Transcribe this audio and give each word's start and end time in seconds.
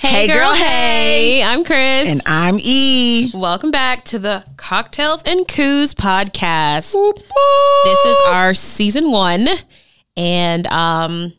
Hey, 0.00 0.26
girl, 0.28 0.54
hey. 0.54 1.42
I'm 1.42 1.62
Kris. 1.62 2.08
And 2.08 2.22
I'm 2.24 2.56
E. 2.58 3.30
Welcome 3.34 3.70
back 3.70 4.02
to 4.06 4.18
the 4.18 4.46
Cocktails 4.56 5.22
and 5.24 5.46
Coos 5.46 5.92
podcast. 5.92 6.92
This 7.84 8.04
is 8.06 8.16
our 8.28 8.54
season 8.54 9.10
one, 9.10 9.46
and 10.16 10.66
um, 10.68 11.34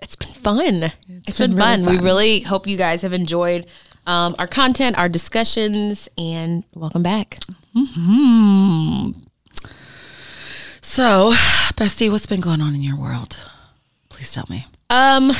it's 0.00 0.16
been 0.16 0.30
fun. 0.30 0.84
it's 1.06 1.36
been, 1.36 1.50
been 1.50 1.60
fun. 1.60 1.84
really 1.84 1.98
We 1.98 2.02
really 2.02 2.40
hope 2.40 2.66
you 2.66 2.78
guys 2.78 3.02
have 3.02 3.12
enjoyed 3.12 3.66
um, 4.06 4.36
our 4.38 4.46
content, 4.46 4.96
our 4.96 5.10
discussions, 5.10 6.08
and 6.16 6.64
welcome 6.74 7.02
back. 7.02 7.40
Hmm. 7.76 9.10
So, 10.80 11.34
Bestie, 11.74 12.10
what's 12.10 12.24
been 12.24 12.40
going 12.40 12.62
on 12.62 12.74
in 12.74 12.80
your 12.80 12.96
world? 12.96 13.38
Please 14.08 14.32
tell 14.32 14.46
me. 14.48 14.66
Um, 14.88 15.32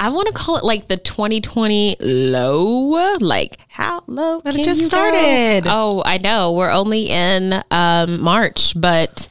I 0.00 0.10
want 0.10 0.28
to 0.28 0.32
call 0.32 0.56
it 0.56 0.64
like 0.64 0.88
the 0.88 0.96
2020 0.96 1.96
low. 2.00 3.16
Like 3.20 3.58
how 3.68 4.04
low? 4.06 4.40
But 4.40 4.54
it 4.56 4.64
just 4.64 4.78
you 4.80 4.84
go? 4.84 4.88
started. 4.88 5.62
Oh, 5.66 6.02
I 6.06 6.18
know. 6.18 6.52
We're 6.52 6.70
only 6.70 7.08
in 7.10 7.62
um 7.70 8.20
March, 8.20 8.74
but 8.80 9.28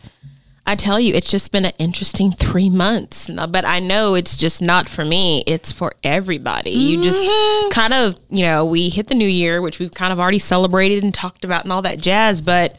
I 0.65 0.75
tell 0.75 0.99
you, 0.99 1.13
it's 1.13 1.31
just 1.31 1.53
been 1.53 1.63
an 1.63 1.71
interesting 1.79 2.31
three 2.33 2.69
months. 2.69 3.29
But 3.29 3.63
I 3.63 3.79
know 3.79 4.15
it's 4.15 4.35
just 4.35 4.61
not 4.61 4.89
for 4.89 5.05
me. 5.05 5.41
It's 5.47 5.71
for 5.71 5.93
everybody. 6.03 6.71
You 6.71 7.01
just 7.01 7.23
Mm-hmm. 7.25 7.69
kind 7.69 7.93
of, 7.93 8.15
you 8.29 8.43
know, 8.43 8.65
we 8.65 8.89
hit 8.89 9.07
the 9.07 9.15
new 9.15 9.27
year, 9.29 9.61
which 9.61 9.79
we've 9.79 9.93
kind 9.93 10.11
of 10.11 10.19
already 10.19 10.39
celebrated 10.39 11.05
and 11.05 11.13
talked 11.13 11.45
about 11.45 11.63
and 11.63 11.71
all 11.71 11.81
that 11.83 11.99
jazz. 12.01 12.41
But 12.41 12.75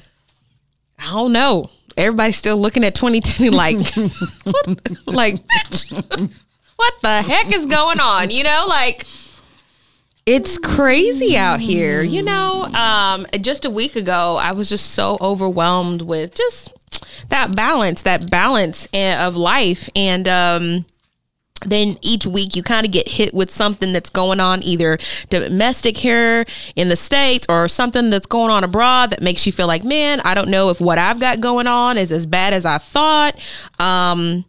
I 0.99 1.05
don't 1.13 1.33
know. 1.33 1.71
Everybody's 1.97 2.37
still 2.37 2.59
looking 2.59 2.85
at 2.85 2.95
2020 2.95 3.49
like, 3.51 3.79
like, 5.07 5.39
what 6.79 6.95
the 7.03 7.23
heck 7.23 7.53
is 7.55 7.67
going 7.67 7.99
on? 7.99 8.31
You 8.31 8.45
know, 8.45 8.67
like 8.69 9.05
it's 10.25 10.59
crazy 10.59 11.37
out 11.37 11.59
here. 11.61 12.03
You 12.03 12.23
know, 12.23 12.65
um, 12.67 13.27
just 13.41 13.65
a 13.65 13.71
week 13.71 13.97
ago, 13.97 14.37
I 14.37 14.53
was 14.53 14.69
just 14.69 14.93
so 14.93 15.19
overwhelmed 15.21 16.03
with 16.03 16.35
just 16.35 16.73
that 17.29 17.57
balance, 17.57 18.03
that 18.03 18.31
balance 18.31 18.87
eh, 18.95 19.27
of 19.27 19.37
life, 19.37 19.89
and 19.97 20.29
um, 20.29 20.87
then 21.65 21.99
each 22.01 22.27
week 22.27 22.55
you 22.55 22.63
kind 22.63 22.87
of 22.87 22.93
get 22.93 23.09
hit 23.09 23.35
with 23.35 23.51
something 23.51 23.93
that's 23.93 24.11
going 24.11 24.39
on 24.39 24.63
either 24.63 24.99
domestic 25.31 25.97
here 25.97 26.45
in 26.77 26.89
the 26.89 26.97
states 26.97 27.45
or 27.49 27.67
something 27.67 28.11
that's 28.11 28.27
going 28.27 28.53
on 28.53 28.63
abroad 28.63 29.11
that 29.11 29.21
makes 29.21 29.45
you 29.45 29.51
feel 29.51 29.67
like 29.67 29.83
man 29.83 30.21
i 30.21 30.35
don't 30.35 30.49
know 30.49 30.71
if 30.71 30.81
what 30.81 30.99
i've 30.99 31.19
got 31.19 31.41
going 31.41 31.67
on 31.67 31.99
is 31.99 32.13
as 32.13 32.27
bad 32.27 32.55
as 32.55 32.65
i 32.65 32.79
thought 32.79 33.35
um 33.81 34.45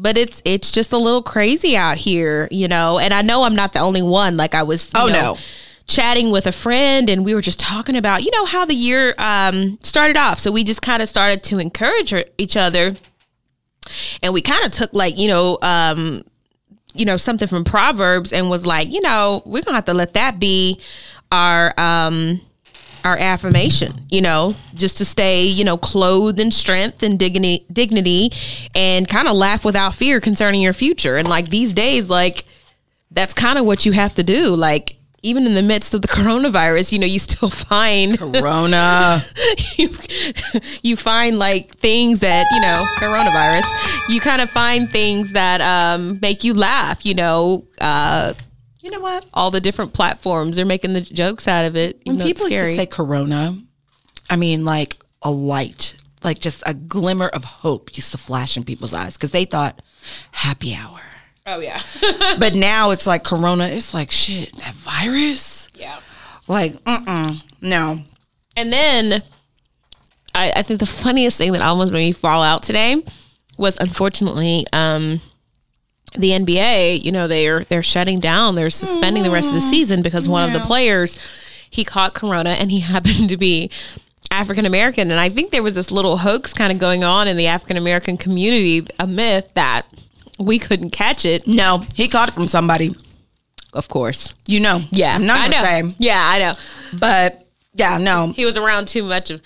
but 0.00 0.16
it's 0.16 0.40
it's 0.44 0.70
just 0.70 0.92
a 0.92 0.98
little 0.98 1.22
crazy 1.22 1.76
out 1.76 1.98
here 1.98 2.48
you 2.50 2.66
know? 2.68 2.98
And 2.98 3.12
i 3.12 3.22
know 3.22 3.42
i'm 3.44 3.54
not 3.54 3.72
the 3.72 3.80
only 3.80 4.02
one. 4.02 4.36
Like 4.36 4.54
i 4.54 4.62
was 4.62 4.90
Oh, 4.94 5.06
know, 5.06 5.12
no. 5.12 5.38
chatting 5.86 6.30
with 6.30 6.46
a 6.46 6.52
friend 6.52 7.10
and 7.10 7.24
we 7.24 7.34
were 7.34 7.42
just 7.42 7.60
talking 7.60 7.96
about 7.96 8.22
you 8.24 8.30
know 8.30 8.44
how 8.44 8.64
the 8.64 8.74
year 8.74 9.14
um 9.18 9.78
started 9.82 10.16
off. 10.16 10.38
So 10.38 10.50
we 10.50 10.64
just 10.64 10.82
kind 10.82 11.02
of 11.02 11.08
started 11.08 11.42
to 11.44 11.58
encourage 11.58 12.10
her, 12.10 12.24
each 12.38 12.56
other. 12.56 12.96
And 14.22 14.32
we 14.32 14.40
kind 14.40 14.64
of 14.64 14.70
took 14.70 14.92
like 14.92 15.18
you 15.18 15.28
know 15.28 15.58
um 15.62 16.22
you 16.94 17.04
know 17.04 17.16
something 17.16 17.48
from 17.48 17.64
proverbs 17.64 18.32
and 18.32 18.48
was 18.50 18.64
like 18.66 18.90
you 18.92 19.00
know 19.00 19.42
we're 19.44 19.62
gonna 19.62 19.76
have 19.76 19.84
to 19.86 19.94
let 19.94 20.14
that 20.14 20.38
be 20.38 20.80
our 21.32 21.72
um 21.78 22.40
our 23.04 23.16
affirmation 23.18 23.92
you 24.10 24.20
know 24.20 24.52
just 24.74 24.96
to 24.96 25.04
stay 25.04 25.44
you 25.44 25.64
know 25.64 25.76
clothed 25.76 26.40
in 26.40 26.50
strength 26.50 27.02
and 27.02 27.18
dignity 27.18 27.64
dignity 27.72 28.30
and 28.74 29.08
kind 29.08 29.28
of 29.28 29.36
laugh 29.36 29.64
without 29.64 29.94
fear 29.94 30.20
concerning 30.20 30.60
your 30.60 30.72
future 30.72 31.16
and 31.16 31.28
like 31.28 31.50
these 31.50 31.72
days 31.72 32.08
like 32.10 32.44
that's 33.10 33.34
kind 33.34 33.58
of 33.58 33.64
what 33.64 33.84
you 33.84 33.92
have 33.92 34.14
to 34.14 34.22
do 34.22 34.54
like 34.54 34.96
even 35.22 35.44
in 35.46 35.54
the 35.54 35.62
midst 35.62 35.92
of 35.94 36.02
the 36.02 36.08
coronavirus 36.18 36.92
you 36.92 36.98
know 36.98 37.06
you 37.06 37.18
still 37.18 37.50
find 37.50 38.18
Corona. 38.18 39.22
you, 39.76 39.90
you 40.82 40.96
find 40.96 41.38
like 41.38 41.76
things 41.76 42.20
that 42.20 42.46
you 42.52 42.60
know 42.60 42.84
coronavirus 42.98 44.08
you 44.08 44.20
kind 44.20 44.40
of 44.40 44.50
find 44.50 44.90
things 44.90 45.32
that 45.32 45.60
um 45.60 46.18
make 46.20 46.44
you 46.44 46.54
laugh 46.54 47.04
you 47.04 47.14
know 47.14 47.64
uh 47.80 48.32
you 48.80 48.90
know 48.90 49.00
what? 49.00 49.24
all 49.34 49.50
the 49.50 49.60
different 49.60 49.92
platforms 49.92 50.56
they're 50.56 50.64
making 50.64 50.92
the 50.92 51.00
jokes 51.00 51.46
out 51.48 51.64
of 51.64 51.76
it 51.76 52.00
When 52.04 52.18
people 52.20 52.48
used 52.48 52.64
to 52.70 52.74
say 52.74 52.86
Corona, 52.86 53.58
I 54.28 54.36
mean, 54.36 54.64
like 54.64 54.96
a 55.22 55.30
light, 55.30 55.94
like 56.22 56.40
just 56.40 56.62
a 56.66 56.74
glimmer 56.74 57.28
of 57.28 57.44
hope 57.44 57.96
used 57.96 58.12
to 58.12 58.18
flash 58.18 58.56
in 58.56 58.64
people's 58.64 58.94
eyes 58.94 59.14
because 59.16 59.32
they 59.32 59.44
thought 59.44 59.82
happy 60.32 60.74
hour. 60.74 61.00
oh 61.46 61.60
yeah 61.60 61.82
But 62.38 62.54
now 62.54 62.90
it's 62.90 63.06
like 63.06 63.24
Corona. 63.24 63.66
It's 63.68 63.92
like 63.94 64.10
shit. 64.10 64.52
That 64.56 64.74
virus. 64.74 65.68
yeah 65.74 65.98
Like, 66.48 66.74
mm-mm, 66.84 67.42
no. 67.60 68.00
and 68.56 68.72
then 68.72 69.22
I, 70.34 70.52
I 70.56 70.62
think 70.62 70.80
the 70.80 70.86
funniest 70.86 71.38
thing 71.38 71.52
that 71.52 71.62
almost 71.62 71.92
made 71.92 72.06
me 72.06 72.12
fall 72.12 72.42
out 72.42 72.62
today 72.62 73.02
was 73.58 73.76
unfortunately 73.78 74.64
um 74.72 75.20
the 76.16 76.30
NBA, 76.30 77.04
you 77.04 77.12
know, 77.12 77.28
they're 77.28 77.64
they're 77.64 77.82
shutting 77.82 78.18
down. 78.18 78.54
They're 78.54 78.70
suspending 78.70 79.22
the 79.22 79.30
rest 79.30 79.48
of 79.48 79.54
the 79.54 79.60
mm. 79.60 79.70
season 79.70 80.02
because 80.02 80.28
one 80.28 80.44
of 80.44 80.52
the 80.52 80.66
players 80.66 81.18
he 81.70 81.84
caught 81.84 82.14
corona 82.14 82.50
and 82.50 82.70
he 82.70 82.80
happened 82.80 83.28
to 83.28 83.36
be 83.36 83.70
African 84.30 84.66
American. 84.66 85.10
And 85.10 85.20
I 85.20 85.28
think 85.28 85.52
there 85.52 85.62
was 85.62 85.74
this 85.74 85.90
little 85.90 86.18
hoax 86.18 86.52
kind 86.52 86.72
of 86.72 86.78
going 86.78 87.04
on 87.04 87.28
in 87.28 87.36
the 87.36 87.46
African 87.46 87.76
American 87.76 88.16
community, 88.16 88.86
a 88.98 89.06
myth 89.06 89.50
that 89.54 89.86
we 90.38 90.58
couldn't 90.58 90.90
catch 90.90 91.24
it. 91.24 91.46
No, 91.46 91.86
he 91.94 92.08
caught 92.08 92.28
it 92.28 92.32
from 92.32 92.48
somebody. 92.48 92.94
Of 93.72 93.88
course. 93.88 94.34
You 94.46 94.60
know. 94.60 94.82
Yeah. 94.90 95.14
I'm 95.14 95.26
not 95.26 95.40
I 95.40 95.48
know. 95.48 95.62
say, 95.62 95.94
Yeah, 95.98 96.20
I 96.20 96.38
know. 96.40 96.54
but 96.98 97.46
yeah, 97.74 97.98
no. 97.98 98.32
He 98.32 98.44
was 98.44 98.56
around 98.56 98.88
too 98.88 99.04
much 99.04 99.30
of 99.30 99.40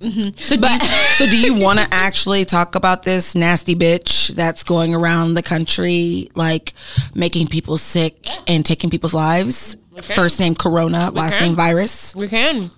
Mm-hmm. 0.00 0.36
So 0.36 0.56
do, 0.56 0.68
you, 0.68 0.78
so 1.16 1.26
do 1.26 1.38
you 1.38 1.54
want 1.54 1.78
to 1.78 1.86
actually 1.90 2.44
talk 2.44 2.74
about 2.74 3.04
this 3.04 3.34
nasty 3.34 3.74
bitch 3.74 4.28
that's 4.34 4.64
going 4.64 4.94
around 4.94 5.34
the 5.34 5.42
country, 5.42 6.30
like 6.34 6.74
making 7.14 7.46
people 7.46 7.78
sick 7.78 8.26
and 8.46 8.66
taking 8.66 8.90
people's 8.90 9.14
lives? 9.14 9.76
First 10.02 10.40
name 10.40 10.54
Corona, 10.54 11.10
last 11.12 11.38
can. 11.38 11.48
name 11.48 11.56
virus. 11.56 12.14
we 12.16 12.28
can. 12.28 12.70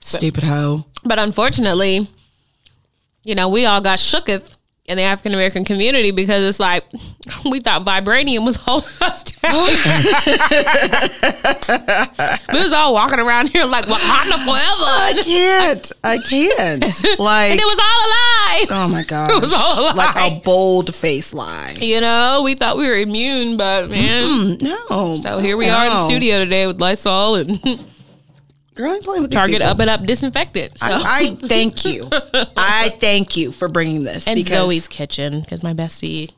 Stupid 0.00 0.44
hoe. 0.44 0.84
But 1.04 1.18
unfortunately, 1.18 2.06
you 3.24 3.34
know, 3.34 3.48
we 3.48 3.64
all 3.64 3.80
got 3.80 3.98
shooketh 3.98 4.57
in 4.88 4.96
the 4.96 5.02
African 5.02 5.34
American 5.34 5.64
community 5.66 6.10
because 6.10 6.42
it's 6.42 6.58
like 6.58 6.82
we 7.44 7.60
thought 7.60 7.84
vibranium 7.84 8.44
was 8.44 8.56
holding 8.56 8.88
us 9.02 9.22
down. 9.22 9.52
we 12.52 12.62
was 12.62 12.72
all 12.72 12.94
walking 12.94 13.18
around 13.20 13.48
here 13.50 13.64
like 13.66 13.84
Wakanda 13.84 14.38
forever. 14.44 14.88
I 14.88 15.22
can't. 15.24 15.92
I 16.02 16.18
can't. 16.18 17.18
Like, 17.18 17.50
And 17.52 17.60
it 17.60 17.66
was 17.66 17.78
all 17.78 18.00
a 18.00 18.08
lie. 18.08 18.66
oh 18.70 18.92
my 18.92 19.04
god, 19.04 19.30
It 19.36 19.40
was 19.40 19.52
all 19.52 19.78
a 19.80 19.82
lie. 19.82 19.92
like 19.92 20.16
a 20.16 20.40
bold 20.40 20.94
face 20.94 21.34
lie. 21.34 21.76
You 21.80 22.00
know, 22.00 22.40
we 22.42 22.54
thought 22.54 22.76
we 22.78 22.88
were 22.88 22.96
immune, 22.96 23.56
but 23.58 23.90
man. 23.90 24.56
No. 24.58 25.16
So 25.22 25.38
here 25.38 25.56
we 25.56 25.68
are 25.68 25.84
in 25.86 25.90
the 25.92 26.06
studio 26.06 26.38
today 26.38 26.66
with 26.66 26.80
Lysol 26.80 27.34
and 27.36 27.60
Girl, 28.78 28.92
I 28.92 28.94
ain't 28.94 29.04
playing 29.04 29.22
with 29.22 29.32
Target 29.32 29.60
up 29.60 29.80
and 29.80 29.90
up 29.90 30.04
disinfectant. 30.04 30.78
So. 30.78 30.86
I, 30.86 31.36
I 31.42 31.46
thank 31.48 31.84
you. 31.84 32.08
I 32.56 32.90
thank 33.00 33.36
you 33.36 33.50
for 33.50 33.66
bringing 33.66 34.04
this. 34.04 34.28
and 34.28 34.38
Zoe's 34.46 34.86
kitchen 34.86 35.40
because 35.40 35.64
my 35.64 35.74
bestie 35.74 36.30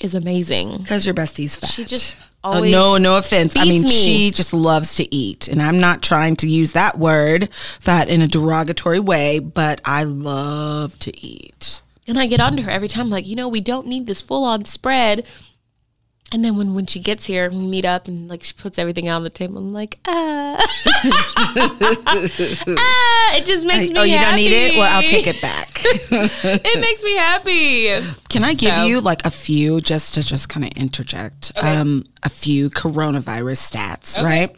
is 0.00 0.14
amazing. 0.14 0.78
Because 0.78 1.04
your 1.04 1.14
bestie's 1.14 1.54
fat. 1.54 1.68
She 1.68 1.84
just 1.84 2.16
Oh, 2.42 2.52
always 2.52 2.72
no, 2.72 2.96
no 2.96 3.18
offense. 3.18 3.54
I 3.54 3.64
mean, 3.64 3.82
me. 3.82 3.90
she 3.90 4.30
just 4.30 4.54
loves 4.54 4.94
to 4.96 5.14
eat. 5.14 5.48
And 5.48 5.60
I'm 5.60 5.78
not 5.78 6.00
trying 6.00 6.36
to 6.36 6.48
use 6.48 6.72
that 6.72 6.96
word, 6.96 7.52
fat, 7.80 8.08
in 8.08 8.22
a 8.22 8.28
derogatory 8.28 9.00
way, 9.00 9.40
but 9.40 9.82
I 9.84 10.04
love 10.04 10.98
to 11.00 11.26
eat. 11.26 11.82
And 12.08 12.18
I 12.18 12.26
get 12.28 12.40
onto 12.40 12.62
her 12.62 12.70
every 12.70 12.88
time, 12.88 13.10
like, 13.10 13.26
you 13.26 13.36
know, 13.36 13.48
we 13.48 13.60
don't 13.60 13.88
need 13.88 14.06
this 14.06 14.22
full 14.22 14.44
on 14.44 14.64
spread. 14.64 15.26
And 16.32 16.44
then 16.44 16.56
when, 16.56 16.74
when 16.74 16.86
she 16.86 16.98
gets 16.98 17.24
here, 17.24 17.48
we 17.50 17.56
meet 17.58 17.84
up 17.84 18.08
and 18.08 18.26
like 18.28 18.42
she 18.42 18.52
puts 18.52 18.78
everything 18.80 19.06
out 19.06 19.16
on 19.16 19.22
the 19.22 19.30
table. 19.30 19.58
I'm 19.58 19.72
like, 19.72 19.98
ah, 20.08 20.56
ah, 21.86 23.36
it 23.36 23.46
just 23.46 23.64
makes 23.64 23.90
me. 23.90 23.98
oh, 23.98 24.02
you 24.02 24.18
don't 24.18 24.34
need 24.36 24.52
it? 24.52 24.66
happy. 24.74 24.78
Well, 24.78 24.96
I'll 24.96 25.08
take 25.08 25.26
it 25.26 25.40
back. 25.40 25.80
it 25.84 26.80
makes 26.80 27.02
me 27.04 27.16
happy. 27.16 27.88
Can 28.28 28.44
I 28.44 28.54
give 28.54 28.74
So- 28.74 28.86
you 28.86 29.00
like 29.00 29.24
a 29.24 29.30
few 29.30 29.80
just 29.80 30.14
to 30.14 30.22
just 30.22 30.48
kind 30.48 30.64
of 30.66 30.72
interject? 30.72 31.52
Um, 31.56 32.04
a 32.22 32.28
few 32.28 32.70
coronavirus 32.70 33.72
stats, 33.72 34.20
right? 34.22 34.54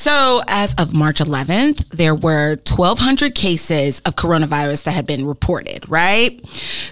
So, 0.00 0.40
as 0.48 0.74
of 0.76 0.94
March 0.94 1.18
11th, 1.18 1.90
there 1.90 2.14
were 2.14 2.56
1,200 2.66 3.34
cases 3.34 4.00
of 4.06 4.16
coronavirus 4.16 4.84
that 4.84 4.92
had 4.92 5.04
been 5.04 5.26
reported, 5.26 5.86
right? 5.90 6.42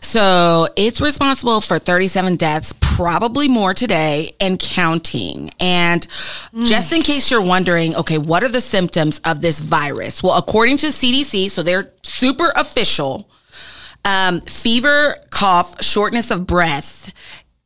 So, 0.02 0.69
it's 0.76 1.00
responsible 1.00 1.62
for 1.62 1.78
37 1.78 2.37
deaths, 2.37 2.75
probably 2.82 3.49
more 3.49 3.72
today, 3.72 4.37
and 4.43 4.58
counting. 4.58 5.49
And 5.58 6.06
just 6.64 6.93
in 6.93 7.00
case 7.00 7.31
you're 7.31 7.40
wondering, 7.40 7.96
okay, 7.96 8.19
what 8.19 8.44
are 8.44 8.49
the 8.49 8.60
symptoms 8.60 9.22
of 9.25 9.40
this 9.40 9.58
virus? 9.58 10.22
Well, 10.22 10.37
according 10.37 10.76
to 10.76 10.88
CDC, 10.88 11.49
so 11.49 11.62
they're 11.62 11.90
super 12.02 12.52
official, 12.56 13.31
um, 14.05 14.43
fever, 14.43 15.16
cough, 15.31 15.82
shortness 15.82 16.31
of 16.31 16.46
breath, 16.46 17.14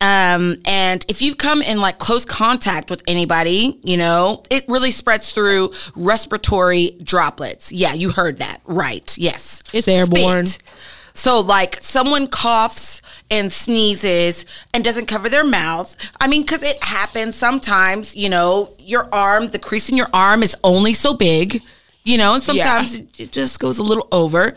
Um, 0.02 0.56
and 0.66 1.06
if 1.08 1.22
you've 1.22 1.38
come 1.38 1.62
in 1.62 1.80
like 1.80 1.98
close 2.00 2.24
contact 2.24 2.90
with 2.90 3.04
anybody, 3.06 3.78
you 3.84 3.96
know, 3.96 4.42
it 4.50 4.64
really 4.68 4.90
spreads 4.90 5.30
through 5.30 5.72
respiratory 5.94 6.96
droplets. 7.02 7.70
Yeah, 7.70 7.94
you 7.94 8.10
heard 8.10 8.38
that 8.38 8.60
right. 8.64 9.16
Yes. 9.16 9.62
It's 9.72 9.86
airborne. 9.86 10.46
Spit. 10.46 10.68
So, 11.14 11.40
like, 11.40 11.76
someone 11.76 12.26
coughs 12.26 13.00
and 13.30 13.52
sneezes 13.52 14.44
and 14.74 14.82
doesn't 14.82 15.06
cover 15.06 15.28
their 15.28 15.44
mouth. 15.44 15.94
I 16.20 16.26
mean, 16.26 16.42
because 16.42 16.62
it 16.62 16.82
happens 16.82 17.36
sometimes, 17.36 18.16
you 18.16 18.28
know, 18.28 18.74
your 18.78 19.08
arm, 19.14 19.48
the 19.50 19.58
crease 19.58 19.88
in 19.88 19.96
your 19.96 20.08
arm 20.12 20.42
is 20.42 20.56
only 20.64 20.94
so 20.94 21.14
big, 21.14 21.62
you 22.02 22.16
know, 22.18 22.34
and 22.34 22.42
sometimes 22.42 22.96
Yeah. 22.96 23.02
it, 23.02 23.20
it 23.20 23.32
just 23.32 23.60
goes 23.60 23.78
a 23.78 23.82
little 23.82 24.08
over. 24.10 24.56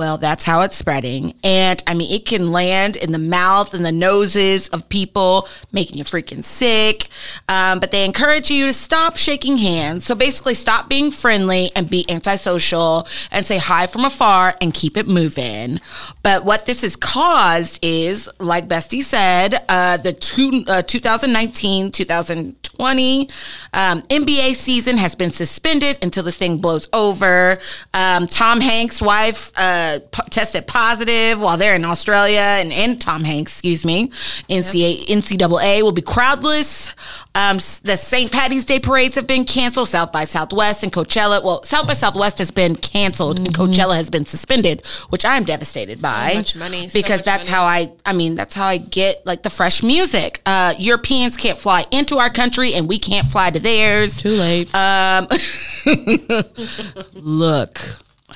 Well, 0.00 0.16
that's 0.16 0.44
how 0.44 0.62
it's 0.62 0.76
spreading. 0.76 1.34
And 1.44 1.82
I 1.86 1.92
mean, 1.92 2.10
it 2.10 2.24
can 2.24 2.50
land 2.50 2.96
in 2.96 3.12
the 3.12 3.18
mouth 3.18 3.74
and 3.74 3.84
the 3.84 3.92
noses 3.92 4.66
of 4.68 4.88
people, 4.88 5.46
making 5.72 5.98
you 5.98 6.04
freaking 6.04 6.42
sick. 6.42 7.10
Um, 7.50 7.80
but 7.80 7.90
they 7.90 8.06
encourage 8.06 8.50
you 8.50 8.68
to 8.68 8.72
stop 8.72 9.18
shaking 9.18 9.58
hands. 9.58 10.06
So 10.06 10.14
basically, 10.14 10.54
stop 10.54 10.88
being 10.88 11.10
friendly 11.10 11.70
and 11.76 11.90
be 11.90 12.10
antisocial 12.10 13.06
and 13.30 13.44
say 13.44 13.58
hi 13.58 13.86
from 13.86 14.06
afar 14.06 14.56
and 14.62 14.72
keep 14.72 14.96
it 14.96 15.06
moving. 15.06 15.80
But 16.22 16.46
what 16.46 16.64
this 16.64 16.80
has 16.80 16.96
caused 16.96 17.78
is, 17.82 18.26
like 18.38 18.68
Bestie 18.68 19.02
said, 19.02 19.62
uh, 19.68 19.98
the 19.98 20.14
two, 20.14 20.64
uh, 20.66 20.80
2019 20.80 21.92
2020 21.92 23.28
um, 23.74 24.02
NBA 24.02 24.54
season 24.56 24.96
has 24.96 25.14
been 25.14 25.30
suspended 25.30 25.98
until 26.02 26.22
this 26.22 26.36
thing 26.36 26.58
blows 26.58 26.88
over. 26.92 27.58
Um, 27.92 28.26
Tom 28.26 28.60
Hanks' 28.60 29.02
wife 29.02 29.52
uh, 29.56 29.89
p- 29.98 30.22
tested 30.30 30.66
positive 30.66 31.40
while 31.40 31.56
they're 31.56 31.74
in 31.74 31.84
Australia, 31.84 32.40
and, 32.40 32.72
and 32.72 33.00
Tom 33.00 33.24
Hanks, 33.24 33.52
excuse 33.52 33.84
me, 33.84 34.08
NCAA, 34.48 35.06
NCAA 35.06 35.82
will 35.82 35.92
be 35.92 36.02
crowdless. 36.02 36.92
Um, 37.34 37.56
the 37.82 37.96
St. 37.96 38.32
Patty's 38.32 38.64
Day 38.64 38.80
parades 38.80 39.16
have 39.16 39.26
been 39.26 39.44
canceled. 39.44 39.88
South 39.88 40.12
by 40.12 40.24
Southwest 40.24 40.82
and 40.82 40.92
Coachella. 40.92 41.42
Well, 41.42 41.62
South 41.64 41.86
by 41.86 41.94
Southwest 41.94 42.38
has 42.38 42.50
been 42.50 42.76
canceled, 42.76 43.38
and 43.38 43.48
Coachella 43.54 43.96
has 43.96 44.10
been 44.10 44.24
suspended, 44.24 44.84
which 45.10 45.24
I 45.24 45.36
am 45.36 45.44
devastated 45.44 46.00
by. 46.02 46.34
much 46.34 46.56
money, 46.56 46.88
so 46.88 46.98
because 46.98 47.22
that's 47.22 47.48
money. 47.48 47.56
how 47.56 47.64
I. 47.64 47.92
I 48.04 48.12
mean, 48.12 48.34
that's 48.34 48.54
how 48.54 48.66
I 48.66 48.78
get 48.78 49.24
like 49.26 49.42
the 49.42 49.50
fresh 49.50 49.82
music. 49.82 50.42
Uh, 50.46 50.74
Europeans 50.78 51.36
can't 51.36 51.58
fly 51.58 51.86
into 51.90 52.18
our 52.18 52.30
country, 52.30 52.74
and 52.74 52.88
we 52.88 52.98
can't 52.98 53.26
fly 53.28 53.50
to 53.50 53.60
theirs. 53.60 54.20
Too 54.20 54.30
late. 54.30 54.74
Um, 54.74 55.28
look, 57.14 57.80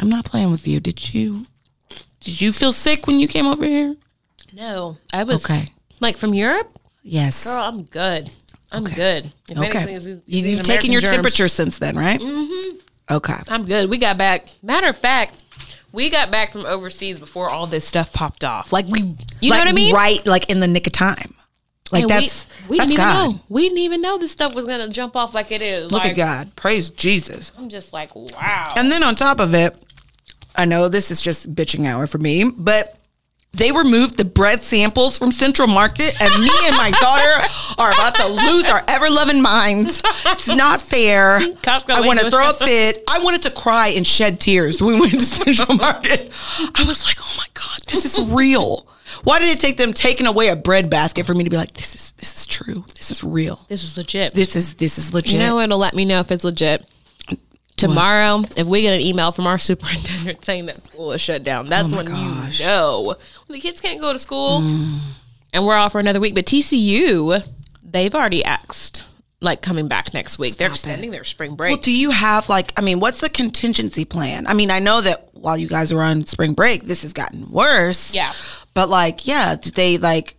I'm 0.01 0.09
not 0.09 0.25
playing 0.25 0.51
with 0.51 0.67
you. 0.67 0.81
Did 0.81 1.15
you? 1.15 1.47
Did 2.21 2.41
you 2.41 2.53
feel 2.53 2.73
sick 2.73 3.07
when 3.07 3.21
you 3.21 3.29
came 3.29 3.47
over 3.47 3.65
here? 3.65 3.97
no, 4.53 4.97
I 5.13 5.25
was 5.25 5.37
Okay. 5.45 5.73
like 6.01 6.17
from 6.17 6.33
Europe. 6.33 6.79
Yes. 7.03 7.45
Girl, 7.45 7.61
I'm 7.61 7.83
good. 7.85 8.31
I'm 8.73 8.85
good. 8.85 9.33
If 9.49 9.59
okay. 9.59 9.67
anything, 9.79 9.97
it's- 9.97 10.07
it's 10.07 10.29
you, 10.29 10.43
you've 10.49 10.63
taken 10.63 10.91
your 10.93 11.01
germs. 11.01 11.15
temperature 11.15 11.49
since 11.49 11.79
then, 11.79 11.97
right? 11.97 12.21
Mm-hmm. 12.21 12.77
Okay. 13.11 13.37
I'm 13.49 13.65
good. 13.67 13.91
We 13.91 13.99
got 13.99 14.17
back. 14.17 14.49
Matter 14.63 14.89
of 14.89 14.97
fact, 14.97 15.43
we 15.93 16.09
got 16.09 16.31
back 16.31 16.53
from 16.53 16.65
overseas 16.67 17.19
before 17.19 17.51
all 17.51 17.67
this 17.67 17.85
stuff 17.87 18.13
popped 18.13 18.43
off. 18.45 18.73
Like 18.73 18.87
we, 18.87 19.17
you 19.41 19.51
know 19.51 19.59
what 19.59 19.69
I 19.69 19.73
mean? 19.73 19.95
Right, 19.95 20.25
like 20.27 20.49
in 20.51 20.61
the 20.61 20.69
nick 20.69 20.87
of 20.87 20.93
time. 20.93 21.35
Like 21.93 22.03
And 22.03 22.11
that's 22.11 22.47
we, 22.69 22.79
that's 22.79 22.91
didn't 22.91 23.01
even 23.01 23.15
God. 23.15 23.31
know. 23.33 23.41
We 23.49 23.63
didn't 23.63 23.79
even 23.79 24.01
know 24.01 24.19
this 24.19 24.33
stuff 24.33 24.55
was 24.55 24.65
gonna 24.65 24.89
jump 24.89 25.17
off 25.17 25.35
like 25.35 25.51
it 25.53 25.63
is. 25.63 25.91
Look 25.91 26.03
like, 26.03 26.13
at 26.13 26.17
God. 26.17 26.57
Praise 26.57 26.91
Jesus. 26.91 27.53
I'm 27.59 27.69
just 27.69 27.93
like, 27.93 28.15
wow. 28.15 28.73
And 28.77 28.91
then 28.91 29.03
on 29.03 29.15
top 29.15 29.41
of 29.41 29.55
it, 29.55 29.77
I 30.57 30.65
know 30.65 30.89
this 30.89 31.11
is 31.11 31.21
just 31.21 31.53
bitching 31.55 31.87
hour 31.87 32.07
for 32.07 32.19
me, 32.19 32.51
but 32.51 32.97
they 33.55 33.71
removed 33.71 34.17
the 34.17 34.25
bread 34.25 34.65
samples 34.65 35.17
from 35.17 35.31
Central 35.31 35.69
Market, 35.69 36.21
and 36.21 36.43
me 36.43 36.51
and 36.65 36.77
my 36.77 36.91
daughter 36.91 37.49
are 37.79 37.93
about 37.93 38.17
to 38.17 38.27
lose 38.27 38.69
our 38.69 38.83
ever 38.89 39.09
loving 39.09 39.41
minds. 39.41 40.03
It's 40.27 40.49
not 40.49 40.81
fair. 40.81 41.39
Costco 41.39 41.91
I 41.91 42.01
want 42.01 42.19
to 42.19 42.31
throw 42.31 42.51
a 42.51 42.55
fit. 42.67 43.05
I 43.09 43.21
wanted 43.21 43.43
to 43.43 43.51
cry 43.51 43.89
and 43.89 44.05
shed 44.05 44.41
tears 44.41 44.83
when 44.83 44.95
we 44.95 45.01
went 45.03 45.21
to 45.21 45.21
Central 45.21 45.77
Market. 45.77 46.33
I 46.75 46.85
was 46.85 47.05
like, 47.05 47.19
oh 47.21 47.35
my 47.37 47.47
God, 47.55 47.83
this 47.87 48.05
is 48.05 48.21
real. 48.29 48.89
Why 49.23 49.39
did 49.39 49.49
it 49.57 49.61
take 49.61 49.77
them 49.77 49.93
taking 49.93 50.27
away 50.27 50.49
a 50.49 50.57
bread 50.57 50.91
basket 50.91 51.25
for 51.27 51.35
me 51.35 51.45
to 51.45 51.51
be 51.51 51.57
like, 51.57 51.75
this 51.75 51.95
is 51.95 52.11
this 52.13 52.37
is 52.39 52.47
true. 52.47 52.85
This 52.95 53.11
is 53.11 53.23
real. 53.23 53.65
this 53.69 53.85
is 53.85 53.97
legit. 53.97 54.35
This 54.35 54.57
is 54.57 54.75
this 54.77 54.99
is 54.99 55.15
legit. 55.15 55.33
you 55.35 55.39
know 55.39 55.57
what'll 55.57 55.79
let 55.79 55.95
me 55.95 56.05
know 56.05 56.21
if 56.21 56.31
it's 56.33 56.45
legit? 56.45 56.87
Tomorrow, 57.77 58.45
if 58.57 58.67
we 58.67 58.83
get 58.83 58.95
an 58.95 59.01
email 59.01 59.33
from 59.33 59.49
our 59.49 59.59
superintendent 59.71 60.45
saying 60.45 60.67
that 60.67 60.81
school 60.81 61.11
is 61.13 61.21
shut 61.21 61.43
down, 61.43 61.69
that's 61.69 61.93
Oh 61.93 61.97
when 61.97 62.07
gosh. 62.07 62.59
Mm. 62.59 62.61
you 62.61 62.67
know 62.67 63.17
when 63.47 63.57
the 63.57 63.61
kids 63.61 63.81
can't 63.81 64.01
go 64.01 64.13
to 64.13 64.19
school 64.19 64.59
and 65.53 65.67
we're 65.67 65.75
off 65.75 65.93
for 65.93 65.99
another 65.99 66.21
week. 66.21 66.35
But 66.37 66.47
TCU, 66.47 67.45
they've 67.83 68.15
already 68.15 68.45
asked 68.45 69.05
like 69.41 69.61
coming 69.61 69.89
back 69.89 70.15
next 70.15 70.39
week. 70.39 70.55
They're 70.57 70.69
Stop 70.69 70.89
it. 70.89 70.93
extending 70.93 71.11
their 71.11 71.25
spring 71.25 71.57
break. 71.57 71.73
Well, 71.73 71.81
do 71.83 71.91
you 71.93 72.11
have 72.11 72.49
like, 72.49 72.73
I 72.79 72.81
mean, 72.81 73.01
what's 73.01 73.21
the 73.21 73.29
contingency 73.29 74.05
plan? 74.05 74.47
I 74.47 74.55
mean, 74.55 74.71
I 74.71 74.79
know 74.79 75.01
that 75.01 75.31
while 75.35 75.57
you 75.59 75.67
guys 75.69 75.93
were 75.93 76.03
on 76.03 76.25
spring 76.27 76.55
break, 76.55 76.85
this 76.85 77.03
has 77.03 77.13
gotten 77.13 77.51
worse. 77.51 78.15
Yeah. 78.15 78.33
But 78.75 78.89
like, 78.89 79.27
yeah, 79.27 79.55
they 79.55 79.99
like, 79.99 80.37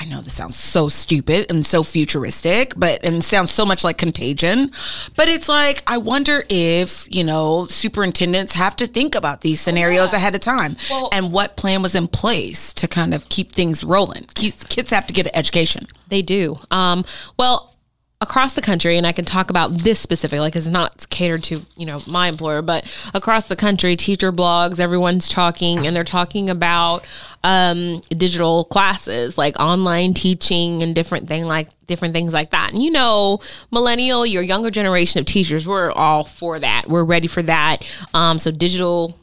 I 0.00 0.04
know 0.04 0.20
this 0.20 0.34
sounds 0.34 0.54
so 0.56 0.88
stupid 0.88 1.50
and 1.50 1.66
so 1.66 1.82
futuristic, 1.82 2.72
but 2.76 3.04
and 3.04 3.24
sounds 3.24 3.50
so 3.50 3.66
much 3.66 3.82
like 3.82 3.98
contagion. 3.98 4.70
But 5.16 5.28
it's 5.28 5.48
like, 5.48 5.82
I 5.90 5.98
wonder 5.98 6.44
if, 6.48 7.08
you 7.10 7.24
know, 7.24 7.66
superintendents 7.66 8.52
have 8.52 8.76
to 8.76 8.86
think 8.86 9.16
about 9.16 9.40
these 9.40 9.60
scenarios 9.60 10.12
ahead 10.12 10.36
of 10.36 10.40
time 10.40 10.76
Well- 10.88 11.08
and 11.12 11.32
what 11.32 11.56
plan 11.56 11.82
was 11.82 11.96
in 11.96 12.06
place 12.06 12.72
to 12.74 12.86
kind 12.86 13.12
of 13.12 13.28
keep 13.28 13.52
things 13.52 13.82
rolling. 13.82 14.26
Kids, 14.36 14.62
kids 14.68 14.90
have 14.90 15.06
to 15.08 15.12
get 15.12 15.26
an 15.26 15.32
education. 15.34 15.86
They 16.08 16.22
do. 16.22 16.60
Um, 16.70 17.04
well, 17.36 17.74
across 18.20 18.54
the 18.54 18.60
country, 18.60 18.96
and 18.96 19.06
I 19.06 19.12
can 19.12 19.24
talk 19.24 19.48
about 19.48 19.70
this 19.70 20.00
specifically, 20.00 20.40
like 20.40 20.56
it's 20.56 20.66
not 20.66 21.08
catered 21.08 21.44
to 21.44 21.64
you 21.76 21.86
know 21.86 22.02
my 22.06 22.28
employer, 22.28 22.62
but 22.62 22.84
across 23.14 23.46
the 23.46 23.56
country, 23.56 23.94
teacher 23.94 24.32
blogs, 24.32 24.80
everyone's 24.80 25.28
talking, 25.28 25.86
and 25.86 25.94
they're 25.94 26.04
talking 26.04 26.50
about 26.50 27.04
um, 27.44 28.00
digital 28.10 28.64
classes, 28.64 29.38
like 29.38 29.58
online 29.60 30.14
teaching 30.14 30.82
and 30.82 30.94
different 30.94 31.28
thing 31.28 31.44
like 31.44 31.68
different 31.86 32.12
things 32.12 32.32
like 32.32 32.50
that. 32.50 32.72
And 32.72 32.82
you 32.82 32.90
know, 32.90 33.40
millennial, 33.70 34.26
your 34.26 34.42
younger 34.42 34.70
generation 34.70 35.20
of 35.20 35.26
teachers, 35.26 35.66
we're 35.66 35.92
all 35.92 36.24
for 36.24 36.58
that. 36.58 36.88
We're 36.88 37.04
ready 37.04 37.28
for 37.28 37.42
that. 37.42 37.88
Um, 38.14 38.38
so 38.38 38.50
digital, 38.50 39.16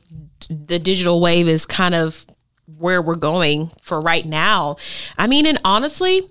the 0.49 0.79
digital 0.79 1.19
wave 1.19 1.47
is 1.49 1.65
kind 1.65 1.95
of 1.95 2.25
where 2.77 3.01
we're 3.01 3.15
going 3.15 3.71
for 3.81 3.99
right 3.99 4.25
now. 4.25 4.77
I 5.17 5.27
mean, 5.27 5.45
and 5.45 5.59
honestly, 5.65 6.21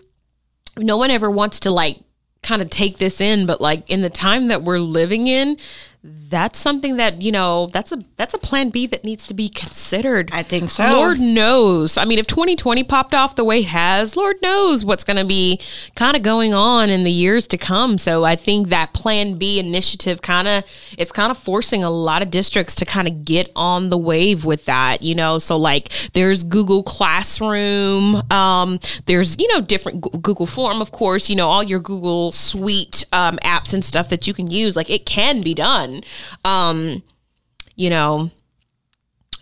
no 0.78 0.96
one 0.96 1.11
ever 1.11 1.31
wants 1.31 1.61
to 1.61 1.70
like 1.70 1.99
kind 2.44 2.62
of 2.62 2.70
take 2.70 2.99
this 2.99 3.20
in 3.20 3.46
but 3.46 3.61
like 3.61 3.88
in 3.91 4.02
the 4.02 4.11
time 4.11 4.49
that 4.49 4.62
we're 4.62 4.79
living 4.79 5.26
in 5.26 5.57
that's 6.04 6.58
something 6.58 6.96
that 6.96 7.23
you 7.23 7.32
know 7.32 7.68
that's 7.73 7.90
a 7.90 7.99
that's 8.16 8.34
a 8.34 8.38
plan 8.38 8.68
b 8.68 8.87
that 8.87 9.04
needs 9.04 9.26
to 9.26 9.32
be 9.32 9.49
considered. 9.49 10.28
I 10.32 10.42
think 10.42 10.70
so. 10.70 10.84
lord 10.84 11.18
knows. 11.18 11.96
I 11.96 12.04
mean 12.04 12.18
if 12.18 12.26
2020 12.26 12.84
popped 12.84 13.14
off 13.14 13.37
the 13.37 13.44
way 13.44 13.61
it 13.61 13.66
has 13.66 14.14
lord 14.14 14.37
knows 14.42 14.84
what's 14.84 15.04
going 15.04 15.16
to 15.16 15.25
be 15.25 15.58
kind 15.94 16.14
of 16.14 16.23
going 16.23 16.52
on 16.52 16.90
in 16.90 17.04
the 17.04 17.11
years 17.11 17.46
to 17.49 17.56
come. 17.56 17.96
So 17.96 18.25
i 18.25 18.37
think 18.37 18.68
that 18.68 18.92
plan 18.92 19.38
b 19.38 19.58
initiative 19.58 20.20
kind 20.20 20.46
of 20.46 20.64
it's 20.99 21.11
kind 21.11 21.30
of 21.30 21.38
forcing 21.38 21.82
a 21.82 21.90
lot 21.90 22.20
of 22.20 22.30
districts 22.30 22.75
to 22.76 22.84
kind 22.84 23.08
of 23.08 23.25
get 23.25 23.50
on 23.56 23.88
the 23.88 23.99
wave 23.99 24.44
with 24.44 24.66
that 24.66 25.02
you 25.02 25.14
know? 25.14 25.38
So 25.38 25.56
like 25.56 25.90
there's 26.12 26.44
google 26.44 26.82
classroom 26.82 28.16
um 28.30 28.78
there's 29.06 29.38
you 29.38 29.49
know 29.49 29.62
different 29.62 30.02
google 30.23 30.46
form 30.46 30.82
of 30.82 30.92
course 30.92 31.30
you 31.30 31.37
know 31.37 31.49
all 31.49 31.62
your 31.62 31.80
google 31.80 32.30
suite 32.32 33.04
um, 33.12 33.38
apps 33.38 33.73
and 33.73 33.84
stuff 33.84 34.08
that 34.08 34.26
you 34.26 34.34
can 34.34 34.50
use. 34.50 34.76
Like 34.76 34.90
it 34.90 35.06
can 35.06 35.40
be 35.40 35.54
done 35.54 35.93
um 36.44 37.02
you 37.76 37.90
know 37.90 38.30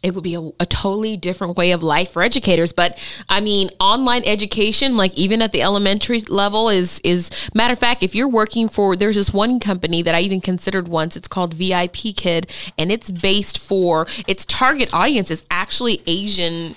it 0.02 0.14
would 0.14 0.24
be 0.24 0.34
a, 0.34 0.40
a 0.58 0.66
totally 0.66 1.16
different 1.16 1.56
way 1.56 1.70
of 1.70 1.82
life 1.82 2.10
for 2.10 2.22
educators. 2.22 2.72
But 2.72 2.98
i 3.28 3.40
mean 3.40 3.70
online 3.80 4.22
education 4.24 4.96
like 4.96 5.14
even 5.14 5.40
at 5.42 5.52
the 5.52 5.62
elementary 5.62 6.20
level 6.20 6.68
is 6.68 7.00
is 7.04 7.30
matter 7.54 7.72
of 7.72 7.78
fact 7.78 8.02
if 8.02 8.14
you're 8.14 8.28
working 8.28 8.68
for 8.68 8.96
there's 8.96 9.16
this 9.16 9.32
one 9.32 9.60
company 9.60 10.02
that 10.02 10.14
i 10.14 10.20
even 10.20 10.40
considered 10.40 10.88
once. 10.88 11.16
It's 11.16 11.28
called 11.28 11.54
VIPKid 11.54 12.50
and 12.78 12.90
it's 12.90 13.10
based 13.10 13.58
for 13.58 14.06
its 14.26 14.44
target 14.44 14.92
audience 14.92 15.30
is 15.30 15.44
actually 15.50 16.02
asian 16.06 16.76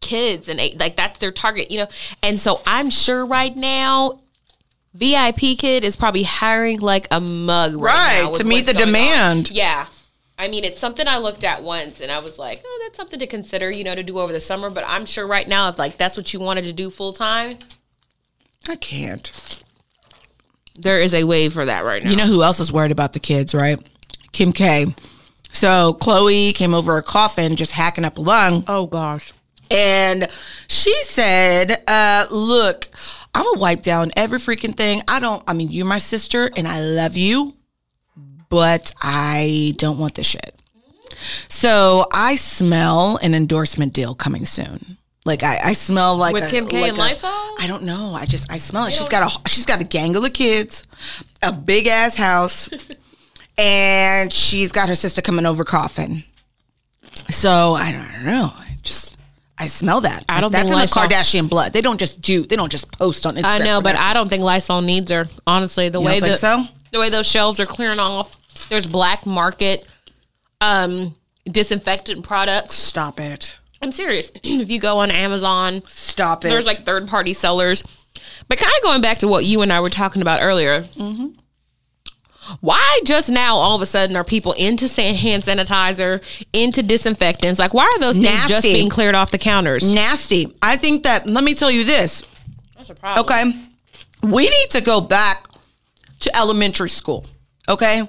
kids 0.00 0.48
and 0.48 0.58
like 0.78 0.96
that's 0.96 1.18
their 1.18 1.32
target 1.32 1.70
you 1.70 1.78
know? 1.78 1.88
And 2.22 2.38
so 2.38 2.60
i'm 2.66 2.90
sure 2.90 3.24
right 3.24 3.56
now 3.56 4.21
vip 4.94 5.36
kid 5.58 5.84
is 5.84 5.96
probably 5.96 6.22
hiring 6.24 6.80
like 6.80 7.08
a 7.10 7.20
mug 7.20 7.74
right, 7.74 8.22
Right, 8.24 8.30
now 8.32 8.36
to 8.38 8.44
meet 8.44 8.66
the 8.66 8.72
going 8.74 8.82
on. 8.82 8.92
demand. 8.92 9.50
Yeah. 9.50 9.86
I 10.38 10.48
mean, 10.48 10.64
it's 10.64 10.78
something 10.78 11.06
I 11.06 11.18
looked 11.18 11.44
at 11.44 11.62
once 11.62 12.00
and 12.00 12.10
I 12.10 12.18
was 12.18 12.38
like, 12.38 12.62
oh, 12.64 12.80
that's 12.84 12.96
something 12.96 13.18
to 13.20 13.26
consider, 13.26 13.70
you 13.70 13.84
know, 13.84 13.94
to 13.94 14.02
do 14.02 14.18
over 14.18 14.32
the 14.32 14.40
summer. 14.40 14.70
But 14.70 14.84
I'm 14.86 15.04
sure 15.06 15.26
right 15.26 15.46
now, 15.46 15.68
if 15.68 15.78
like 15.78 15.98
that's 15.98 16.16
what 16.16 16.32
you 16.32 16.40
wanted 16.40 16.64
to 16.64 16.72
do 16.72 16.90
full 16.90 17.12
time, 17.12 17.58
I 18.68 18.76
can't. 18.76 19.30
there 20.74 20.98
is 21.00 21.14
a 21.14 21.24
way 21.24 21.48
for 21.48 21.64
that 21.64 21.84
right 21.84 22.02
now. 22.02 22.10
You 22.10 22.16
know 22.16 22.26
who 22.26 22.42
else 22.42 22.58
is 22.60 22.72
worried 22.72 22.90
about 22.92 23.12
the 23.12 23.20
kids, 23.20 23.54
right? 23.54 23.78
Kim 24.32 24.52
K. 24.52 24.86
So 25.52 25.94
Khloé 26.00 26.54
came 26.54 26.74
over 26.74 26.96
a 26.96 27.02
coffin, 27.02 27.56
just 27.56 27.72
hacking 27.72 28.04
up 28.04 28.18
a 28.18 28.20
lung, 28.22 28.64
oh 28.66 28.86
gosh. 28.86 29.32
and 29.70 30.28
she 30.66 30.94
said, 31.04 31.82
uh, 31.86 32.26
"Look, 32.30 32.88
I'm 33.34 33.44
gonna 33.44 33.60
wipe 33.60 33.82
down 33.82 34.10
every 34.16 34.38
freaking 34.38 34.76
thing. 34.76 35.02
I 35.08 35.20
don't. 35.20 35.42
I 35.46 35.52
mean, 35.52 35.70
you're 35.70 35.86
my 35.86 35.98
sister, 35.98 36.50
and 36.56 36.68
I 36.68 36.80
love 36.80 37.16
you, 37.16 37.54
but 38.48 38.92
I 39.00 39.74
don't 39.78 39.98
want 39.98 40.14
this 40.14 40.26
shit. 40.26 40.54
So 41.48 42.04
I 42.12 42.36
smell 42.36 43.18
an 43.22 43.34
endorsement 43.34 43.92
deal 43.92 44.14
coming 44.14 44.44
soon. 44.44 44.98
Like 45.24 45.42
I, 45.42 45.58
I 45.64 45.72
smell 45.74 46.16
like 46.16 46.34
With 46.34 46.44
a, 46.44 46.50
Kim 46.50 46.66
K 46.66 46.80
like 46.80 46.88
and 46.90 46.98
Lysol? 46.98 47.30
I 47.30 47.66
don't 47.68 47.84
know. 47.84 48.12
I 48.14 48.26
just 48.26 48.50
I 48.50 48.56
smell 48.58 48.86
it. 48.86 48.92
She's 48.92 49.08
got 49.08 49.22
a 49.22 49.48
she's 49.48 49.66
got 49.66 49.80
a 49.80 49.84
gang 49.84 50.16
of 50.16 50.32
kids, 50.32 50.84
a 51.42 51.52
big 51.52 51.86
ass 51.86 52.16
house, 52.16 52.68
and 53.58 54.32
she's 54.32 54.72
got 54.72 54.88
her 54.88 54.96
sister 54.96 55.22
coming 55.22 55.46
over 55.46 55.64
coughing. 55.64 56.24
So 57.30 57.74
I 57.74 57.92
don't, 57.92 58.02
I 58.02 58.14
don't 58.16 58.26
know. 58.26 58.52
I 59.62 59.66
smell 59.68 60.00
that. 60.02 60.24
I 60.28 60.40
don't 60.40 60.52
That's 60.52 60.70
in 60.70 60.76
Lysol- 60.76 61.02
the 61.08 61.14
Kardashian 61.14 61.48
blood. 61.48 61.72
They 61.72 61.80
don't 61.80 61.98
just 61.98 62.20
do. 62.20 62.44
They 62.46 62.56
don't 62.56 62.70
just 62.72 62.90
post 62.92 63.24
on 63.26 63.36
Instagram. 63.36 63.44
I 63.44 63.58
know, 63.58 63.80
but 63.80 63.90
nothing. 63.94 64.02
I 64.02 64.14
don't 64.14 64.28
think 64.28 64.42
Lysol 64.42 64.82
needs 64.82 65.10
her. 65.10 65.26
Honestly, 65.46 65.88
the 65.88 66.00
You 66.00 66.06
way 66.06 66.20
the 66.20 66.36
so? 66.36 66.64
the 66.90 66.98
way 66.98 67.08
those 67.10 67.26
shelves 67.26 67.58
are 67.60 67.66
clearing 67.66 67.98
off, 67.98 68.36
there's 68.68 68.86
black 68.86 69.24
market 69.26 69.86
um 70.60 71.14
disinfectant 71.50 72.24
products. 72.24 72.74
stop 72.74 73.18
it. 73.20 73.56
I'm 73.80 73.90
serious. 73.92 74.30
if 74.44 74.70
you 74.70 74.78
go 74.78 74.98
on 74.98 75.10
Amazon, 75.10 75.82
Stop 75.88 76.44
it. 76.44 76.48
there's 76.50 76.66
like 76.66 76.84
third 76.84 77.08
party 77.08 77.32
sellers. 77.32 77.82
But 78.48 78.58
kind 78.58 78.72
of 78.76 78.82
going 78.82 79.00
back 79.00 79.18
to 79.18 79.28
what 79.28 79.44
you 79.44 79.62
and 79.62 79.72
I 79.72 79.80
were 79.80 79.90
talking 79.90 80.22
about 80.22 80.40
earlier. 80.42 80.82
Mm-hmm. 80.82 81.28
Why 82.60 83.00
just 83.04 83.30
now 83.30 83.56
all 83.56 83.76
of 83.76 83.82
a 83.82 83.86
sudden 83.86 84.16
are 84.16 84.24
people 84.24 84.52
into 84.52 84.86
hand 85.02 85.44
sanitizer, 85.44 86.22
into 86.52 86.82
disinfectants? 86.82 87.58
Like, 87.58 87.72
why 87.72 87.84
are 87.84 88.00
those 88.00 88.18
things 88.18 88.46
just 88.46 88.64
being 88.64 88.88
cleared 88.90 89.14
off 89.14 89.30
the 89.30 89.38
counters? 89.38 89.92
nasty. 89.92 90.54
I 90.60 90.76
think 90.76 91.04
that. 91.04 91.28
Let 91.28 91.44
me 91.44 91.54
tell 91.54 91.70
you 91.70 91.84
this. 91.84 92.24
That's 92.76 92.90
a 92.90 92.94
problem. 92.94 93.24
Okay. 93.24 93.68
We 94.22 94.48
need 94.48 94.70
to 94.70 94.80
go 94.80 95.00
back 95.00 95.46
to 96.20 96.36
elementary 96.36 96.90
school. 96.90 97.26
Okay. 97.68 98.08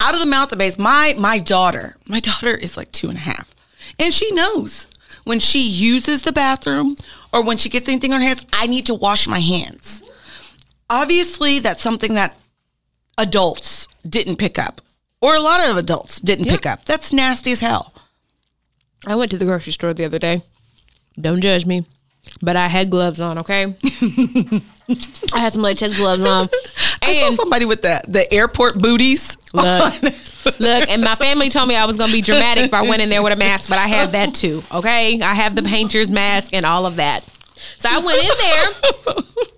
Out 0.00 0.14
of 0.14 0.20
the 0.20 0.26
mouth 0.26 0.52
of 0.52 0.58
babes. 0.58 0.78
My 0.78 1.14
my 1.16 1.38
daughter, 1.38 1.96
my 2.06 2.20
daughter 2.20 2.54
is 2.54 2.76
like 2.76 2.92
two 2.92 3.08
and 3.08 3.18
a 3.18 3.22
half. 3.22 3.54
And 3.98 4.12
she 4.12 4.30
knows 4.32 4.86
when 5.24 5.40
she 5.40 5.66
uses 5.66 6.22
the 6.22 6.32
bathroom 6.32 6.96
or 7.32 7.44
when 7.44 7.56
she 7.56 7.68
gets 7.68 7.88
anything 7.88 8.12
on 8.12 8.20
her 8.20 8.26
hands, 8.26 8.46
I 8.52 8.66
need 8.66 8.86
to 8.86 8.94
wash 8.94 9.26
my 9.26 9.40
hands. 9.40 10.02
Obviously, 10.88 11.58
that's 11.58 11.82
something 11.82 12.14
that 12.14 12.36
adults 13.18 13.88
didn't 14.08 14.36
pick 14.36 14.58
up. 14.58 14.80
Or 15.20 15.34
a 15.34 15.40
lot 15.40 15.66
of 15.66 15.76
adults 15.76 16.20
didn't 16.20 16.46
pick 16.46 16.66
up. 16.66 16.84
That's 16.84 17.12
nasty 17.12 17.52
as 17.52 17.60
hell. 17.60 17.94
I 19.06 19.14
went 19.14 19.30
to 19.30 19.38
the 19.38 19.44
grocery 19.44 19.72
store 19.72 19.94
the 19.94 20.04
other 20.04 20.18
day. 20.18 20.42
Don't 21.18 21.40
judge 21.40 21.64
me, 21.64 21.86
but 22.42 22.56
I 22.56 22.68
had 22.68 22.90
gloves 22.90 23.20
on. 23.20 23.38
Okay, 23.38 23.74
I 25.32 25.40
had 25.40 25.52
some 25.52 25.62
latex 25.62 25.96
gloves 25.96 26.22
on, 26.22 26.48
I 27.02 27.20
saw 27.20 27.30
somebody 27.30 27.64
with 27.64 27.82
the, 27.82 28.02
the 28.06 28.32
airport 28.32 28.78
booties. 28.78 29.36
Look. 29.54 30.02
look, 30.58 30.88
and 30.88 31.02
my 31.02 31.14
family 31.14 31.48
told 31.48 31.68
me 31.68 31.76
I 31.76 31.86
was 31.86 31.96
going 31.96 32.10
to 32.10 32.16
be 32.16 32.22
dramatic 32.22 32.66
if 32.66 32.74
I 32.74 32.82
went 32.82 33.00
in 33.00 33.08
there 33.08 33.22
with 33.22 33.32
a 33.32 33.36
mask, 33.36 33.68
but 33.68 33.78
I 33.78 33.86
have 33.86 34.12
that 34.12 34.34
too. 34.34 34.62
Okay, 34.72 35.20
I 35.20 35.34
have 35.34 35.56
the 35.56 35.62
painter's 35.62 36.10
mask 36.10 36.52
and 36.52 36.66
all 36.66 36.84
of 36.84 36.96
that. 36.96 37.24
So 37.78 37.88
I 37.90 37.98
went 37.98 38.22
in 38.22 38.30
there. 38.38 39.44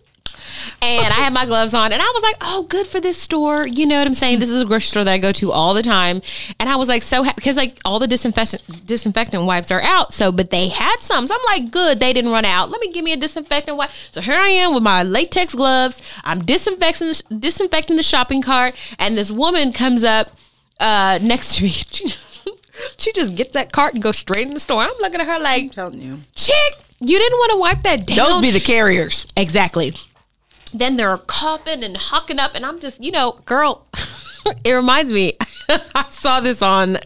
And 0.81 1.13
I 1.13 1.17
had 1.17 1.33
my 1.33 1.45
gloves 1.45 1.75
on, 1.75 1.93
and 1.93 2.01
I 2.01 2.05
was 2.15 2.23
like, 2.23 2.37
"Oh, 2.41 2.63
good 2.63 2.87
for 2.87 3.01
this 3.01 3.21
store." 3.21 3.67
You 3.67 3.85
know 3.85 3.99
what 3.99 4.07
I'm 4.07 4.15
saying? 4.15 4.39
This 4.39 4.49
is 4.49 4.63
a 4.63 4.65
grocery 4.65 4.87
store 4.87 5.05
that 5.05 5.13
I 5.13 5.19
go 5.19 5.33
to 5.33 5.51
all 5.51 5.75
the 5.75 5.83
time, 5.83 6.23
and 6.61 6.69
I 6.69 6.77
was 6.77 6.89
like 6.89 7.03
so 7.03 7.25
happy 7.25 7.35
because 7.37 7.57
like 7.57 7.79
all 7.85 7.99
the 7.99 8.07
disinfectant 8.07 8.87
disinfectant 8.87 9.45
wipes 9.45 9.73
are 9.73 9.83
out. 9.83 10.15
So, 10.15 10.31
but 10.31 10.51
they 10.51 10.69
had 10.69 11.01
some, 11.01 11.27
so 11.27 11.35
I'm 11.35 11.41
like, 11.47 11.73
"Good, 11.73 11.99
they 11.99 12.13
didn't 12.13 12.31
run 12.31 12.45
out. 12.45 12.71
Let 12.71 12.81
me 12.81 12.93
give 12.93 13.05
me 13.05 13.13
a 13.13 13.17
disinfectant 13.17 13.77
wipe." 13.77 13.91
So 14.13 14.21
here 14.21 14.39
I 14.39 14.49
am 14.51 14.73
with 14.73 14.85
my 14.85 15.03
latex 15.03 15.55
gloves. 15.57 16.01
I'm 16.23 16.45
disinfecting 16.45 17.13
disinfecting 17.37 17.97
the 17.97 18.05
shopping 18.05 18.41
cart, 18.41 18.77
and 19.01 19.19
this 19.19 19.33
woman 19.33 19.73
comes 19.73 20.05
up 20.05 20.31
uh, 20.79 21.19
next 21.21 21.57
to 21.57 21.65
me. 21.65 21.71
She, 21.91 22.15
she 22.97 23.13
just 23.13 23.35
gets 23.35 23.55
that 23.55 23.73
cart 23.73 23.95
and 23.95 24.03
goes 24.03 24.19
straight 24.19 24.47
in 24.47 24.55
the 24.55 24.61
store. 24.61 24.83
I'm 24.83 24.93
looking 25.01 25.21
at 25.21 25.27
her 25.27 25.41
like, 25.41 25.65
I'm 25.65 25.71
telling 25.71 26.01
you. 26.01 26.21
"Chick, 26.37 26.75
you 27.01 27.19
didn't 27.19 27.37
want 27.37 27.53
to 27.53 27.59
wipe 27.59 27.83
that 27.83 28.07
down." 28.07 28.17
Those 28.17 28.41
be 28.41 28.53
the 28.53 28.61
carriers. 28.61 29.27
Exactly. 29.37 29.95
Then 30.73 30.97
they're 30.97 31.17
coughing 31.17 31.83
and 31.83 31.97
hawking 31.97 32.39
up, 32.39 32.55
and 32.55 32.65
I'm 32.65 32.81
just, 32.81 33.03
you 33.03 33.11
know, 33.11 33.33
girl, 33.45 33.87
it 34.65 34.73
reminds 34.73 35.13
me, 35.13 35.33
I 35.95 36.07
saw 36.11 36.41
this 36.41 36.63
on, 36.63 36.99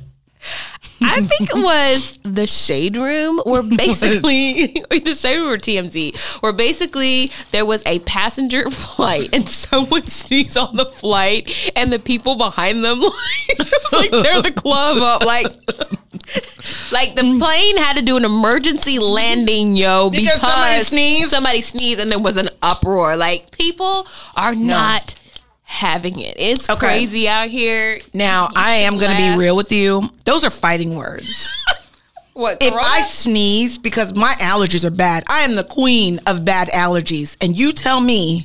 I 1.05 1.21
think 1.23 1.51
it 1.51 1.57
was 1.57 2.19
the 2.23 2.47
Shade 2.47 2.97
Room, 2.97 3.41
where 3.45 3.63
basically, 3.77 4.83
the 4.91 5.15
Shade 5.15 5.39
Room 5.39 5.49
or 5.49 5.59
TMZ, 5.59 6.43
where 6.43 6.53
basically 6.53 7.31
there 7.51 7.65
was 7.65 7.83
a 7.87 7.99
passenger 8.01 8.71
flight 8.71 9.31
and 9.33 9.49
someone 9.49 10.07
sneezed 10.07 10.57
on 10.57 10.77
the 10.77 10.87
flight, 10.87 11.73
and 11.77 11.93
the 11.93 11.99
people 11.99 12.37
behind 12.37 12.85
them, 12.85 13.01
like, 13.01 13.13
it 13.49 13.59
was 13.59 13.93
like 13.93 14.11
tear 14.23 14.43
the 14.43 14.53
club 14.53 14.99
up, 14.99 15.25
like, 15.25 15.47
like 16.93 17.17
the 17.17 17.39
plane 17.39 17.77
had 17.79 17.97
to 17.97 18.03
do 18.03 18.17
an 18.17 18.25
emergency 18.25 18.99
landing, 18.99 19.77
yo, 19.77 20.11
because, 20.11 20.25
Because 20.25 20.41
somebody 20.41 20.81
sneezed? 20.85 21.31
Somebody 21.31 21.61
sneezed, 21.63 22.01
and 22.01 22.11
there 22.11 22.19
was 22.19 22.37
an 22.37 22.51
uproar. 22.63 23.17
Like 23.17 23.51
people 23.51 24.07
are 24.37 24.55
not 24.55 25.15
having 25.73 26.19
it. 26.21 26.37
It's 26.39 26.69
Okay. 26.69 26.79
crazy 26.87 27.27
out 27.29 27.49
here. 27.49 27.99
Now, 28.13 28.45
You 28.45 28.53
I 28.57 28.71
am 28.87 28.99
going 28.99 29.11
to 29.11 29.17
be 29.17 29.37
real 29.39 29.57
with 29.57 29.73
you. 29.73 30.11
Those 30.27 30.45
are 30.45 30.51
fighting 30.51 30.95
words. 30.97 31.51
What? 32.35 32.63
if 32.63 32.73
Corona? 32.73 32.87
I 32.89 33.03
sneeze 33.03 33.77
because 33.77 34.15
my 34.15 34.33
allergies 34.41 34.85
are 34.87 34.91
bad, 34.91 35.23
I 35.29 35.41
am 35.41 35.55
the 35.55 35.65
queen 35.65 36.19
of 36.27 36.47
bad 36.47 36.69
allergies. 36.69 37.37
And 37.45 37.55
you 37.59 37.75
tell 37.75 38.01
me 38.01 38.45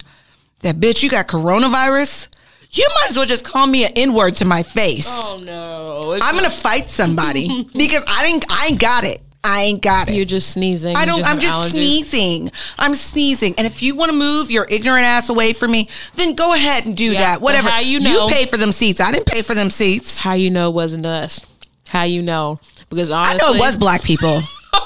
that, 0.60 0.76
bitch, 0.76 1.04
you 1.04 1.10
got 1.10 1.30
coronavirus, 1.30 2.28
you 2.72 2.86
might 2.96 3.12
as 3.12 3.16
well 3.16 3.26
just 3.26 3.46
call 3.46 3.66
me 3.66 3.86
an 3.86 3.94
N 3.96 4.14
word 4.14 4.36
to 4.38 4.46
my 4.46 4.62
face. 4.62 5.08
oh 5.10 5.42
no, 5.42 6.20
I'm 6.22 6.34
going 6.36 6.44
to 6.44 6.50
fight 6.50 6.90
somebody 6.90 7.64
because 7.74 8.04
I 8.10 8.24
didn't, 8.26 8.46
I 8.52 8.68
ain't 8.68 8.80
got 8.80 9.06
it. 9.06 9.22
I 9.44 9.62
ain't 9.62 9.82
got 9.82 10.10
it. 10.10 10.16
You're 10.16 10.26
just 10.26 10.52
sneezing. 10.52 10.96
I 10.98 11.06
don't. 11.06 11.24
I'm 11.24 11.40
just 11.40 11.54
allergies. 11.54 11.70
sneezing. 11.72 12.52
I'm 12.78 12.94
sneezing. 12.94 13.54
And 13.58 13.66
if 13.66 13.82
you 13.82 13.96
want 13.96 14.12
to 14.12 14.18
move 14.18 14.52
your 14.52 14.66
ignorant 14.70 15.06
ass 15.06 15.30
away 15.30 15.54
from 15.54 15.72
me, 15.72 15.88
then 16.16 16.36
go 16.36 16.54
ahead 16.54 16.86
and 16.86 16.98
do 16.98 17.12
Yeah, 17.14 17.20
that. 17.20 17.42
Whatever. 17.42 17.70
how 17.70 17.80
you 17.80 18.00
know- 18.00 18.28
You 18.28 18.34
pay 18.34 18.46
for 18.46 18.58
them 18.58 18.72
seats. 18.72 19.00
I 19.00 19.12
didn't 19.12 19.26
pay 19.28 19.42
for 19.42 19.54
them 19.54 19.70
seats. 19.70 20.20
How 20.20 20.34
you 20.34 20.50
know 20.50 20.70
it 20.70 20.74
wasn't 20.74 21.06
us? 21.06 21.46
How 21.88 22.04
you 22.04 22.22
know? 22.22 22.60
Because 22.90 23.10
honestly, 23.10 23.40
I 23.48 23.52
know 23.52 23.58
it 23.58 23.60
was 23.60 23.78
black 23.78 24.04
people. 24.04 24.42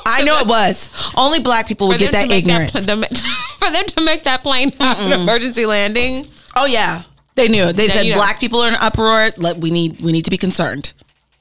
I 0.06 0.24
know 0.24 0.40
it 0.40 0.48
was. 0.48 0.90
Only 1.16 1.40
black 1.40 1.68
people 1.68 1.88
would 1.88 2.00
get 2.00 2.12
that 2.12 2.32
ignorance. 2.32 2.74
make- 2.88 3.10
for 3.60 3.72
them 3.72 3.86
to 3.86 4.02
make 4.04 4.24
that 4.26 4.44
plane 4.44 4.72
an 4.80 5.12
emergency 5.20 5.66
landing. 5.66 6.28
oh 6.56 6.66
yeah, 6.66 7.04
they 7.36 7.48
knew. 7.48 7.74
They 7.74 7.88
said 7.90 8.06
you 8.06 8.12
know. 8.14 8.18
black 8.20 8.40
people 8.40 8.60
are 8.62 8.68
in 8.68 8.76
uproar. 8.76 9.32
Let 9.38 9.58
we 9.58 9.72
need 9.72 10.02
we 10.02 10.12
need 10.12 10.26
to 10.26 10.32
be 10.32 10.38
concerned. 10.38 10.94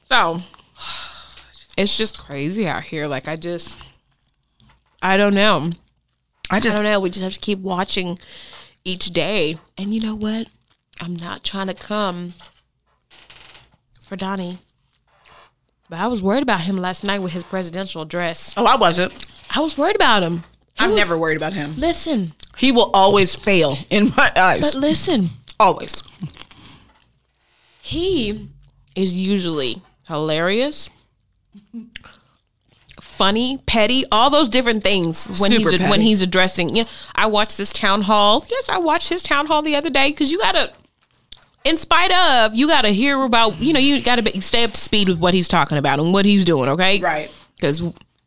So 0.09 0.41
it's 1.77 1.97
just 1.97 2.17
crazy 2.19 2.67
out 2.67 2.83
here. 2.83 3.07
Like 3.07 3.27
I 3.27 3.35
just, 3.35 3.79
I 5.01 5.17
don't 5.17 5.33
know. 5.35 5.69
I 6.49 6.57
I 6.57 6.59
just 6.59 6.75
don't 6.77 6.85
know. 6.85 6.99
We 6.99 7.09
just 7.09 7.23
have 7.23 7.33
to 7.33 7.39
keep 7.39 7.59
watching 7.59 8.17
each 8.83 9.07
day. 9.11 9.57
And 9.77 9.93
you 9.93 10.01
know 10.01 10.15
what? 10.15 10.47
I'm 10.99 11.15
not 11.15 11.43
trying 11.43 11.67
to 11.67 11.73
come 11.73 12.33
for 14.01 14.15
Donnie. 14.15 14.59
But 15.89 15.99
I 15.99 16.07
was 16.07 16.21
worried 16.21 16.43
about 16.43 16.61
him 16.61 16.77
last 16.77 17.03
night 17.03 17.19
with 17.19 17.33
his 17.33 17.43
presidential 17.43 18.01
address. 18.01 18.53
oh 18.57 18.65
I 18.65 18.75
wasn't. 18.75 19.25
I 19.49 19.59
was 19.59 19.77
worried 19.77 19.95
about 19.95 20.23
him. 20.23 20.43
He 20.77 20.85
I'm 20.85 20.91
was- 20.91 20.97
never 20.99 21.17
worried 21.17 21.37
about 21.37 21.53
him. 21.53 21.75
Listen, 21.77 22.33
He 22.57 22.71
will 22.71 22.91
always 22.93 23.35
fail 23.35 23.77
in 23.89 24.11
my 24.17 24.31
eyes. 24.35 24.61
but 24.61 24.75
listen. 24.75 25.29
Always. 25.59 26.01
He 27.81 28.49
is 28.95 29.13
usually 29.13 29.81
hilarious, 30.07 30.89
funny, 32.99 33.59
petty, 33.65 34.05
all 34.11 34.29
those 34.29 34.49
different 34.49 34.83
things 34.83 35.25
when 35.39 35.51
Super 35.51 35.71
he's 35.71 35.79
when 35.79 35.89
petty. 35.89 36.03
he's 36.03 36.21
addressing. 36.21 36.75
Yeah, 36.75 36.85
I 37.15 37.25
watched 37.27 37.57
this 37.57 37.73
town 37.73 38.01
hall. 38.03 38.45
Yes, 38.49 38.69
I 38.69 38.77
watched 38.77 39.09
his 39.09 39.23
town 39.23 39.47
hall 39.47 39.61
the 39.61 39.75
other 39.75 39.89
day 39.89 40.11
because 40.11 40.31
you 40.31 40.39
gotta. 40.39 40.73
In 41.63 41.77
spite 41.77 42.11
of, 42.11 42.55
you 42.55 42.65
got 42.65 42.85
to 42.85 42.89
hear 42.89 43.21
about, 43.21 43.57
you 43.59 43.71
know, 43.71 43.79
you 43.79 44.01
got 44.01 44.15
to 44.15 44.41
stay 44.41 44.63
up 44.63 44.71
to 44.71 44.81
speed 44.81 45.07
with 45.07 45.19
what 45.19 45.35
he's 45.35 45.47
talking 45.47 45.77
about 45.77 45.99
and 45.99 46.11
what 46.11 46.25
he's 46.25 46.43
doing, 46.43 46.67
okay? 46.69 46.99
Right. 46.99 47.29
Because 47.55 47.83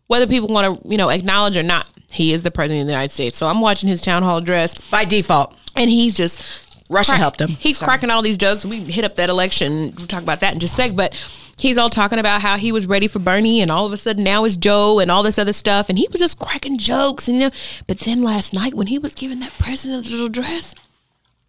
whether 0.06 0.28
people 0.28 0.48
want 0.50 0.80
to, 0.80 0.88
you 0.88 0.96
know, 0.96 1.08
acknowledge 1.08 1.56
or 1.56 1.64
not, 1.64 1.84
he 2.12 2.32
is 2.32 2.44
the 2.44 2.52
president 2.52 2.82
of 2.82 2.86
the 2.86 2.92
United 2.92 3.10
States. 3.10 3.36
So 3.36 3.48
I'm 3.48 3.60
watching 3.60 3.88
his 3.88 4.00
town 4.00 4.22
hall 4.22 4.36
address 4.36 4.78
By 4.88 5.04
default. 5.04 5.58
and 5.74 5.90
he's 5.90 6.16
just 6.16 6.44
Russia 6.88 7.10
crack- 7.10 7.20
helped 7.20 7.40
him. 7.40 7.48
He's 7.48 7.78
Sorry. 7.78 7.88
cracking 7.88 8.10
all 8.10 8.22
these 8.22 8.36
jokes. 8.36 8.64
We 8.64 8.78
hit 8.84 9.04
up 9.04 9.16
that 9.16 9.28
election. 9.30 9.92
We'll 9.96 10.06
talk 10.06 10.22
about 10.22 10.38
that 10.38 10.54
in 10.54 10.60
just 10.60 10.74
a 10.74 10.76
sec. 10.76 10.94
But 10.94 11.12
he's 11.58 11.78
all 11.78 11.90
talking 11.90 12.18
about 12.18 12.40
how 12.42 12.56
he 12.56 12.72
was 12.72 12.86
ready 12.86 13.08
for 13.08 13.18
Bernie, 13.18 13.60
and 13.60 13.70
all 13.70 13.86
of 13.86 13.92
a 13.92 13.96
sudden 13.96 14.24
now 14.24 14.44
it's 14.44 14.56
Joe 14.56 14.98
and 14.98 15.10
all 15.10 15.22
this 15.22 15.38
other 15.38 15.52
stuff. 15.52 15.88
And 15.88 15.98
he 15.98 16.08
was 16.12 16.20
just 16.20 16.38
cracking 16.38 16.78
jokes, 16.78 17.28
and 17.28 17.36
you 17.38 17.48
know. 17.48 17.54
But 17.86 17.98
then 18.00 18.22
last 18.22 18.52
night 18.52 18.74
when 18.74 18.86
he 18.88 18.98
was 18.98 19.14
giving 19.14 19.40
that 19.40 19.52
presidential 19.58 20.26
address, 20.26 20.74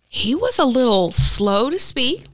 he 0.07 0.33
was 0.35 0.59
a 0.59 0.65
little 0.65 1.11
slow 1.11 1.69
to 1.69 1.79
speak, 1.79 2.25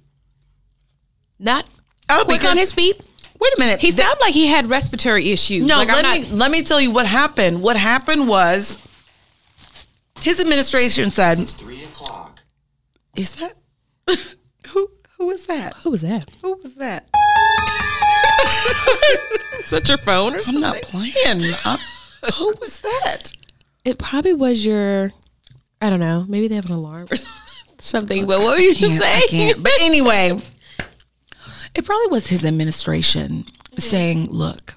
not 1.40 1.66
Oh, 2.10 2.24
quick 2.25 2.44
on 2.44 2.58
his 2.58 2.74
feet. 2.74 3.01
Wait 3.40 3.54
a 3.56 3.60
minute. 3.60 3.80
He 3.80 3.90
That- 3.92 4.04
sounded 4.04 4.22
like 4.22 4.34
he 4.34 4.48
had 4.48 4.70
respiratory 4.70 5.32
issues. 5.32 5.66
No, 5.66 5.78
like, 5.78 5.88
let 5.88 6.04
not- 6.04 6.20
me 6.20 6.25
let 6.28 6.51
me 6.51 6.62
tell 6.62 6.80
you 6.80 6.92
what 6.92 7.06
happened. 7.08 7.62
What 7.62 7.75
happened 7.78 8.28
was 8.28 8.78
his 10.22 10.40
administration 10.40 11.10
said, 11.10 11.50
Three 11.50 11.84
o'clock. 11.84 12.42
"Is 13.16 13.36
that 13.36 13.58
who? 14.68 14.90
Who 15.18 15.28
was 15.28 15.46
that? 15.48 15.75
Who 15.78 15.90
was 15.92 16.01
that? 16.01 16.30
Who 16.42 16.54
was 16.62 16.75
that? 16.75 17.08
Is 19.60 19.69
that 19.69 19.88
your 19.88 19.98
phone 20.00 20.36
or 20.36 20.41
I'm 20.48 20.60
not 20.60 20.81
playing. 20.81 21.53
Uh, 21.65 21.77
who 22.36 22.53
was 22.60 22.81
that? 22.81 23.31
It 23.86 23.98
probably 23.98 24.33
was 24.33 24.65
your. 24.65 25.12
I 25.81 25.89
don't 25.89 26.00
know. 26.00 26.25
Maybe 26.27 26.48
they 26.48 26.55
have 26.55 26.65
an 26.65 26.74
alarm 26.74 27.07
or 27.12 27.17
something. 27.79 28.25
But 28.25 28.39
what 28.39 28.57
were 28.57 28.63
you 28.63 28.74
saying? 28.74 29.55
But 29.60 29.71
anyway, 29.81 30.41
it 31.74 31.86
probably 31.86 32.07
was 32.07 32.27
his 32.27 32.45
administration 32.45 33.45
saying, 33.77 34.27
"Look, 34.29 34.75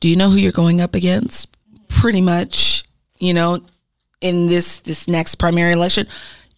do 0.00 0.08
you 0.08 0.16
know 0.16 0.30
who 0.30 0.36
you're 0.36 0.52
going 0.52 0.80
up 0.80 0.94
against? 0.94 1.48
Pretty 1.88 2.20
much, 2.20 2.84
you 3.18 3.34
know, 3.34 3.60
in 4.20 4.46
this 4.46 4.80
this 4.80 5.08
next 5.08 5.36
primary 5.36 5.72
election, 5.72 6.06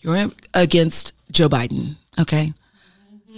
you're 0.00 0.30
against 0.54 1.12
Joe 1.30 1.48
Biden. 1.48 1.96
Okay." 2.18 2.52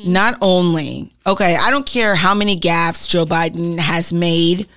Not 0.05 0.37
only, 0.43 1.13
okay, 1.27 1.57
I 1.59 1.71
don't 1.71 1.87
care 1.87 2.15
how 2.15 2.35
many 2.35 2.59
gaffes 2.59 3.09
Joe 3.09 3.25
Biden 3.25 3.79
has 3.79 4.13
made. 4.13 4.69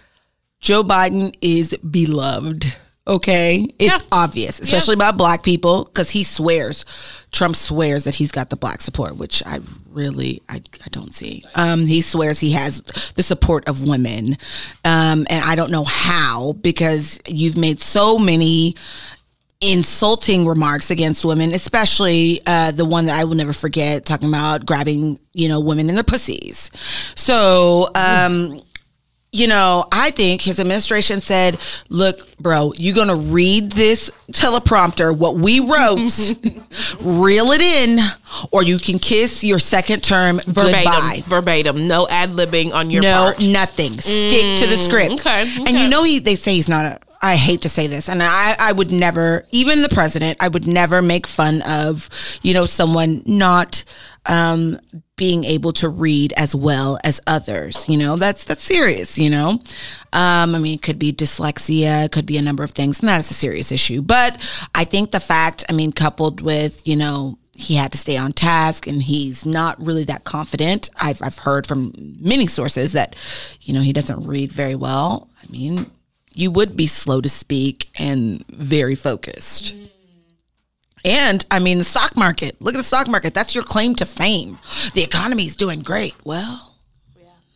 Joe 0.62 0.84
Biden 0.84 1.36
is 1.42 1.78
beloved. 1.78 2.74
Okay, 3.08 3.66
it's 3.80 4.00
Yeah. 4.00 4.06
obvious, 4.12 4.60
especially 4.60 4.96
by 4.96 5.10
black 5.12 5.42
people, 5.42 5.86
because 5.86 6.12
he 6.12 6.24
swears, 6.24 6.86
Trump 7.32 7.56
swears 7.56 8.04
that 8.04 8.14
he's 8.16 8.32
got 8.32 8.52
the 8.52 8.56
black 8.56 8.82
support, 8.82 9.18
which 9.18 9.42
I 9.48 9.62
really, 9.92 10.42
I, 10.48 10.58
I 10.58 10.88
don't 10.92 11.16
see. 11.16 11.44
Um, 11.56 11.88
he 11.88 12.02
swears 12.02 12.40
he 12.40 12.52
has 12.52 12.84
the 13.16 13.24
support 13.24 13.68
of 13.68 13.84
women, 13.84 14.38
um, 14.86 15.26
and 15.30 15.44
I 15.44 15.56
don't 15.56 15.72
know 15.72 15.86
how 15.86 16.54
because 16.62 17.20
you've 17.28 17.58
made 17.58 17.82
so 17.82 18.20
many 18.20 18.76
insulting 19.62 20.46
remarks 20.48 20.90
against 20.90 21.26
women, 21.26 21.54
especially 21.54 22.42
uh, 22.46 22.72
the 22.72 22.86
one 22.86 23.06
that 23.06 23.20
I 23.20 23.24
will 23.26 23.36
never 23.36 23.54
forget, 23.54 24.06
talking 24.06 24.30
about 24.30 24.66
grabbing, 24.66 25.20
you 25.34 25.48
know, 25.50 25.60
women 25.60 25.90
in 25.90 25.96
their 25.96 26.04
pussies. 26.04 26.72
So, 27.16 27.90
um, 27.94 28.62
you 29.32 29.48
know, 29.48 29.86
I 29.92 30.10
think 30.12 30.42
his 30.42 30.60
administration 30.60 31.22
said, 31.22 31.60
look, 31.90 32.36
bro, 32.38 32.74
you're 32.78 32.96
going 32.96 33.10
to 33.10 33.16
read 33.16 33.74
this 33.74 34.10
teleprompter, 34.32 35.16
what 35.16 35.36
we 35.36 35.60
wrote, 35.60 36.10
reel 37.02 37.52
it 37.52 37.62
in, 37.62 38.00
or 38.52 38.64
you 38.64 38.80
can 38.80 38.98
kiss 38.98 39.44
your 39.44 39.60
second 39.60 40.04
term 40.04 40.38
Verbatim. 40.48 40.84
goodbye. 40.84 41.22
Verbatim. 41.26 41.88
No 41.88 42.08
ad 42.10 42.30
libbing 42.32 42.74
on 42.74 42.90
your 42.90 43.04
No, 43.04 43.26
part. 43.26 43.44
nothing. 43.44 44.00
Stick 44.00 44.62
to 44.62 44.68
the 44.68 44.78
script. 44.78 45.14
okay, 45.22 45.42
And 45.68 45.78
you 45.78 45.88
know, 45.90 46.04
he 46.04 46.20
they 46.20 46.36
say 46.36 46.54
he's 46.54 46.70
not 46.70 46.86
a. 46.86 47.00
I 47.22 47.36
hate 47.36 47.62
to 47.64 47.70
say 47.70 47.88
this, 47.88 48.08
and 48.08 48.24
I, 48.24 48.56
I 48.60 48.72
would 48.72 48.92
never, 48.92 49.46
even 49.52 49.82
the 49.82 49.90
president, 49.90 50.38
I 50.40 50.48
would 50.48 50.66
never 50.66 51.02
make 51.02 51.28
fun 51.28 51.62
of, 51.64 52.10
you 52.42 52.54
know, 52.54 52.66
someone 52.66 53.24
not 53.26 53.84
um, 54.26 54.80
being 55.18 55.44
able 55.44 55.74
to 55.74 55.90
read 55.90 56.34
as 56.38 56.56
well 56.56 56.98
as 57.04 57.20
others. 57.28 57.90
You 57.90 57.98
know, 57.98 58.16
that's 58.16 58.46
that's 58.46 58.64
serious. 58.64 59.18
You 59.18 59.30
know, 59.30 59.50
um, 60.14 60.56
I 60.56 60.60
mean, 60.60 60.76
it 60.76 60.82
could 60.82 60.98
be 60.98 61.12
dyslexia, 61.12 62.06
it 62.06 62.12
could 62.14 62.26
be 62.26 62.38
a 62.38 62.42
number 62.42 62.64
of 62.64 62.72
things, 62.72 63.00
and 63.00 63.10
that 63.10 63.20
is 63.20 63.32
a 63.32 63.34
serious 63.34 63.72
issue. 63.72 64.02
But 64.02 64.40
I 64.74 64.86
think 64.86 65.12
the 65.12 65.20
fact, 65.20 65.66
I 65.68 65.74
mean, 65.74 65.92
coupled 65.92 66.40
with, 66.40 66.88
you 66.88 66.96
know, 66.96 67.38
he 67.54 67.76
had 67.76 67.92
to 67.92 67.98
stay 67.98 68.16
on 68.16 68.32
task 68.32 68.88
and 68.88 69.04
he's 69.04 69.46
not 69.46 69.78
really 69.84 70.06
that 70.06 70.24
confident. 70.24 70.90
I've, 71.02 71.22
I've 71.22 71.40
heard 71.40 71.68
from 71.68 71.92
many 72.22 72.48
sources 72.48 72.94
that, 72.94 73.18
you 73.60 73.74
know, 73.74 73.82
he 73.82 73.92
doesn't 73.92 74.26
read 74.26 74.54
very 74.54 74.76
well. 74.76 75.30
I 75.44 75.52
mean, 75.52 75.92
you 76.40 76.52
would 76.52 76.78
be 76.78 76.88
slow 76.88 77.22
to 77.22 77.30
speak 77.30 77.90
and 77.96 78.46
very 78.48 78.96
focused. 78.96 79.76
And 81.04 81.46
I 81.50 81.60
mean, 81.60 81.78
the 81.78 81.84
stock 81.84 82.16
market, 82.16 82.62
look 82.62 82.74
at 82.74 82.78
the 82.78 82.84
stock 82.84 83.08
market. 83.08 83.34
That's 83.34 83.56
your 83.56 83.64
claim 83.64 83.96
to 83.96 84.06
fame. 84.06 84.60
The 84.94 85.04
economy's 85.04 85.56
doing 85.56 85.82
great. 85.82 86.14
Well, 86.24 86.76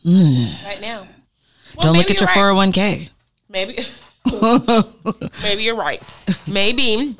yeah 0.02 0.54
right 0.64 0.80
now. 0.80 1.06
don't 1.80 1.96
look 1.96 2.10
at 2.10 2.20
your 2.20 2.28
401k. 2.28 3.10
Maybe. 3.48 3.78
maybe 5.42 5.62
you're 5.62 5.74
right. 5.74 6.02
Maybe 6.46 7.16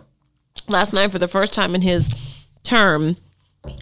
last 0.69 0.93
night, 0.93 1.13
for 1.13 1.19
the 1.19 1.29
first 1.29 1.53
time 1.53 1.75
in 1.75 1.83
his 1.83 2.11
term, 2.63 3.17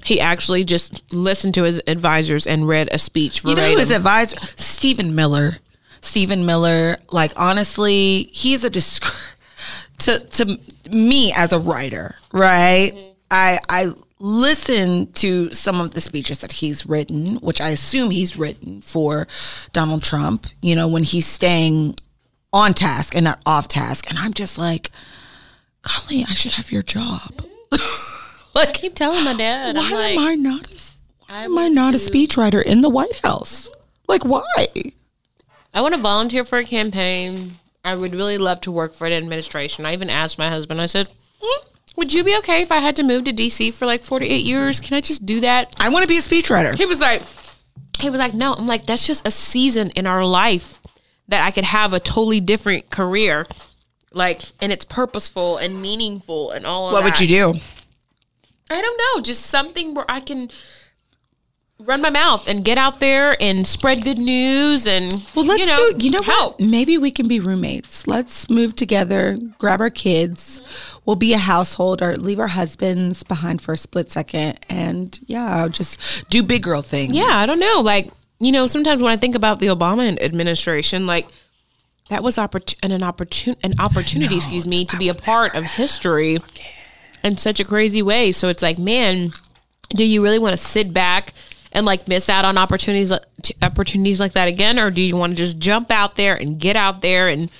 he 0.05 0.21
actually 0.21 0.65
just 0.65 1.03
listened 1.13 1.55
to 1.55 1.65
his 1.65 1.81
advisors 1.87 2.47
and 2.47 2.69
read 2.69 2.89
a 2.93 2.99
speech 2.99 3.45
You 3.45 3.55
know 3.55 3.71
who 3.71 3.79
his 3.79 3.91
advisor? 3.91 4.37
Stephen 4.57 5.15
Miller. 5.15 5.59
Stephen 6.03 6.45
Miller. 6.45 6.99
Like 7.11 7.33
honestly, 7.37 8.29
he's 8.33 8.65
a 8.65 8.71
disc- 8.71 9.15
to 9.99 10.19
to 10.19 10.59
me 10.91 11.33
as 11.35 11.53
a 11.53 11.59
writer, 11.59 12.17
right? 12.33 12.93
Mm-hmm. 12.93 13.13
I 13.31 13.59
I 13.69 13.93
listen 14.19 15.11
to 15.13 15.53
some 15.53 15.81
of 15.81 15.93
the 15.93 16.01
speeches 16.01 16.41
that 16.41 16.53
he's 16.53 16.87
written, 16.87 17.37
which 17.37 17.61
I 17.61 17.71
assume 17.71 18.11
he's 18.11 18.37
written 18.37 18.83
for 18.83 19.27
Donald 19.73 20.03
Trump. 20.03 20.47
You 20.61 20.77
know, 20.77 20.87
when 20.89 21.05
he's 21.05 21.27
staying 21.27 21.97
on 22.53 22.75
task 22.75 23.15
and 23.15 23.25
not 23.25 23.41
off 23.47 23.69
task, 23.69 24.11
and 24.11 24.19
I'm 24.19 24.35
just 24.35 24.59
like, 24.59 24.91
golly, 25.83 26.25
I 26.29 26.35
should 26.35 26.53
have 26.53 26.71
your 26.71 26.83
job. 26.83 27.43
Mm-hmm. 27.73 28.49
like, 28.59 28.75
keep 28.75 28.95
telling 28.95 29.25
my 29.25 29.35
dad. 29.35 29.77
why 29.77 29.83
I'm 29.83 29.93
like, 29.93 30.11
am 30.11 30.19
I 30.19 30.35
not? 30.35 30.71
A, 30.71 30.75
why 31.19 31.27
I 31.29 31.45
am 31.45 31.59
I 31.59 31.69
not 31.69 31.95
a 31.95 31.99
speechwriter 31.99 32.63
in 32.63 32.83
the 32.83 32.91
White 32.91 33.21
House? 33.25 33.71
Like, 34.09 34.25
why? 34.25 34.67
I 35.75 35.81
want 35.81 35.95
to 35.95 36.01
volunteer 36.01 36.45
for 36.45 36.59
a 36.59 36.65
campaign. 36.65 37.57
I 37.85 37.95
would 37.95 38.15
really 38.15 38.39
love 38.39 38.61
to 38.63 38.71
work 38.73 38.95
for 38.95 39.07
an 39.07 39.13
administration. 39.13 39.85
I 39.87 39.93
even 39.93 40.11
asked 40.11 40.39
my 40.39 40.49
husband, 40.51 40.81
I 40.81 40.87
said, 40.87 41.13
"Hmm, 41.43 41.67
Would 41.97 42.13
you 42.13 42.23
be 42.23 42.37
okay 42.39 42.63
if 42.63 42.71
I 42.71 42.77
had 42.79 42.95
to 42.97 43.03
move 43.03 43.25
to 43.25 43.33
DC 43.33 43.73
for 43.75 43.87
like 43.87 44.05
48 44.05 44.45
years? 44.45 44.81
Can 44.81 44.95
I 44.95 45.01
just 45.01 45.27
do 45.27 45.41
that? 45.41 45.75
I 45.79 45.89
want 45.89 46.03
to 46.03 46.09
be 46.09 46.19
a 46.19 46.21
speechwriter. 46.21 46.75
He 46.77 46.87
was 46.87 47.01
like, 47.01 47.23
he 47.99 48.11
was 48.11 48.21
like, 48.21 48.35
no. 48.35 48.55
I'm 48.55 48.67
like, 48.67 48.87
that's 48.87 49.07
just 49.07 49.27
a 49.27 49.31
season 49.31 49.91
in 49.91 50.07
our 50.07 50.25
life 50.25 50.81
that 51.29 51.45
I 51.45 51.51
could 51.51 51.65
have 51.65 51.93
a 51.93 52.01
totally 52.01 52.41
different 52.41 52.91
career, 52.91 53.47
like, 54.13 54.43
and 54.61 54.73
it's 54.73 54.85
purposeful 54.85 55.57
and 55.57 55.81
meaningful 55.81 56.51
and 56.51 56.67
all 56.67 56.89
of 56.89 56.93
What 56.93 57.05
would 57.05 57.21
you 57.21 57.27
do? 57.27 57.55
I 58.71 58.81
don't 58.81 58.99
know, 58.99 59.23
just 59.23 59.47
something 59.47 59.95
where 59.95 60.05
I 60.09 60.21
can 60.21 60.51
run 61.85 62.01
my 62.01 62.11
mouth 62.11 62.49
and 62.49 62.65
get 62.65 62.79
out 62.79 63.01
there 63.01 63.37
and 63.41 63.67
spread 63.67 64.05
good 64.05 64.19
news 64.19 64.87
and 64.87 65.25
Well, 65.35 65.45
let's 65.45 65.61
you 65.61 65.67
know, 65.67 65.99
do. 65.99 66.05
You 66.05 66.11
know 66.13 66.23
help. 66.23 66.61
what? 66.61 66.69
Maybe 66.69 66.99
we 66.99 67.11
can 67.11 67.29
be 67.29 67.41
roommates. 67.41 68.07
Let's 68.07 68.49
move 68.49 68.77
together. 68.77 69.39
Grab 69.59 69.81
our 69.81 69.91
kids. 69.91 70.63
We'll 71.05 71.17
be 71.17 71.33
a 71.33 71.39
household, 71.39 72.01
or 72.01 72.17
leave 72.17 72.39
our 72.39 72.47
husbands 72.49 73.25
behind 73.25 73.61
for 73.61 73.73
a 73.73 73.77
split 73.77 74.11
second, 74.13 74.61
and 74.69 75.19
yeah, 75.27 75.67
just 75.67 75.99
do 76.31 76.45
big 76.45 76.63
girl 76.63 76.81
things. 76.81 77.15
Yeah, 77.15 77.25
I 77.29 77.45
don't 77.47 77.59
know. 77.59 77.81
Like, 77.81 78.11
you 78.39 78.53
know, 78.53 78.69
sometimes 78.69 79.03
when 79.03 79.13
I 79.13 79.17
think 79.17 79.35
about 79.35 79.59
the 79.59 79.67
Obama 79.67 80.17
administration, 80.23 81.07
like 81.07 81.27
that 82.09 82.23
was 82.23 82.37
oppor- 82.37 82.75
an, 82.85 82.93
an 82.93 83.03
opportunity, 83.03 83.61
an 83.65 83.75
opportunity, 83.81 84.37
excuse 84.37 84.67
me, 84.67 84.85
to 84.85 84.97
be 84.97 85.09
a 85.09 85.15
part 85.15 85.57
of 85.57 85.65
history 85.65 86.39
in 87.25 87.37
such 87.37 87.59
a 87.59 87.65
crazy 87.65 88.03
way. 88.03 88.31
So 88.31 88.49
it's 88.49 88.63
like, 88.63 88.79
man, 88.79 89.33
do 89.91 90.05
you 90.05 90.23
really 90.23 90.39
want 90.39 90.57
to 90.57 90.63
sit 90.63 90.93
back 90.93 91.33
and 91.73 91.85
like 91.87 92.07
miss 92.09 92.29
out 92.29 92.45
on 92.45 92.57
opportunities, 92.59 93.11
uh, 93.13 93.19
opportunities 93.63 94.21
like 94.21 94.33
that 94.33 94.49
again, 94.49 94.79
or 94.79 94.91
do 94.91 95.03
you 95.03 95.17
want 95.17 95.33
to 95.33 95.37
just 95.37 95.59
jump 95.59 95.91
out 95.91 96.17
there 96.17 96.35
and 96.35 96.59
get 96.59 96.77
out 96.77 97.01
there 97.03 97.29
and 97.29 97.51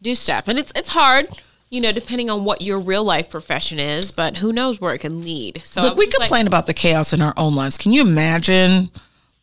do 0.00 0.14
stuff? 0.14 0.48
And 0.48 0.58
it's 0.58 0.72
it's 0.74 0.88
hard. 0.90 1.26
You 1.70 1.80
know, 1.80 1.90
depending 1.92 2.28
on 2.28 2.44
what 2.44 2.60
your 2.60 2.78
real 2.78 3.02
life 3.02 3.30
profession 3.30 3.78
is, 3.78 4.12
but 4.12 4.36
who 4.36 4.52
knows 4.52 4.78
where 4.78 4.92
it 4.94 4.98
can 4.98 5.22
lead. 5.24 5.62
So 5.64 5.80
Look, 5.80 5.96
we 5.96 6.04
just 6.04 6.18
like- 6.18 6.28
complain 6.28 6.46
about 6.46 6.66
the 6.66 6.74
chaos 6.74 7.14
in 7.14 7.22
our 7.22 7.32
own 7.38 7.54
lives. 7.54 7.78
Can 7.78 7.92
you 7.92 8.02
imagine, 8.02 8.90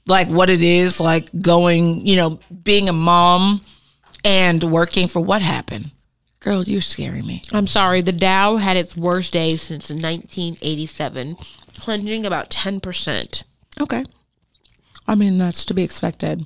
like, 0.06 0.28
what 0.28 0.48
it 0.52 0.62
is 0.62 1.00
like 1.00 1.28
going, 1.41 2.06
you 2.06 2.15
know, 2.17 2.39
being 2.63 2.88
a 2.88 2.93
mom 2.93 3.62
and 4.24 4.63
working 4.63 5.08
for 5.08 5.22
what 5.22 5.41
happened? 5.41 5.89
Girl, 6.39 6.62
you're 6.63 6.82
scaring 6.82 7.26
me. 7.26 7.41
I'm 7.52 7.65
sorry, 7.65 8.02
the 8.02 8.12
Dow 8.12 8.58
had 8.58 8.78
its 8.78 8.95
worst 8.95 9.34
day 9.34 9.56
since 9.56 9.89
1987, 9.89 11.36
plunging 11.74 12.26
about 12.28 12.52
10%. 12.52 13.41
Okay. 13.80 14.04
I 15.08 15.15
mean, 15.15 15.38
that's 15.38 15.65
to 15.65 15.74
be 15.74 15.84
expected. 15.84 16.46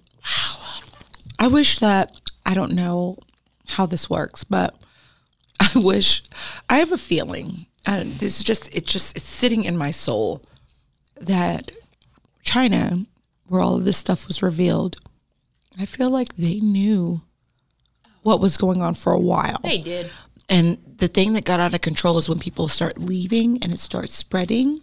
I 1.39 1.47
wish 1.47 1.79
that, 1.79 2.15
I 2.45 2.53
don't 2.53 2.73
know 2.73 3.17
how 3.71 3.85
this 3.85 4.09
works, 4.09 4.43
but 4.43 4.75
I 5.59 5.71
wish, 5.75 6.23
I 6.69 6.77
have 6.77 6.91
a 6.91 6.97
feeling, 6.97 7.65
and 7.85 8.19
this 8.19 8.37
is 8.37 8.43
just, 8.43 8.73
it's 8.73 8.91
just, 8.91 9.15
it's 9.17 9.25
sitting 9.25 9.63
in 9.63 9.77
my 9.77 9.91
soul 9.91 10.43
that 11.19 11.71
China, 12.43 13.05
where 13.47 13.61
all 13.61 13.75
of 13.75 13.85
this 13.85 13.97
stuff 13.97 14.27
was 14.27 14.41
revealed, 14.41 14.97
I 15.77 15.85
feel 15.85 16.09
like 16.09 16.35
they 16.35 16.59
knew 16.59 17.21
what 18.21 18.39
was 18.39 18.57
going 18.57 18.81
on 18.81 18.93
for 18.93 19.11
a 19.11 19.19
while. 19.19 19.59
They 19.63 19.79
did. 19.79 20.11
And 20.49 20.77
the 20.97 21.07
thing 21.07 21.33
that 21.33 21.45
got 21.45 21.59
out 21.59 21.73
of 21.73 21.81
control 21.81 22.17
is 22.17 22.29
when 22.29 22.39
people 22.39 22.67
start 22.67 22.97
leaving 22.97 23.61
and 23.63 23.73
it 23.73 23.79
starts 23.79 24.13
spreading. 24.13 24.81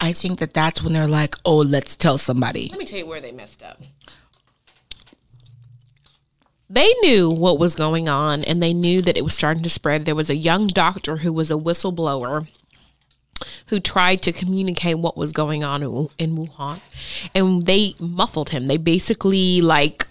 I 0.00 0.12
think 0.12 0.38
that 0.38 0.54
that's 0.54 0.82
when 0.82 0.92
they're 0.92 1.06
like, 1.06 1.34
oh, 1.44 1.58
let's 1.58 1.96
tell 1.96 2.18
somebody. 2.18 2.68
Let 2.70 2.78
me 2.78 2.86
tell 2.86 2.98
you 2.98 3.06
where 3.06 3.20
they 3.20 3.32
messed 3.32 3.62
up. 3.62 3.82
they 6.70 6.94
knew 7.02 7.28
what 7.28 7.58
was 7.58 7.74
going 7.74 8.08
on 8.08 8.44
and 8.44 8.62
they 8.62 8.72
knew 8.72 9.02
that 9.02 9.16
it 9.16 9.24
was 9.24 9.34
starting 9.34 9.64
to 9.64 9.68
spread. 9.68 10.04
There 10.04 10.14
was 10.14 10.30
a 10.30 10.36
young 10.36 10.68
doctor 10.68 11.18
who 11.18 11.32
was 11.32 11.50
a 11.50 11.54
whistleblower 11.54 12.46
who 13.66 13.80
tried 13.80 14.22
to 14.22 14.32
communicate 14.32 14.98
what 14.98 15.16
was 15.16 15.32
going 15.32 15.64
on 15.64 15.82
in 15.82 16.36
Wuhan 16.36 16.80
and 17.34 17.66
they 17.66 17.94
muffled 17.98 18.50
him. 18.50 18.68
They 18.68 18.76
basically 18.76 19.60
like 19.60 20.06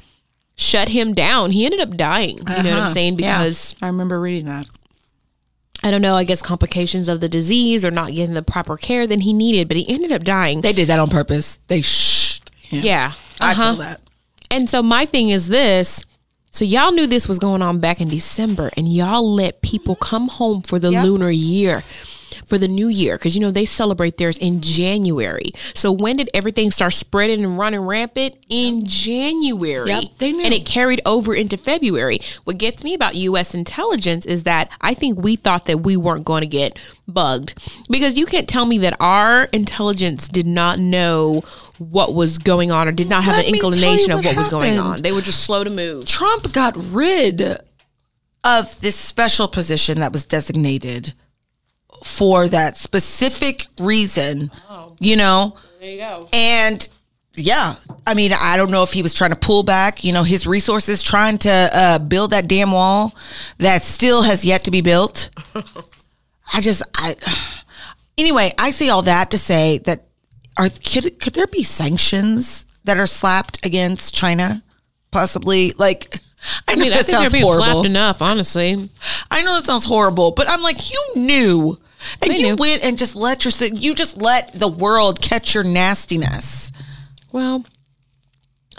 shut 0.58 0.90
him 0.90 1.14
down. 1.14 1.52
He 1.52 1.66
ended 1.66 1.80
up 1.80 1.96
dying. 1.96 2.40
You 2.40 2.44
uh-huh. 2.44 2.62
know 2.62 2.70
what 2.70 2.78
I'm 2.78 2.84
uh-huh. 2.84 2.94
saying? 2.94 3.16
Because 3.16 3.74
yeah, 3.74 3.86
I 3.86 3.88
remember 3.88 4.20
reading 4.20 4.46
that. 4.48 4.68
I 5.82 5.92
don't 5.92 6.02
know, 6.02 6.16
I 6.16 6.24
guess 6.24 6.42
complications 6.42 7.08
of 7.08 7.22
the 7.22 7.30
disease 7.30 7.86
or 7.86 7.92
not 7.92 8.12
getting 8.12 8.34
the 8.34 8.44
proper 8.44 8.76
care 8.76 9.08
that 9.08 9.22
he 9.22 9.34
needed, 9.34 9.68
but 9.68 9.78
he 9.78 9.88
ended 9.88 10.12
up 10.12 10.24
dying. 10.24 10.62
They 10.62 10.74
did 10.74 10.90
that 10.90 11.00
on 11.00 11.10
purpose. 11.10 11.60
They 11.68 11.82
shh. 11.82 12.42
Yeah. 12.70 13.14
Uh-huh. 13.40 13.46
I 13.46 13.54
feel 13.54 13.64
uh-huh. 13.64 13.76
that. 13.76 14.02
And 14.52 14.70
so 14.70 14.82
my 14.82 15.06
thing 15.06 15.30
is 15.30 15.48
this. 15.48 16.04
So 16.52 16.66
y'all 16.66 16.92
knew 16.92 17.06
this 17.06 17.28
was 17.28 17.40
going 17.40 17.62
on 17.62 17.80
back 17.80 18.02
in 18.02 18.10
December 18.10 18.72
and 18.76 18.92
y'all 18.92 19.34
let 19.34 19.62
people 19.62 19.96
come 19.96 20.28
home 20.28 20.62
for 20.62 20.80
the 20.80 20.92
yep. 20.92 21.04
lunar 21.04 21.30
year 21.30 21.84
for 22.46 22.58
the 22.58 22.68
new 22.68 22.88
year 22.88 23.18
because 23.18 23.36
you 23.36 23.42
know 23.42 23.52
they 23.52 23.66
celebrate 23.66 24.18
theirs 24.18 24.38
in 24.38 24.62
January. 24.62 25.52
So 25.74 25.92
when 25.92 26.18
did 26.18 26.30
everything 26.34 26.72
start 26.72 26.94
spreading 26.94 27.44
and 27.44 27.58
running 27.58 27.82
rampant? 27.82 28.36
In 28.50 28.86
January. 28.86 29.90
Yep, 29.90 30.04
they 30.18 30.32
knew. 30.32 30.44
And 30.44 30.54
it 30.54 30.66
carried 30.66 31.02
over 31.06 31.34
into 31.36 31.58
February. 31.58 32.20
What 32.44 32.58
gets 32.58 32.84
me 32.84 32.94
about 32.94 33.16
US 33.16 33.54
intelligence 33.54 34.26
is 34.26 34.44
that 34.44 34.72
I 34.82 34.94
think 34.94 35.20
we 35.20 35.36
thought 35.36 35.66
that 35.66 35.80
we 35.80 35.98
weren't 35.98 36.26
going 36.26 36.42
to 36.42 36.48
get 36.48 36.78
bugged 37.08 37.54
because 37.90 38.18
you 38.18 38.26
can't 38.26 38.48
tell 38.48 38.66
me 38.66 38.78
that 38.80 38.96
our 39.00 39.46
intelligence 39.46 40.28
did 40.28 40.46
not 40.46 40.80
know 40.80 41.42
what 41.78 42.14
was 42.14 42.38
going 42.38 42.72
on 42.72 42.88
or 42.88 42.92
did 42.92 43.10
not 43.10 43.24
have 43.24 43.38
Let 43.38 43.48
an 43.48 43.54
inclination 43.56 44.12
of 44.12 44.18
what 44.18 44.26
happened. 44.26 44.38
was 44.40 44.48
going 44.50 44.78
on. 44.80 45.02
They 45.02 45.12
were 45.12 45.22
just 45.22 45.44
slow 45.44 45.64
to 45.64 45.70
move. 45.70 46.06
Trump 46.06 46.52
got 46.52 46.76
rid 46.78 47.60
of 48.44 48.80
this 48.82 48.96
special 48.96 49.48
position 49.48 50.00
that 50.00 50.12
was 50.12 50.26
designated 50.26 51.14
for 52.04 52.48
that 52.48 52.78
specific 52.78 53.68
reason, 53.80 54.52
oh. 54.70 54.96
you 55.00 55.16
know? 55.16 55.56
There 55.80 55.92
you 55.92 55.98
go. 55.98 56.30
And 56.34 56.88
yeah, 57.36 57.76
I 58.06 58.14
mean, 58.14 58.34
I 58.34 58.58
don't 58.58 58.72
know 58.72 58.84
if 58.84 58.92
he 58.92 59.02
was 59.02 59.14
trying 59.14 59.32
to 59.32 59.36
pull 59.36 59.64
back, 59.64 60.04
you 60.04 60.12
know, 60.12 60.24
his 60.24 60.46
resources, 60.46 61.02
trying 61.02 61.38
to 61.40 61.70
uh, 61.74 62.00
build 62.00 62.32
that 62.32 62.48
damn 62.48 62.72
wall 62.72 63.16
that 63.58 63.84
still 63.84 64.24
has 64.24 64.44
yet 64.44 64.64
to 64.66 64.72
be 64.72 64.82
built. 64.82 65.30
I 66.54 66.62
just, 66.62 66.84
I, 66.96 67.16
anyway, 68.18 68.54
I 68.58 68.72
say 68.72 68.90
all 68.90 69.04
that 69.04 69.32
to 69.32 69.38
say 69.38 69.80
that 69.80 70.06
are 70.58 70.70
could 70.70 71.20
could 71.20 71.34
there 71.34 71.48
be 71.48 71.64
sanctions 71.64 72.66
that 72.84 72.98
are 72.98 73.08
slapped 73.08 73.66
against 73.66 74.14
China? 74.14 74.64
Possibly, 75.12 75.72
like 75.78 76.20
I, 76.68 76.76
mean, 76.76 76.92
I 76.94 77.02
think 77.02 77.20
they're 77.20 77.30
being 77.30 77.44
horrible. 77.44 77.64
slapped 77.64 77.86
enough. 77.86 78.22
Honestly, 78.22 78.90
I 79.32 79.42
know 79.42 79.56
that 79.56 79.66
sounds 79.66 79.86
horrible, 79.86 80.32
but 80.32 80.50
I'm 80.50 80.62
like, 80.62 80.92
you 80.92 81.04
knew 81.16 81.80
and 82.22 82.34
you 82.34 82.56
went 82.56 82.84
and 82.84 82.98
just 82.98 83.16
let 83.16 83.46
your 83.46 83.70
you 83.70 83.94
just 83.94 84.18
let 84.18 84.54
the 84.54 84.68
world 84.68 85.22
catch 85.22 85.54
your 85.54 85.64
nastiness. 85.64 86.72
Well, 87.32 87.66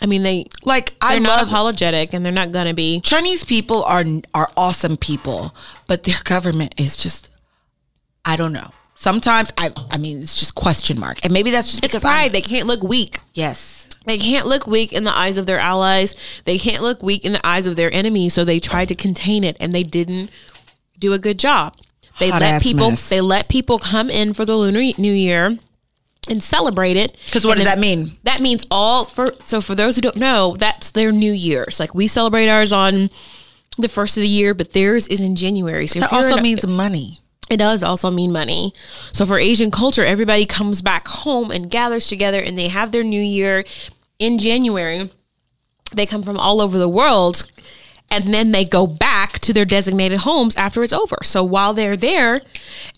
I 0.01 0.07
mean 0.07 0.23
they 0.23 0.47
like 0.65 0.99
they're 1.01 1.17
I 1.17 1.19
not 1.19 1.45
apologetic 1.45 2.13
and 2.13 2.25
they're 2.25 2.33
not 2.33 2.53
gonna 2.53 2.75
be. 2.75 3.01
Chinese 3.01 3.45
people 3.45 3.85
are 3.85 4.05
are 4.35 4.51
awesome 4.57 4.97
people, 4.97 5.55
but 5.87 6.05
their 6.05 6.21
government 6.25 6.75
is 6.79 6.97
just 6.97 7.29
I 8.25 8.37
don't 8.37 8.53
know. 8.53 8.71
Sometimes 8.95 9.53
I 9.57 9.73
I 9.91 9.99
mean 9.99 10.21
it's 10.21 10.39
just 10.39 10.55
question 10.55 10.99
mark. 10.99 11.25
And 11.25 11.33
maybe 11.33 11.51
that's 11.51 11.69
just 11.69 11.83
because 11.83 12.03
pride. 12.03 12.27
I'm, 12.27 12.33
they 12.33 12.43
can't 12.43 12.67
look 12.67 12.83
weak. 12.83 13.21
Yes. 13.35 13.89
They 14.07 14.17
can't 14.17 14.47
look 14.47 14.67
weak 14.67 14.93
in 14.95 15.05
the 15.05 15.17
eyes 15.17 15.37
of 15.37 15.45
their 15.45 15.59
allies. 15.59 16.17
They 16.45 16.59
can't 16.59 16.83
look 16.83 17.03
weak 17.03 17.25
in 17.25 17.33
the 17.33 17.47
eyes 17.47 17.67
of 17.67 17.77
their 17.77 17.93
enemies. 17.93 18.33
So 18.33 18.45
they 18.45 18.59
tried 18.59 18.89
to 18.89 18.95
contain 18.95 19.45
it 19.45 19.57
and 19.61 19.75
they 19.75 19.83
didn't 19.83 20.31
do 20.99 21.13
a 21.13 21.19
good 21.19 21.39
job. 21.39 21.77
They 22.21 22.31
Hot 22.31 22.41
let 22.41 22.63
people 22.63 22.91
mess. 22.91 23.09
they 23.09 23.21
let 23.21 23.49
people 23.49 23.79
come 23.79 24.11
in 24.11 24.35
for 24.35 24.45
the 24.45 24.55
lunar 24.55 24.81
new 24.99 25.13
year 25.13 25.59
and 26.29 26.43
celebrate 26.43 26.97
it. 26.97 27.17
Because 27.27 27.45
what 27.45 27.53
and 27.53 27.65
does 27.65 27.75
that 27.75 27.81
mean? 27.81 28.13
That 28.25 28.41
means 28.41 28.67
all 28.71 29.07
for 29.07 29.33
so 29.41 29.61
for 29.61 29.75
those 29.75 29.97
who 29.97 30.03
don't 30.03 30.17
know, 30.17 30.55
that's 30.57 30.93
their 30.93 31.13
New 31.13 31.33
Year's. 31.33 31.81
Like 31.81 31.95
we 31.95 32.07
celebrate 32.07 32.49
ours 32.49 32.73
on 32.73 33.11
the 33.79 33.89
first 33.89 34.17
of 34.17 34.21
the 34.21 34.29
year, 34.29 34.55
but 34.55 34.73
theirs 34.73 35.09
is 35.09 35.21
in 35.21 35.35
January. 35.35 35.87
So 35.87 36.01
that 36.01 36.13
also 36.13 36.37
means 36.41 36.67
money. 36.67 37.21
It 37.49 37.57
does 37.57 37.83
also 37.83 38.11
mean 38.11 38.31
money. 38.31 38.73
So 39.13 39.27
for 39.27 39.39
Asian 39.39 39.73
culture, 39.73 40.05
everybody 40.05 40.47
comes 40.47 40.83
back 40.83 41.09
home 41.09 41.51
and 41.51 41.69
gathers 41.69 42.07
together, 42.07 42.41
and 42.41 42.57
they 42.57 42.69
have 42.69 42.93
their 42.93 43.03
New 43.03 43.21
Year 43.21 43.65
in 44.21 44.39
January. 44.39 45.11
They 45.93 46.07
come 46.07 46.23
from 46.23 46.37
all 46.37 46.61
over 46.61 46.79
the 46.79 46.89
world 46.89 47.51
and 48.11 48.35
then 48.35 48.51
they 48.51 48.65
go 48.65 48.87
back 48.87 49.39
to 49.41 49.53
their 49.53 49.65
designated 49.65 50.19
homes 50.21 50.57
after 50.57 50.83
it's 50.83 50.93
over. 50.93 51.17
So 51.23 51.45
while 51.45 51.73
they're 51.75 51.97
there, 51.97 52.41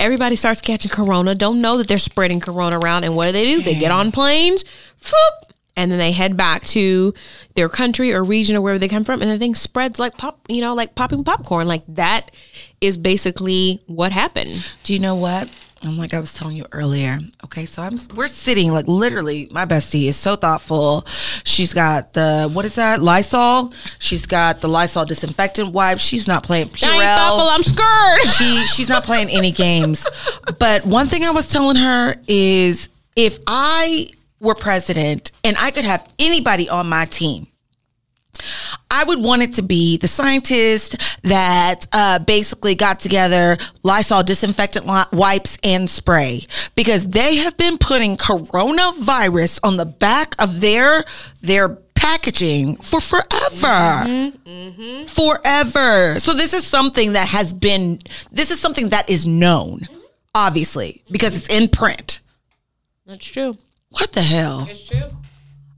everybody 0.01 0.37
starts 0.37 0.61
catching 0.61 0.91
corona, 0.91 1.35
don't 1.35 1.61
know 1.61 1.77
that 1.79 1.89
they're 1.89 1.99
spreading 1.99 2.41
corona 2.41 2.79
around. 2.79 3.05
And 3.05 3.15
what 3.15 3.27
do 3.27 3.33
they 3.33 3.45
do? 3.45 3.63
They 3.63 3.79
get 3.79 3.91
on 3.91 4.11
planes, 4.11 4.65
whoop, 5.03 5.53
and 5.77 5.91
then 5.91 5.99
they 5.99 6.13
head 6.13 6.37
back 6.37 6.65
to 6.65 7.13
their 7.55 7.69
country 7.69 8.13
or 8.13 8.23
region 8.23 8.57
or 8.57 8.61
wherever 8.61 8.79
they 8.79 8.89
come 8.89 9.05
from. 9.05 9.23
And 9.23 9.31
the 9.31 9.39
thing 9.39 9.55
spreads 9.55 9.99
like 9.99 10.17
pop, 10.17 10.41
you 10.49 10.61
know, 10.61 10.75
like 10.75 10.95
popping 10.95 11.25
popcorn. 11.25 11.67
Like 11.67 11.83
that 11.89 12.31
is 12.81 12.97
basically 12.97 13.83
what 13.87 14.13
happened. 14.13 14.67
Do 14.83 14.93
you 14.93 14.99
know 14.99 15.15
what? 15.15 15.49
I'm 15.85 15.99
like 15.99 16.15
I 16.15 16.21
was 16.21 16.33
telling 16.35 16.57
you 16.57 16.65
earlier. 16.73 17.19
Okay, 17.45 17.67
so 17.67 17.83
I'm 17.83 17.99
we're 18.15 18.29
sitting 18.29 18.73
like 18.73 18.87
literally. 18.87 19.49
My 19.51 19.67
bestie 19.67 20.05
is 20.09 20.17
so 20.17 20.37
thoughtful. 20.37 21.07
She's 21.45 21.75
got 21.75 22.13
the 22.13 22.49
what 22.53 22.65
is 22.65 22.77
that 22.77 23.03
Lysol? 23.03 23.73
She's 23.99 24.27
got 24.27 24.61
the 24.61 24.69
Lysol 24.69 25.05
disinfectant 25.05 25.73
wipes. 25.73 26.03
She's 26.03 26.29
not 26.29 26.45
playing 26.45 26.69
Purell. 26.69 26.89
I 26.89 26.95
ain't 26.95 27.19
thoughtful. 27.19 27.49
I'm 27.49 27.63
scared. 27.63 28.23
She 28.33 28.65
she's 28.67 28.89
not 28.89 29.05
playing 29.05 29.29
any 29.29 29.53
games. 29.53 30.09
But 30.59 30.87
one 30.87 31.07
thing 31.07 31.25
I 31.25 31.31
was 31.31 31.49
telling 31.49 31.77
her 31.77 32.15
is 32.27 32.89
if 33.15 33.39
I 33.47 34.11
were 34.41 34.55
president 34.55 35.33
and 35.45 35.57
I 35.59 35.71
could 35.71 35.85
have 35.85 36.09
anybody 36.19 36.69
on 36.69 36.89
my 36.89 37.05
team 37.05 37.47
I 38.91 39.05
would 39.05 39.21
want 39.21 39.43
it 39.43 39.55
to 39.55 39.63
be 39.63 39.97
the 39.97 40.09
scientist 40.09 40.97
that 41.23 41.87
uh, 41.93 42.19
basically 42.19 42.75
got 42.75 43.01
together 43.01 43.57
Lysol 43.83 44.23
disinfectant 44.23 44.87
wipes 45.13 45.59
and 45.63 45.89
spray 45.89 46.43
because 46.75 47.09
they 47.09 47.37
have 47.37 47.57
been 47.57 47.79
putting 47.79 48.17
coronavirus 48.17 49.61
on 49.65 49.77
the 49.77 49.87
back 49.87 50.35
of 50.41 50.61
their 50.61 51.05
their 51.41 51.69
packaging 51.95 52.77
for 52.77 53.01
forever. 53.01 54.05
Mm-hmm, 54.07 54.49
mm-hmm. 54.49 55.05
Forever. 55.07 56.19
So 56.19 56.35
this 56.35 56.53
is 56.53 56.67
something 56.67 57.13
that 57.13 57.29
has 57.29 57.53
been 57.53 58.01
this 58.31 58.51
is 58.51 58.61
something 58.61 58.91
that 58.91 59.09
is 59.09 59.27
known, 59.27 59.89
obviously, 60.35 61.03
because 61.11 61.37
it's 61.37 61.55
in 61.55 61.69
print. 61.69 62.21
That's 63.07 63.25
true. 63.25 63.57
What 63.91 64.13
the 64.13 64.23
hell? 64.23 64.67
It's 64.69 64.87
true. 64.87 65.11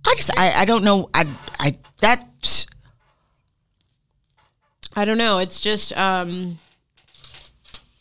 I 0.07 0.15
just 0.17 0.31
I, 0.39 0.53
I 0.63 0.65
don't 0.65 0.85
know 0.85 1.11
I 1.15 1.27
I 1.59 1.77
that 2.01 2.27
I 4.97 5.05
don't 5.05 5.19
know. 5.19 5.39
It's 5.39 5.61
just 5.61 5.97
um 5.97 6.59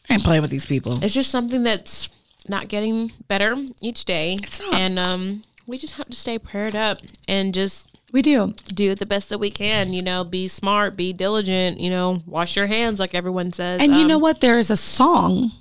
I 0.09 0.15
ain't 0.15 0.23
playing 0.23 0.41
with 0.41 0.51
these 0.51 0.65
people. 0.65 1.03
It's 1.03 1.13
just 1.13 1.31
something 1.31 1.63
that's 1.63 2.09
not 2.47 2.67
getting 2.67 3.11
better 3.27 3.55
each 3.81 4.05
day. 4.05 4.37
And 4.71 4.99
um 4.99 5.43
we 5.65 5.77
just 5.77 5.95
have 5.95 6.09
to 6.09 6.15
stay 6.15 6.37
prayed 6.37 6.75
up 6.75 6.99
and 7.27 7.53
just 7.53 7.89
we 8.11 8.21
do 8.21 8.53
do 8.67 8.95
the 8.95 9.05
best 9.05 9.29
that 9.29 9.39
we 9.39 9.49
can. 9.49 9.91
You 9.91 10.01
know, 10.01 10.23
be 10.23 10.47
smart, 10.47 10.95
be 10.95 11.13
diligent. 11.13 11.79
You 11.79 11.89
know, 11.89 12.21
wash 12.25 12.55
your 12.55 12.67
hands, 12.67 12.99
like 12.99 13.15
everyone 13.15 13.51
says. 13.51 13.81
And 13.81 13.93
um, 13.93 13.99
you 13.99 14.07
know 14.07 14.19
what? 14.19 14.41
There 14.41 14.59
is 14.59 14.69
a 14.69 14.77
song 14.77 15.51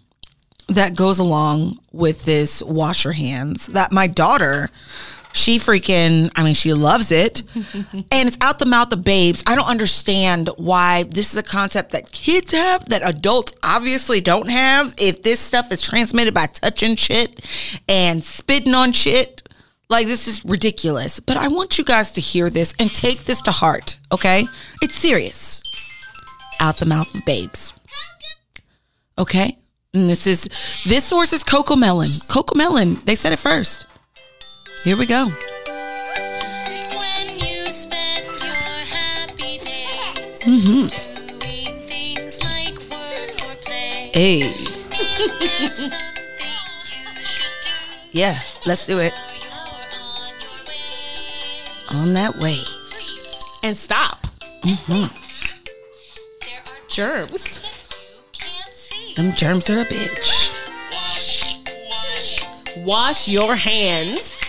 that 0.68 0.94
goes 0.94 1.18
along 1.18 1.78
with 1.92 2.24
this 2.24 2.62
wash 2.62 3.04
your 3.04 3.14
hands 3.14 3.66
that 3.68 3.92
my 3.92 4.06
daughter 4.06 4.70
she 5.32 5.58
freaking, 5.58 6.30
I 6.36 6.42
mean, 6.42 6.54
she 6.54 6.72
loves 6.72 7.10
it. 7.10 7.42
and 7.54 8.28
it's 8.28 8.38
out 8.40 8.58
the 8.58 8.66
mouth 8.66 8.92
of 8.92 9.04
babes. 9.04 9.42
I 9.46 9.54
don't 9.54 9.66
understand 9.66 10.50
why 10.56 11.04
this 11.04 11.32
is 11.32 11.36
a 11.36 11.42
concept 11.42 11.92
that 11.92 12.12
kids 12.12 12.52
have 12.52 12.88
that 12.88 13.06
adults 13.08 13.54
obviously 13.62 14.20
don't 14.20 14.48
have. 14.48 14.94
If 14.98 15.22
this 15.22 15.40
stuff 15.40 15.72
is 15.72 15.82
transmitted 15.82 16.34
by 16.34 16.46
touching 16.46 16.96
shit 16.96 17.44
and 17.88 18.22
spitting 18.22 18.74
on 18.74 18.92
shit, 18.92 19.48
like 19.88 20.06
this 20.06 20.26
is 20.26 20.44
ridiculous. 20.44 21.20
But 21.20 21.36
I 21.36 21.48
want 21.48 21.78
you 21.78 21.84
guys 21.84 22.12
to 22.14 22.20
hear 22.20 22.50
this 22.50 22.74
and 22.78 22.92
take 22.92 23.24
this 23.24 23.42
to 23.42 23.50
heart, 23.50 23.96
okay? 24.10 24.46
It's 24.80 24.94
serious. 24.94 25.62
Out 26.60 26.78
the 26.78 26.86
mouth 26.86 27.14
of 27.14 27.24
babes. 27.24 27.74
Okay? 29.18 29.58
And 29.94 30.08
this 30.08 30.26
is 30.26 30.48
this 30.86 31.04
source 31.04 31.32
is 31.32 31.44
Cocomelon. 31.44 32.26
Coco 32.28 32.56
Melon. 32.56 32.96
They 33.04 33.14
said 33.14 33.32
it 33.32 33.38
first. 33.38 33.84
Here 34.84 34.96
we 34.96 35.06
go. 35.06 35.32
Mm-hmm. 40.44 40.88
Hey. 44.12 44.52
yeah, 48.10 48.40
let's 48.66 48.84
do 48.86 48.98
it. 48.98 49.12
On 51.94 52.12
that 52.14 52.34
way. 52.40 52.58
And 53.62 53.76
stop. 53.76 54.26
Mm-hmm. 54.64 55.16
germs. 56.88 57.60
Them 59.14 59.32
germs 59.34 59.70
are 59.70 59.82
a 59.82 59.84
bitch. 59.84 60.50
Wash 62.84 63.28
your 63.28 63.54
hands. 63.54 64.41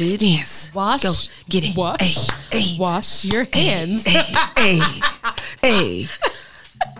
Do 0.00 0.16
dance. 0.16 0.72
Wash. 0.72 1.02
Go. 1.02 1.12
Get 1.50 1.62
it. 1.62 1.76
Wash. 1.76 2.00
Hey, 2.00 2.58
hey, 2.58 2.76
Wash 2.78 3.22
your 3.26 3.46
hands. 3.52 4.06
hey, 4.06 4.80
hey. 5.60 6.06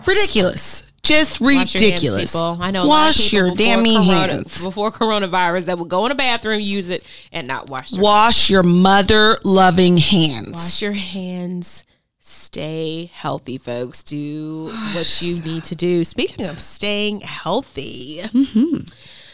Ridiculous. 0.05 0.83
Just 1.01 1.39
hands, 1.39 1.73
ridiculous. 1.73 2.31
people. 2.31 2.59
I 2.61 2.69
know. 2.69 2.83
a 2.83 2.87
Wash 2.87 3.33
your 3.33 3.55
damn 3.55 3.83
corona- 3.83 4.03
hands. 4.03 4.63
before 4.63 4.91
coronavirus 4.91 5.65
that 5.65 5.79
would 5.79 5.89
go 5.89 6.05
in 6.05 6.09
the 6.09 6.15
bathroom, 6.15 6.59
use 6.59 6.89
it, 6.89 7.03
and 7.31 7.47
not 7.47 7.71
wash 7.71 7.91
Wash 7.91 8.51
your 8.51 8.61
mother 8.61 9.39
loving 9.43 9.97
hands. 9.97 10.51
Wash 10.51 10.83
your 10.83 10.91
hands. 10.91 11.87
Stay 12.19 13.09
healthy, 13.11 13.57
folks. 13.57 14.03
Do 14.03 14.67
what 14.93 15.23
you 15.23 15.41
need 15.41 15.63
to 15.63 15.75
do. 15.75 16.03
Speaking 16.03 16.45
of 16.45 16.59
staying 16.59 17.21
healthy, 17.21 18.19
mm-hmm. 18.25 18.83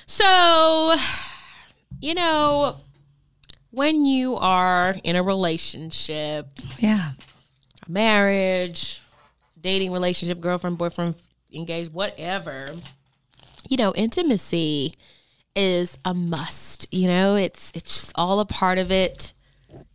so 0.06 0.96
you 2.00 2.14
know 2.14 2.78
when 3.72 4.06
you 4.06 4.36
are 4.36 4.96
in 5.04 5.16
a 5.16 5.24
relationship, 5.24 6.48
Yeah. 6.80 7.12
a 7.88 7.92
marriage, 7.92 9.02
dating 9.60 9.92
relationship, 9.92 10.40
girlfriend, 10.40 10.78
boyfriend, 10.78 11.16
engaged, 11.54 11.94
whatever, 11.94 12.76
you 13.70 13.78
know, 13.78 13.94
intimacy 13.96 14.94
is 15.56 15.98
a 16.06 16.14
must. 16.14 16.88
You 16.94 17.08
know, 17.08 17.36
it's 17.36 17.72
it's 17.76 18.02
just 18.02 18.12
all 18.16 18.40
a 18.40 18.46
part 18.46 18.78
of 18.78 18.92
it. 18.92 19.34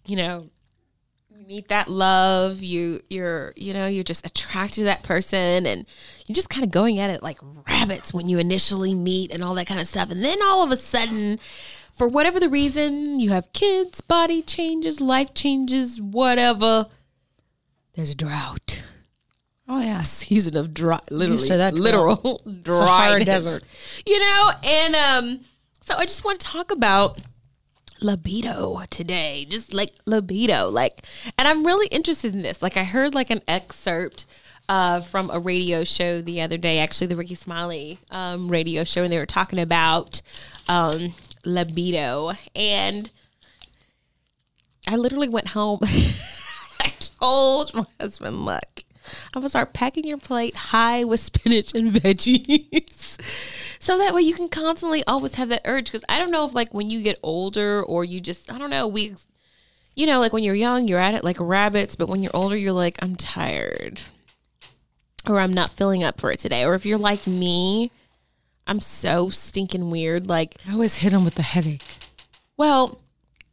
You 0.07 0.17
know, 0.17 0.49
you 1.31 1.47
meet 1.47 1.69
that 1.69 1.89
love, 1.89 2.63
you 2.63 3.01
you're 3.09 3.53
you 3.57 3.73
know, 3.73 3.87
you're 3.87 4.05
just 4.05 4.27
attracted 4.27 4.75
to 4.81 4.85
that 4.85 5.03
person 5.05 5.67
and 5.67 5.87
you're 6.27 6.35
just 6.35 6.51
kind 6.51 6.65
of 6.65 6.71
going 6.71 6.99
at 6.99 7.11
it 7.11 7.23
like 7.23 7.39
rabbits 7.69 8.13
when 8.13 8.29
you 8.29 8.39
initially 8.39 8.95
meet 8.95 9.31
and 9.33 9.43
all 9.43 9.55
that 9.55 9.67
kind 9.67 9.81
of 9.81 9.87
stuff. 9.87 10.11
And 10.11 10.23
then 10.25 10.39
all 10.43 10.63
of 10.65 10.71
a 10.71 10.77
sudden, 10.77 11.39
for 11.93 12.09
whatever 12.09 12.41
the 12.41 12.49
reason, 12.49 13.21
you 13.21 13.31
have 13.31 13.53
kids, 13.53 14.01
body 14.01 14.43
changes, 14.43 15.01
life 15.01 15.35
changes, 15.35 16.01
whatever. 16.01 16.87
There's 17.95 18.11
a 18.11 18.15
drought. 18.15 18.83
Oh 19.69 19.81
yeah. 19.81 20.03
Season 20.03 20.57
of 20.57 20.75
dry, 20.75 21.01
literally, 21.11 21.49
that 21.49 21.75
literal 21.75 22.41
dry 22.63 23.23
desert. 23.23 23.63
You 24.07 24.19
know, 24.19 24.51
and 24.65 24.97
um, 24.97 25.41
so 25.81 25.95
I 25.97 26.05
just 26.05 26.25
want 26.25 26.41
to 26.41 26.47
talk 26.47 26.71
about 26.71 27.21
libido 28.01 28.83
today, 28.91 29.47
just 29.49 29.73
like 29.73 29.93
libido, 30.07 30.69
like, 30.69 31.05
and 31.39 31.47
I'm 31.47 31.65
really 31.65 31.87
interested 31.89 32.35
in 32.35 32.43
this. 32.43 32.63
Like, 32.63 32.77
I 32.77 32.85
heard 32.85 33.15
like 33.15 33.31
an 33.31 33.43
excerpt 33.47 34.27
uh, 34.69 35.01
from 35.01 35.31
a 35.31 35.39
radio 35.39 35.85
show 35.85 36.21
the 36.23 36.41
other 36.41 36.57
day, 36.57 36.79
actually 36.79 37.09
the 37.09 37.17
Rickey 37.17 37.35
Smiley 37.35 37.99
um, 38.11 38.49
radio 38.49 38.85
show, 38.85 39.03
and 39.03 39.13
they 39.13 39.19
were 39.19 39.27
talking 39.27 39.59
about 39.59 40.23
um, 40.69 41.15
libido, 41.45 42.33
and 42.55 43.11
I 44.87 44.97
literally 44.97 45.29
went 45.29 45.49
home. 45.49 45.81
I 46.81 46.93
told 47.21 47.75
my 47.75 47.85
husband, 48.01 48.45
look, 48.45 48.85
I'm 49.35 49.41
gonna 49.41 49.49
start 49.49 49.73
packing 49.73 50.05
your 50.05 50.19
plate 50.19 50.55
high 50.57 51.05
with 51.05 51.21
spinach 51.21 51.75
and 51.75 51.93
veggies. 51.93 53.21
so 53.79 53.99
that 53.99 54.15
way 54.15 54.23
you 54.23 54.35
can 54.35 54.49
constantly 54.49 55.05
always 55.07 55.35
have 55.37 55.49
that 55.51 55.63
urge. 55.65 55.93
Cause 55.93 56.05
I 56.09 56.19
don't 56.19 56.31
know 56.31 56.47
if 56.47 56.55
like 56.55 56.75
when 56.75 56.91
you 56.91 57.03
get 57.03 57.19
older 57.23 57.83
or 57.83 58.05
you 58.05 58.21
just, 58.21 58.53
I 58.53 58.59
don't 58.59 58.71
know, 58.71 58.87
we, 58.87 59.15
you 59.95 60.07
know, 60.07 60.21
like 60.21 60.33
when 60.33 60.45
you're 60.45 60.55
young, 60.55 60.89
you're 60.89 60.99
at 60.99 61.15
it 61.15 61.25
like 61.25 61.37
rabbits, 61.39 61.97
but 61.97 62.09
when 62.09 62.23
you're 62.23 62.35
older, 62.35 62.57
you're 62.57 62.73
like, 62.73 62.97
I'm 63.01 63.17
tired 63.17 64.03
or 65.29 65.39
I'm 65.39 65.55
not 65.55 65.71
filling 65.71 66.03
up 66.03 66.21
for 66.21 66.33
it 66.33 66.39
today. 66.39 66.65
Or 66.65 66.75
if 66.75 66.85
you're 66.87 66.99
like 66.99 67.27
me, 67.27 67.91
I'm 68.67 68.81
so 68.81 69.29
stinking 69.31 69.91
weird. 69.91 70.27
Like, 70.29 70.55
I 70.69 70.73
always 70.73 70.97
hit 70.99 71.13
him 71.13 71.25
with 71.25 71.35
the 71.35 71.43
headache. 71.43 71.99
well, 72.57 73.01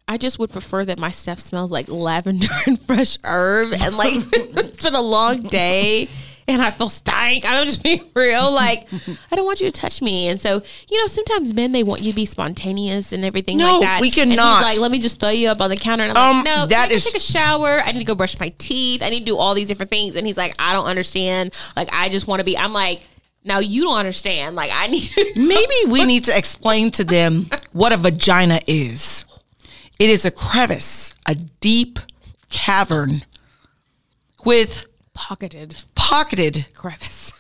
I 0.08 0.18
just 0.18 0.40
would 0.40 0.50
prefer 0.50 0.86
that 0.86 0.98
my 0.98 1.12
stuff 1.12 1.38
smells 1.40 1.72
like 1.72 1.88
lavender 1.88 2.48
and 2.66 2.80
fresh 2.82 3.18
herb 3.24 3.74
and 3.80 3.96
like 3.96 4.14
it's 4.34 4.84
been 4.84 4.96
a 4.96 5.02
long 5.02 5.44
day 5.44 6.10
and 6.48 6.64
I 6.64 6.72
feel 6.72 6.90
stank. 6.90 7.44
I'm 7.48 7.68
just 7.68 7.84
being 7.84 8.04
real. 8.16 8.52
Like, 8.52 8.88
I 9.32 9.36
don't 9.36 9.46
want 9.46 9.62
you 9.62 9.70
to 9.70 9.80
touch 9.82 10.02
me. 10.02 10.28
And 10.30 10.40
so, 10.40 10.64
you 10.90 11.00
know, 11.00 11.06
sometimes 11.06 11.54
men, 11.54 11.74
they 11.74 11.84
want 11.84 12.02
you 12.02 12.12
to 12.12 12.16
be 12.16 12.26
spontaneous 12.26 13.14
and 13.14 13.24
everything 13.24 13.58
No, 13.58 13.74
like 13.74 13.82
that. 13.82 14.02
we 14.02 14.08
And 14.08 14.16
cannot. 14.32 14.58
he's 14.66 14.66
like, 14.66 14.80
let 14.82 14.90
me 14.90 14.98
just 14.98 15.20
throw 15.20 15.30
you 15.30 15.48
up 15.50 15.62
on 15.62 15.70
the 15.70 15.78
counter. 15.78 16.06
And 16.06 16.18
I'm 16.18 16.30
Um, 16.30 16.36
like, 16.38 16.46
no, 16.46 16.56
that 16.62 16.70
that 16.70 16.84
can 16.86 16.92
I 16.94 16.96
is- 16.96 17.04
take 17.06 17.16
a 17.18 17.20
shower. 17.20 17.80
I 17.86 17.92
need 17.92 18.00
to 18.00 18.04
go 18.06 18.16
brush 18.16 18.40
my 18.40 18.52
teeth. 18.58 19.04
I 19.04 19.10
need 19.12 19.20
to 19.20 19.26
do 19.26 19.38
all 19.38 19.54
these 19.54 19.68
different 19.68 19.92
things. 19.92 20.16
And 20.16 20.26
he's 20.26 20.38
like, 20.38 20.56
I 20.58 20.74
don't 20.74 20.88
understand. 20.88 21.54
Like, 21.76 21.90
I 21.94 22.10
just 22.10 22.26
want 22.26 22.40
to 22.40 22.44
be, 22.44 22.58
I'm 22.58 22.74
like, 22.74 23.04
now 23.44 23.60
you 23.60 23.84
don't 23.84 23.98
understand. 23.98 24.56
Like, 24.56 24.72
I 24.74 24.88
need 24.88 25.12
Maybe 25.36 25.74
we 25.88 26.06
need 26.06 26.26
to 26.26 26.38
explain 26.38 26.92
to 26.92 27.04
them 27.04 27.50
what 27.74 27.92
a 27.92 27.98
vagina 27.98 28.60
is. 28.68 29.26
It 30.00 30.10
is 30.10 30.26
a 30.26 30.32
crevice, 30.32 31.16
a 31.28 31.36
deep 31.36 32.00
cavern 32.50 33.24
with 34.46 34.86
pocketed 35.14 35.84
pocketed 35.96 36.68
crevice. 36.74 37.34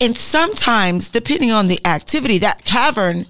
and 0.00 0.16
sometimes 0.16 1.10
depending 1.10 1.50
on 1.50 1.66
the 1.66 1.80
activity 1.84 2.38
that 2.38 2.64
cavern 2.64 3.26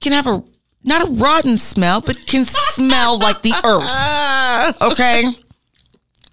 can 0.00 0.12
have 0.12 0.26
a 0.28 0.42
not 0.84 1.02
a 1.08 1.10
rotten 1.10 1.58
smell 1.58 2.00
but 2.00 2.26
can 2.26 2.44
smell 2.44 3.18
like 3.18 3.42
the 3.42 3.52
earth 3.64 4.80
okay 4.82 5.24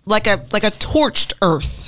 like 0.06 0.28
a 0.28 0.46
like 0.54 0.64
a 0.64 0.70
torched 0.72 1.34
earth 1.42 1.81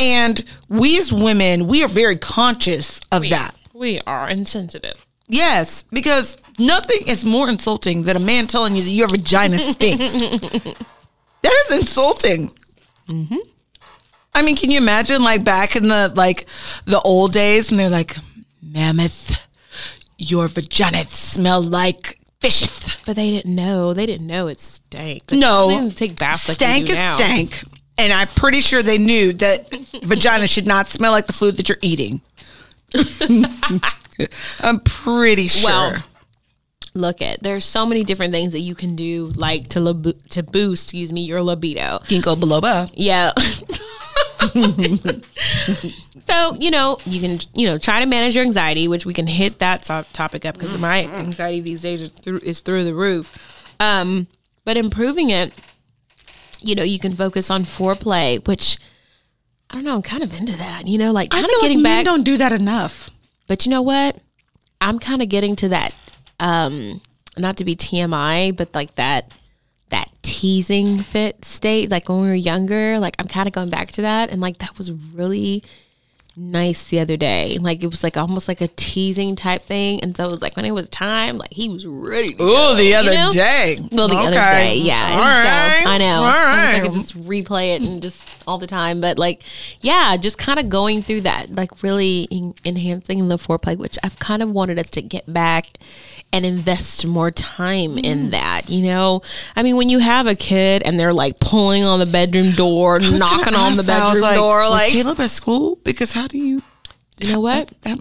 and 0.00 0.44
we 0.68 0.98
as 0.98 1.12
women 1.12 1.66
we 1.66 1.82
are 1.82 1.88
very 1.88 2.16
conscious 2.16 3.00
of 3.12 3.28
that 3.30 3.54
We 3.72 4.00
are 4.06 4.28
insensitive. 4.28 4.94
yes 5.28 5.84
because 5.92 6.36
nothing 6.58 7.06
is 7.06 7.24
more 7.24 7.48
insulting 7.48 8.02
than 8.04 8.16
a 8.16 8.20
man 8.20 8.46
telling 8.46 8.76
you 8.76 8.82
that 8.82 8.90
your 8.90 9.08
vagina 9.08 9.58
stinks 9.58 10.12
that 11.42 11.64
is 11.70 11.78
insulting 11.78 12.50
mm-hmm. 13.08 13.36
I 14.34 14.42
mean, 14.42 14.54
can 14.54 14.70
you 14.70 14.76
imagine 14.76 15.22
like 15.24 15.44
back 15.44 15.76
in 15.76 15.88
the 15.88 16.12
like 16.14 16.44
the 16.84 17.00
old 17.00 17.32
days 17.32 17.70
and 17.70 17.80
they're 17.80 17.88
like, 17.88 18.18
Mammoth, 18.62 19.34
your 20.18 20.46
vagina 20.48 21.04
smell 21.06 21.62
like 21.62 22.18
fisheth. 22.42 22.98
But 23.06 23.16
they 23.16 23.30
didn't 23.30 23.54
know. 23.54 23.94
They 23.94 24.04
didn't 24.04 24.26
know 24.26 24.48
it 24.48 24.60
stank. 24.60 25.24
They 25.28 25.38
No, 25.38 25.70
didn't 25.70 25.96
take 25.96 26.16
baths 26.18 26.48
like 26.48 26.56
stank 26.56 26.84
we 26.84 26.90
is 26.92 26.98
now. 26.98 27.14
stank, 27.14 27.62
and 27.98 28.12
I'm 28.12 28.28
pretty 28.28 28.60
sure 28.60 28.82
they 28.82 28.98
knew 28.98 29.32
that 29.34 29.70
vagina 30.02 30.46
should 30.46 30.66
not 30.66 30.88
smell 30.88 31.12
like 31.12 31.26
the 31.26 31.32
food 31.32 31.56
that 31.56 31.68
you're 31.68 31.78
eating. 31.82 32.20
I'm 34.60 34.80
pretty 34.80 35.48
sure. 35.48 35.70
Well, 35.70 36.02
Look 36.96 37.20
at 37.20 37.42
there's 37.42 37.66
so 37.66 37.84
many 37.84 38.04
different 38.04 38.32
things 38.32 38.52
that 38.52 38.60
you 38.60 38.74
can 38.74 38.96
do, 38.96 39.30
like 39.36 39.68
to 39.68 39.80
lib- 39.80 40.28
to 40.30 40.42
boost, 40.42 40.86
excuse 40.86 41.12
me, 41.12 41.20
your 41.20 41.42
libido. 41.42 41.98
ginkgo 42.06 42.36
biloba. 42.36 42.90
Yeah. 42.94 43.32
so 46.26 46.54
you 46.54 46.70
know 46.70 46.98
you 47.04 47.20
can 47.20 47.38
you 47.54 47.66
know 47.66 47.76
try 47.76 48.00
to 48.00 48.06
manage 48.06 48.34
your 48.34 48.46
anxiety, 48.46 48.88
which 48.88 49.04
we 49.04 49.12
can 49.12 49.26
hit 49.26 49.58
that 49.58 49.82
topic 50.14 50.46
up 50.46 50.54
because 50.54 50.78
my 50.78 51.04
anxiety 51.04 51.60
these 51.60 51.82
days 51.82 52.00
is 52.00 52.12
through 52.12 52.40
is 52.42 52.60
through 52.60 52.84
the 52.84 52.94
roof. 52.94 53.30
Um, 53.78 54.26
but 54.64 54.78
improving 54.78 55.28
it, 55.28 55.52
you 56.66 56.74
know, 56.74 56.82
you 56.82 56.98
can 56.98 57.14
focus 57.14 57.50
on 57.50 57.64
foreplay, 57.64 58.46
which 58.46 58.78
I 59.70 59.74
don't 59.74 59.84
know. 59.84 59.96
I'm 59.96 60.02
kind 60.02 60.22
of 60.22 60.32
into 60.32 60.56
that. 60.56 60.86
You 60.86 60.98
know, 60.98 61.12
like 61.12 61.34
I 61.34 61.40
kind 61.40 61.52
of 61.52 61.60
getting 61.60 61.82
like 61.82 61.84
back. 61.84 62.04
don't 62.04 62.22
do 62.22 62.36
that 62.36 62.52
enough. 62.52 63.10
But 63.46 63.66
you 63.66 63.70
know 63.70 63.82
what? 63.82 64.18
I'm 64.80 64.98
kind 64.98 65.22
of 65.22 65.28
getting 65.28 65.56
to 65.56 65.68
that 65.68 65.94
um 66.38 67.00
not 67.38 67.56
to 67.58 67.64
be 67.64 67.76
TMI, 67.76 68.56
but 68.56 68.74
like 68.74 68.94
that 68.96 69.30
that 69.90 70.10
teasing 70.22 71.02
fit 71.02 71.44
state 71.44 71.90
like 71.90 72.08
when 72.08 72.20
we 72.20 72.28
were 72.28 72.34
younger, 72.34 72.98
like 72.98 73.16
I'm 73.18 73.28
kind 73.28 73.46
of 73.46 73.52
going 73.52 73.70
back 73.70 73.92
to 73.92 74.02
that 74.02 74.30
and 74.30 74.40
like 74.40 74.58
that 74.58 74.76
was 74.76 74.92
really 74.92 75.62
nice 76.36 76.84
the 76.84 77.00
other 77.00 77.16
day. 77.16 77.56
Like 77.58 77.82
it 77.82 77.86
was 77.86 78.02
like 78.02 78.16
almost 78.16 78.46
like 78.48 78.60
a 78.60 78.68
teasing 78.68 79.36
type 79.36 79.62
thing 79.64 80.02
and 80.02 80.16
so 80.16 80.24
it 80.24 80.30
was 80.30 80.42
like 80.42 80.54
when 80.56 80.64
it 80.66 80.72
was 80.72 80.88
time, 80.90 81.38
like 81.38 81.52
he 81.52 81.68
was 81.68 81.86
ready 81.86 82.36
Oh, 82.38 82.74
the 82.74 82.94
other 82.94 83.14
know? 83.14 83.30
day. 83.32 83.78
well, 83.90 84.06
the 84.08 84.16
other 84.16 84.32
day, 84.32 84.76
yeah. 84.76 85.10
All 85.12 85.24
right. 85.24 85.80
so 85.84 85.90
I 85.90 85.98
know. 85.98 86.16
All 86.16 86.24
I 86.24 86.72
wish 86.74 86.82
I 86.82 86.86
could 86.86 86.92
just 86.94 87.18
replay 87.26 87.74
it 87.76 87.82
and 87.88 88.02
just 88.02 88.26
all 88.46 88.58
the 88.58 88.66
time, 88.66 89.00
but 89.00 89.18
like, 89.18 89.42
yeah, 89.80 90.16
just 90.16 90.36
kind 90.38 90.58
of 90.58 90.68
going 90.68 91.02
through 91.02 91.22
that, 91.22 91.54
like 91.54 91.82
really 91.82 92.28
en- 92.30 92.54
enhancing 92.64 93.28
the 93.28 93.36
foreplay, 93.36 93.76
which 93.76 93.98
I've 94.04 94.18
kind 94.18 94.42
of 94.42 94.50
wanted 94.50 94.78
us 94.78 94.90
to 94.90 95.02
get 95.02 95.32
back 95.32 95.78
and 96.32 96.44
invest 96.44 97.06
more 97.06 97.30
time 97.30 97.96
Mm. 97.96 98.04
in 98.04 98.30
that. 98.30 98.68
You 98.68 98.82
know, 98.82 99.22
I 99.54 99.62
mean, 99.62 99.76
when 99.76 99.88
you 99.88 100.00
have 100.00 100.26
a 100.26 100.34
kid 100.34 100.82
and 100.84 100.98
they're 100.98 101.12
like 101.14 101.38
pulling 101.40 101.84
on 101.84 101.98
the 102.00 102.06
bedroom 102.06 102.50
door, 102.52 102.94
I 103.00 103.08
was 103.08 103.20
gonna 103.20 103.36
knocking 103.38 103.54
on 103.54 103.74
the 103.74 103.78
ask 103.80 103.86
that. 103.86 104.02
I 104.02 104.12
was 104.12 104.20
bedroom 104.22 104.38
door, 104.40 104.60
was 104.62 104.70
like, 104.70 104.90
Caleb 104.92 105.20
at 105.20 105.30
school? 105.30 105.78
Because 105.84 106.12
how 106.12 106.25
do 106.30 106.38
you? 106.38 106.62
you 107.20 107.32
know 107.32 107.40
what? 107.40 107.72
That, 107.82 107.98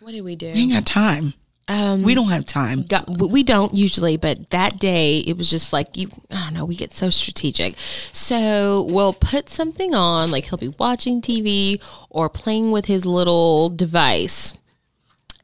What 0.00 0.12
did 0.12 0.22
we 0.22 0.36
do? 0.36 0.52
we 0.52 0.60
ain't 0.60 0.72
got 0.72 0.86
time. 0.86 1.34
Um, 1.68 2.02
we 2.02 2.16
don't 2.16 2.30
have 2.30 2.46
time. 2.46 2.82
Got, 2.82 3.08
we 3.08 3.44
don't 3.44 3.72
usually, 3.72 4.16
but 4.16 4.50
that 4.50 4.80
day 4.80 5.18
it 5.18 5.36
was 5.36 5.48
just 5.48 5.72
like 5.72 5.96
you. 5.96 6.08
I 6.28 6.44
don't 6.44 6.54
know. 6.54 6.64
We 6.64 6.74
get 6.74 6.92
so 6.92 7.10
strategic. 7.10 7.76
So 8.12 8.82
we'll 8.90 9.12
put 9.12 9.48
something 9.48 9.94
on, 9.94 10.32
like 10.32 10.46
he'll 10.46 10.58
be 10.58 10.74
watching 10.80 11.22
TV 11.22 11.80
or 12.08 12.28
playing 12.28 12.72
with 12.72 12.86
his 12.86 13.06
little 13.06 13.68
device. 13.68 14.52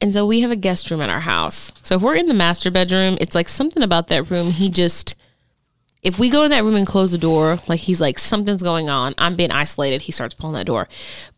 And 0.01 0.13
so 0.13 0.27
we 0.27 0.41
have 0.41 0.51
a 0.51 0.57
guest 0.57 0.91
room 0.91 1.01
in 1.01 1.11
our 1.11 1.21
house. 1.21 1.73
So 1.83 1.95
if 1.95 2.03
we're 2.03 2.17
in 2.17 2.27
the 2.27 2.35
master 2.35 2.73
bedroom, 2.73 3.17
it's 3.21 3.37
like 3.37 3.49
something 3.49 3.83
about 3.83 4.09
that 4.09 4.29
room. 4.29 4.51
He 4.51 4.69
just 4.69 5.15
if 6.07 6.21
we 6.21 6.31
go 6.31 6.45
in 6.45 6.53
that 6.53 6.63
room 6.63 6.77
and 6.77 6.87
close 6.87 7.11
the 7.11 7.19
door, 7.19 7.59
like 7.67 7.81
he's 7.81 8.01
like, 8.01 8.21
something's 8.21 8.63
going 8.63 8.89
on. 8.89 9.13
I'm 9.19 9.35
being 9.35 9.51
isolated. 9.51 10.03
He 10.03 10.13
starts 10.13 10.35
pulling 10.35 10.55
that 10.55 10.67
door. 10.67 10.89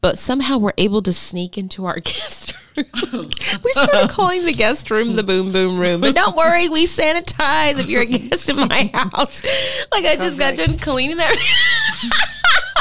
But 0.03 0.19
somehow 0.19 0.59
we're 0.59 0.75
able 0.77 1.01
to 1.03 1.13
sneak 1.13 1.57
into 1.57 1.87
our 1.87 2.01
guest 2.01 2.53
room. 2.77 2.85
we 3.65 3.73
started 3.73 4.11
calling 4.11 4.45
the 4.45 4.53
guest 4.53 4.91
room 4.91 5.17
the 5.17 5.23
boom 5.23 5.53
boom 5.53 5.81
room. 5.81 6.03
But 6.03 6.15
don't 6.15 6.37
worry, 6.37 6.69
we 6.69 6.85
sanitize 6.85 7.79
if 7.79 7.89
you're 7.89 8.03
a 8.03 8.07
guest 8.07 8.51
in 8.51 8.57
my 8.57 8.91
house. 8.93 9.43
Like 9.91 10.05
I 10.05 10.17
just 10.17 10.39
got 10.39 10.59
done 10.59 10.79
cleaning 10.79 11.17
that. 11.17 12.35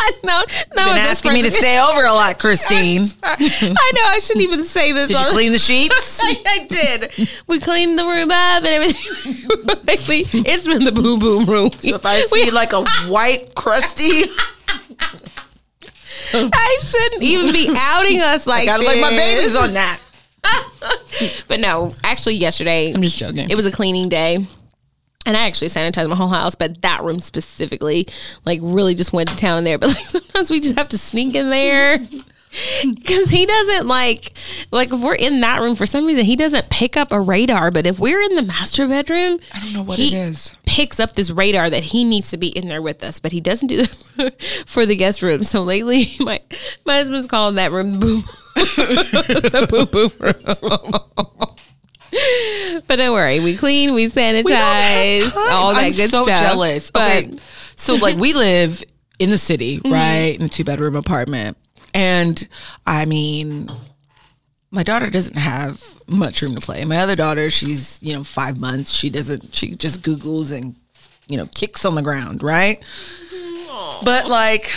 no, 0.23 0.43
no. 0.75 0.85
Been 0.85 0.97
asking 0.97 1.33
me 1.33 1.41
to 1.43 1.51
stay 1.51 1.79
over 1.79 2.05
a 2.05 2.13
lot, 2.13 2.39
Christine. 2.39 3.03
I 3.23 3.91
know 3.95 4.01
I 4.03 4.19
shouldn't 4.21 4.43
even 4.43 4.63
say 4.63 4.91
this. 4.91 5.07
Did 5.09 5.19
you 5.19 5.31
clean 5.31 5.51
the 5.51 5.59
sheets? 5.59 6.19
I, 6.23 6.41
I, 6.45 6.67
did. 6.67 7.29
We 7.47 7.59
cleaned 7.59 7.97
the 7.97 8.05
room 8.05 8.31
up 8.31 8.63
and 8.63 8.67
everything. 8.67 10.43
it's 10.45 10.67
been 10.67 10.83
the 10.83 10.91
boom 10.91 11.19
boom 11.19 11.45
room. 11.45 11.69
So 11.79 11.95
if 11.95 12.05
I 12.05 12.21
see 12.21 12.45
we, 12.45 12.51
like 12.51 12.73
a 12.73 12.83
white 13.07 13.55
crusty. 13.55 14.25
I 16.33 16.77
shouldn't 16.83 17.23
even 17.23 17.53
be 17.53 17.69
outing 17.75 18.19
us 18.19 18.45
like 18.47 18.63
I 18.63 18.65
gotta 18.65 18.83
this. 18.83 19.01
like 19.01 19.01
my 19.01 19.17
babies 19.17 19.55
on 19.55 19.73
that. 19.73 19.99
but 21.47 21.59
no, 21.59 21.95
actually, 22.03 22.35
yesterday 22.35 22.93
I'm 22.93 23.01
just 23.01 23.17
joking. 23.17 23.49
It 23.49 23.55
was 23.55 23.65
a 23.65 23.71
cleaning 23.71 24.09
day 24.09 24.45
and 25.27 25.35
I 25.35 25.41
actually 25.41 25.67
sanitized 25.67 26.07
my 26.07 26.15
whole 26.15 26.29
house, 26.29 26.55
but 26.55 26.81
that 26.83 27.03
room 27.03 27.19
specifically, 27.19 28.07
like, 28.45 28.59
really 28.63 28.95
just 28.95 29.11
went 29.11 29.27
to 29.27 29.35
town 29.35 29.59
in 29.59 29.63
there. 29.65 29.77
But 29.87 29.89
like, 29.89 30.07
sometimes 30.07 30.49
we 30.49 30.61
just 30.61 30.77
have 30.77 30.87
to 30.89 30.97
sneak 30.97 31.35
in 31.35 31.49
there 31.49 31.99
because 32.81 33.29
he 33.29 33.45
doesn't 33.45 33.87
like, 33.87 34.31
like, 34.71 34.93
if 34.93 35.01
we're 35.01 35.15
in 35.15 35.41
that 35.41 35.61
room 35.61 35.75
for 35.75 35.85
some 35.85 36.05
reason, 36.05 36.23
he 36.23 36.37
doesn't 36.37 36.69
pick 36.69 36.95
up 36.95 37.11
a 37.11 37.19
radar. 37.19 37.71
But 37.71 37.85
if 37.85 37.99
we're 37.99 38.21
in 38.21 38.35
the 38.35 38.41
master 38.41 38.87
bedroom, 38.87 39.39
I 39.53 39.59
don't 39.59 39.73
know 39.73 39.83
what 39.83 39.99
it 39.99 40.13
is. 40.13 40.53
Picks 40.65 40.97
up 40.97 41.13
this 41.13 41.29
radar 41.29 41.69
that 41.69 41.83
he 41.83 42.05
needs 42.05 42.31
to 42.31 42.37
be 42.37 42.47
in 42.47 42.69
there 42.69 42.81
with 42.81 43.03
us, 43.03 43.19
but 43.19 43.33
he 43.33 43.41
doesn't 43.41 43.67
do 43.67 43.83
that 43.83 44.41
for 44.65 44.85
the 44.85 44.95
guest 44.95 45.21
room. 45.21 45.43
So 45.43 45.61
lately, 45.61 46.15
my 46.21 46.39
my 46.85 46.99
husband's 46.99 47.27
calling 47.27 47.55
that 47.55 47.71
room 47.71 47.99
boom, 47.99 48.23
the 48.55 49.67
boom 49.69 49.87
boom 49.91 50.11
room 50.19 51.46
but 52.87 52.95
don't 52.95 53.13
worry, 53.13 53.39
we 53.39 53.57
clean, 53.57 53.93
we 53.93 54.05
sanitize, 54.05 54.43
we 54.43 55.49
all 55.49 55.73
that 55.73 55.85
I'm 55.85 55.91
good 55.91 56.09
so 56.09 56.23
stuff. 56.23 56.41
Jealous. 56.41 56.91
But 56.91 57.23
okay, 57.25 57.37
so 57.75 57.95
like 57.95 58.17
we 58.17 58.33
live 58.33 58.83
in 59.19 59.29
the 59.29 59.37
city, 59.37 59.77
mm-hmm. 59.81 59.91
right, 59.91 60.35
in 60.37 60.43
a 60.43 60.49
two 60.49 60.63
bedroom 60.63 60.95
apartment, 60.95 61.57
and 61.93 62.47
I 62.85 63.05
mean, 63.05 63.69
my 64.71 64.83
daughter 64.83 65.09
doesn't 65.09 65.37
have 65.37 66.01
much 66.07 66.41
room 66.41 66.55
to 66.55 66.61
play. 66.61 66.85
My 66.85 66.97
other 66.97 67.15
daughter, 67.15 67.49
she's 67.49 67.99
you 68.01 68.13
know 68.13 68.23
five 68.23 68.59
months. 68.59 68.91
She 68.91 69.09
doesn't. 69.09 69.55
She 69.55 69.75
just 69.75 70.01
Google's 70.01 70.51
and 70.51 70.75
you 71.27 71.37
know 71.37 71.47
kicks 71.47 71.85
on 71.85 71.95
the 71.95 72.01
ground, 72.01 72.43
right? 72.43 72.81
Aww. 73.31 74.05
But 74.05 74.27
like. 74.27 74.71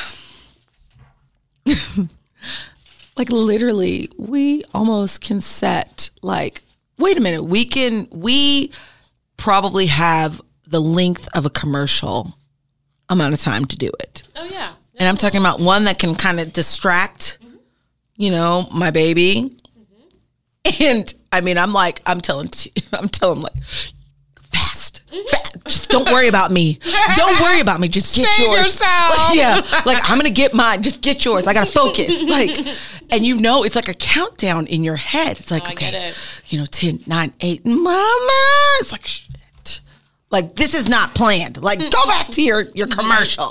like 3.16 3.28
literally 3.28 4.10
we 4.16 4.64
almost 4.72 5.20
can 5.20 5.42
set 5.42 6.08
like 6.22 6.62
wait 7.00 7.16
a 7.16 7.20
minute, 7.20 7.42
we 7.42 7.64
can, 7.64 8.08
we 8.10 8.72
probably 9.36 9.86
have 9.86 10.40
the 10.66 10.80
length 10.80 11.28
of 11.36 11.46
a 11.46 11.50
commercial 11.50 12.36
amount 13.08 13.34
of 13.34 13.40
time 13.40 13.64
to 13.64 13.76
do 13.76 13.90
it. 14.00 14.22
Oh, 14.36 14.44
yeah. 14.44 14.74
And 14.94 15.08
I'm 15.08 15.16
talking 15.16 15.40
about 15.40 15.60
one 15.60 15.84
that 15.84 15.98
can 15.98 16.14
kind 16.14 16.38
of 16.38 16.52
distract, 16.52 17.38
mm-hmm. 17.42 17.56
you 18.16 18.30
know, 18.30 18.68
my 18.72 18.90
baby. 18.90 19.56
Mm-hmm. 19.56 20.82
And 20.82 21.14
I 21.32 21.40
mean, 21.40 21.58
I'm 21.58 21.72
like, 21.72 22.02
I'm 22.06 22.20
telling, 22.20 22.50
I'm 22.92 23.08
telling 23.08 23.40
like. 23.40 23.54
Just 25.66 25.88
don't 25.88 26.06
worry 26.10 26.28
about 26.28 26.50
me. 26.50 26.78
Don't 27.16 27.40
worry 27.40 27.60
about 27.60 27.80
me. 27.80 27.88
Just 27.88 28.14
get 28.14 28.28
Save 28.28 28.46
yours. 28.46 28.80
Like, 28.80 29.34
yeah, 29.34 29.82
like 29.84 29.98
I'm 30.08 30.18
gonna 30.18 30.30
get 30.30 30.54
mine. 30.54 30.82
Just 30.82 31.02
get 31.02 31.24
yours. 31.24 31.46
I 31.46 31.54
gotta 31.54 31.70
focus. 31.70 32.10
Like, 32.30 32.66
and 33.10 33.24
you 33.24 33.40
know, 33.40 33.64
it's 33.64 33.74
like 33.74 33.88
a 33.88 33.94
countdown 33.94 34.66
in 34.68 34.84
your 34.84 34.94
head. 34.94 35.38
It's 35.40 35.50
like, 35.50 35.68
oh, 35.68 35.72
okay, 35.72 36.12
you 36.46 36.58
know, 36.58 36.66
10, 36.66 37.00
9, 37.06 37.32
8, 37.40 37.66
mama. 37.66 38.76
It's 38.78 38.92
like, 38.92 39.06
shit. 39.06 39.80
Like, 40.30 40.54
this 40.54 40.74
is 40.74 40.88
not 40.88 41.14
planned. 41.14 41.60
Like, 41.60 41.78
go 41.78 42.04
back 42.06 42.28
to 42.28 42.42
your, 42.42 42.62
your 42.74 42.86
commercial. 42.98 43.48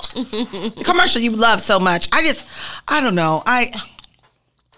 commercial 0.82 1.20
you 1.20 1.32
love 1.32 1.60
so 1.60 1.78
much. 1.78 2.08
I 2.10 2.22
just, 2.22 2.46
I 2.88 3.02
don't 3.02 3.14
know. 3.14 3.42
I, 3.44 3.70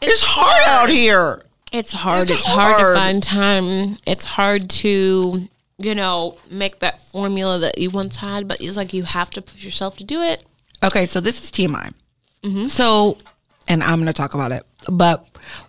it's, 0.01 0.15
it's 0.15 0.23
hard, 0.23 0.65
hard, 0.65 0.89
out 0.89 0.91
here. 0.91 1.43
It's 1.73 1.93
hard. 1.93 2.23
It's, 2.23 2.41
it's 2.41 2.45
hard. 2.45 2.75
hard 2.75 2.97
to 2.97 3.01
find 3.01 3.23
time. 3.23 3.97
It's 4.05 4.25
hard 4.25 4.69
to, 4.71 5.49
you 5.79 5.95
know, 5.95 6.39
make 6.51 6.79
that 6.81 7.01
formula 7.01 7.59
that 7.59 7.79
you 7.79 7.91
once 7.91 8.17
had, 8.17 8.49
but 8.49 8.61
it's 8.61 8.77
like 8.77 8.93
you 8.93 9.05
have 9.05 9.31
to 9.31 9.43
push 9.43 9.65
yourself 9.65 9.97
to 9.97 10.05
do 10.05 10.23
it. 10.23 10.45
Okay, 10.83 11.07
so 11.07 11.21
this 11.21 11.43
is 11.43 11.51
TMI. 11.51 11.93
Mm-hmm. 12.43 12.67
So 12.67 13.19
and 13.69 13.83
I'm 13.83 13.97
going 13.97 14.07
to 14.07 14.13
talk 14.13 14.35
about 14.35 14.53
it. 14.53 14.65
But 14.91 15.27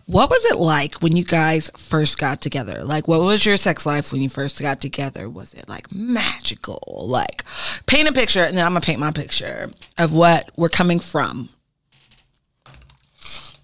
what 0.07 0.29
was 0.29 0.43
it 0.45 0.57
like 0.57 0.95
when 0.95 1.15
you 1.15 1.23
guys 1.23 1.69
first 1.77 2.17
got 2.17 2.41
together? 2.41 2.83
Like, 2.83 3.07
what 3.07 3.21
was 3.21 3.45
your 3.45 3.57
sex 3.57 3.85
life 3.85 4.11
when 4.11 4.21
you 4.21 4.29
first 4.29 4.59
got 4.59 4.81
together? 4.81 5.29
Was 5.29 5.53
it 5.53 5.69
like 5.69 5.91
magical? 5.91 7.05
Like, 7.07 7.43
paint 7.85 8.09
a 8.09 8.13
picture, 8.13 8.43
and 8.43 8.57
then 8.57 8.65
I'm 8.65 8.71
going 8.73 8.81
to 8.81 8.85
paint 8.85 8.99
my 8.99 9.11
picture 9.11 9.71
of 9.97 10.13
what 10.13 10.49
we're 10.57 10.69
coming 10.69 10.99
from. 10.99 11.49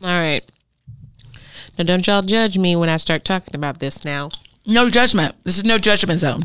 All 0.01 0.07
right. 0.07 0.43
Now, 1.77 1.85
don't 1.85 2.05
y'all 2.05 2.21
judge 2.21 2.57
me 2.57 2.75
when 2.75 2.89
I 2.89 2.97
start 2.97 3.25
talking 3.25 3.55
about 3.55 3.79
this 3.79 4.05
now. 4.05 4.29
No 4.69 4.87
judgment. 4.87 5.35
This 5.43 5.57
is 5.57 5.65
no 5.65 5.79
judgment 5.79 6.19
zone. 6.19 6.43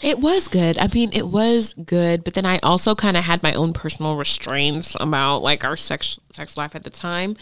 It 0.00 0.20
was 0.20 0.48
good. 0.48 0.78
I 0.78 0.88
mean, 0.88 1.10
it 1.12 1.28
was 1.28 1.74
good, 1.74 2.24
but 2.24 2.32
then 2.34 2.46
I 2.46 2.58
also 2.62 2.94
kind 2.94 3.16
of 3.16 3.24
had 3.24 3.42
my 3.42 3.52
own 3.52 3.74
personal 3.74 4.16
restraints 4.16 4.96
about 4.98 5.38
like 5.38 5.62
our 5.62 5.76
sex 5.76 6.18
sex 6.32 6.56
life 6.56 6.74
at 6.74 6.82
the 6.82 6.90
time. 6.90 7.36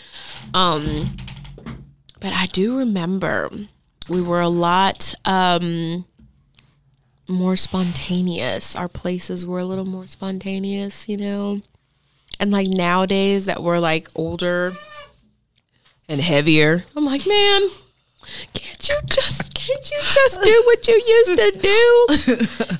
Um 0.52 1.16
but 2.20 2.32
I 2.32 2.46
do 2.46 2.76
remember 2.76 3.50
we 4.08 4.20
were 4.20 4.40
a 4.40 4.48
lot 4.48 5.14
um 5.24 6.06
more 7.28 7.56
spontaneous. 7.56 8.74
Our 8.76 8.88
places 8.88 9.46
were 9.46 9.60
a 9.60 9.64
little 9.64 9.86
more 9.86 10.08
spontaneous, 10.08 11.08
you 11.08 11.16
know. 11.16 11.62
And 12.40 12.50
like 12.50 12.66
nowadays 12.66 13.46
that 13.46 13.62
we're 13.62 13.78
like 13.78 14.08
older 14.16 14.76
and 16.08 16.20
heavier, 16.20 16.84
I'm 16.96 17.04
like, 17.04 17.26
man, 17.26 17.68
can't 18.52 18.88
you 18.88 18.98
just 19.06 19.54
can't 19.54 19.90
you 19.90 19.98
just 20.00 20.42
do 20.42 20.62
what 20.66 20.86
you 20.88 20.94
used 20.94 21.36
to 21.36 21.50
do? 21.58 22.06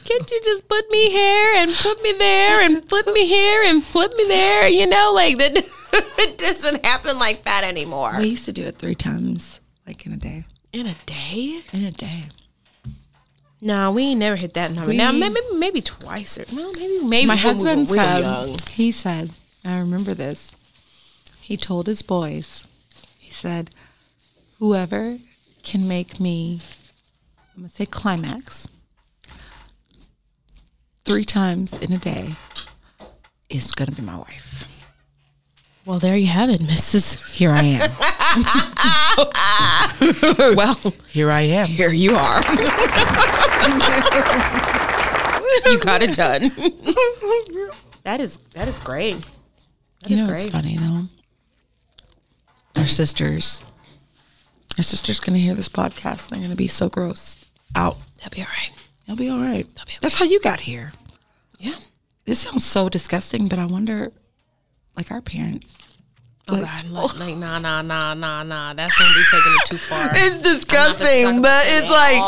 Can't 0.05 0.31
you 0.31 0.41
just 0.45 0.69
put 0.69 0.91
me 0.91 1.11
here 1.11 1.53
and 1.57 1.73
put 1.73 2.03
me 2.03 2.13
there 2.13 2.61
and 2.61 2.87
put 2.89 3.07
me 3.13 3.27
here 3.27 3.63
and 3.65 3.85
put 3.87 4.15
me 4.17 4.25
there? 4.29 4.69
You 4.69 4.87
know, 4.87 5.13
like 5.15 5.39
that 5.39 5.57
it 6.19 6.39
doesn't 6.39 6.85
happen 6.85 7.19
like 7.19 7.45
that 7.45 7.65
anymore. 7.65 8.15
We 8.19 8.29
used 8.29 8.45
to 8.47 8.53
do 8.53 8.63
it 8.63 8.77
three 8.77 8.95
times, 8.95 9.61
like 9.87 10.05
in 10.07 10.13
a 10.13 10.17
day. 10.17 10.45
In 10.73 10.87
a 10.87 10.97
day? 11.07 11.61
In 11.73 11.85
a 11.85 11.91
day. 11.91 12.25
No, 13.61 13.93
we 13.93 14.03
ain't 14.03 14.21
never 14.21 14.37
hit 14.37 14.55
that 14.55 14.73
number. 14.73 14.91
We, 14.91 14.97
now 14.97 15.11
maybe 15.11 15.41
maybe 15.55 15.81
twice 15.81 16.37
or 16.39 16.45
well 16.55 16.73
maybe 16.75 17.01
maybe 17.03 17.27
my 17.27 17.37
husband 17.37 17.89
we 17.89 17.97
said 17.97 18.21
young. 18.21 18.59
he 18.71 18.93
said 18.93 19.31
I 19.65 19.79
remember 19.79 20.13
this. 20.13 20.53
He 21.41 21.57
told 21.57 21.87
his 21.87 22.03
boys, 22.03 22.67
he 23.19 23.31
said, 23.31 23.71
whoever 24.59 25.19
can 25.65 25.89
make 25.89 26.21
me, 26.21 26.61
I'm 27.55 27.63
going 27.63 27.69
to 27.69 27.75
say 27.75 27.87
climax, 27.87 28.69
three 31.05 31.25
times 31.25 31.77
in 31.79 31.93
a 31.93 31.99
day 31.99 32.37
is 33.49 33.73
going 33.73 33.89
to 33.91 33.95
be 33.95 34.03
my 34.03 34.17
wife. 34.17 34.65
Well, 35.87 35.99
there 35.99 36.17
you 36.17 36.29
have 36.29 36.49
it, 36.49 36.61
Mrs. 36.61 37.35
Here 37.35 37.51
I 37.51 37.63
am. 37.63 37.91
well, 40.57 40.81
here 41.09 41.31
I 41.31 41.43
am. 41.43 41.67
Here 41.67 41.93
you 41.93 42.15
are. 42.15 42.41
you 45.71 45.79
got 45.81 46.03
it 46.03 46.17
done. 46.17 46.51
that 48.05 48.21
is 48.21 48.39
that 48.55 48.67
is 48.67 48.79
great. 48.79 49.27
That 50.01 50.11
you 50.11 50.17
know, 50.17 50.27
great. 50.27 50.45
it's 50.45 50.53
funny 50.53 50.79
though. 50.79 51.09
Our 52.77 52.87
sisters 52.87 53.63
my 54.77 54.83
sister's 54.83 55.21
gonna 55.21 55.39
hear 55.39 55.55
this 55.55 55.69
podcast. 55.69 56.29
They're 56.29 56.41
gonna 56.41 56.57
be 56.57 56.69
so 56.69 56.89
gross 56.89 57.37
out. 57.75 57.99
They'll 58.19 58.31
be 58.31 58.43
all 58.43 58.49
right. 58.49 58.73
They'll 59.07 59.17
be 59.17 59.29
all 59.29 59.41
right. 59.41 59.67
They'll 59.75 59.85
be 59.85 59.93
okay. 59.93 59.99
That's 60.01 60.17
how 60.17 60.25
you 60.25 60.41
got 60.41 60.61
here. 60.61 60.93
Yeah. 61.59 61.75
This 62.25 62.41
sounds 62.41 62.65
so 62.65 62.89
disgusting, 62.89 63.49
but 63.49 63.59
I 63.59 63.67
wonder, 63.67 64.13
like 64.97 65.11
our 65.11 65.21
parents, 65.21 65.77
Oh 66.47 66.61
God! 66.61 66.85
Like, 66.91 67.19
like 67.19 67.37
nah, 67.37 67.59
nah, 67.59 67.81
nah, 67.83 68.15
nah, 68.15 68.43
nah. 68.43 68.75
That's 68.75 68.97
gonna 68.99 69.15
be 69.15 69.25
taking 69.31 69.53
it 69.53 69.67
too 69.67 69.79
far. 69.79 70.11
It's 70.15 70.39
disgusting, 70.39 71.41
but 71.41 71.65
it's 71.67 71.89
like, 71.89 72.21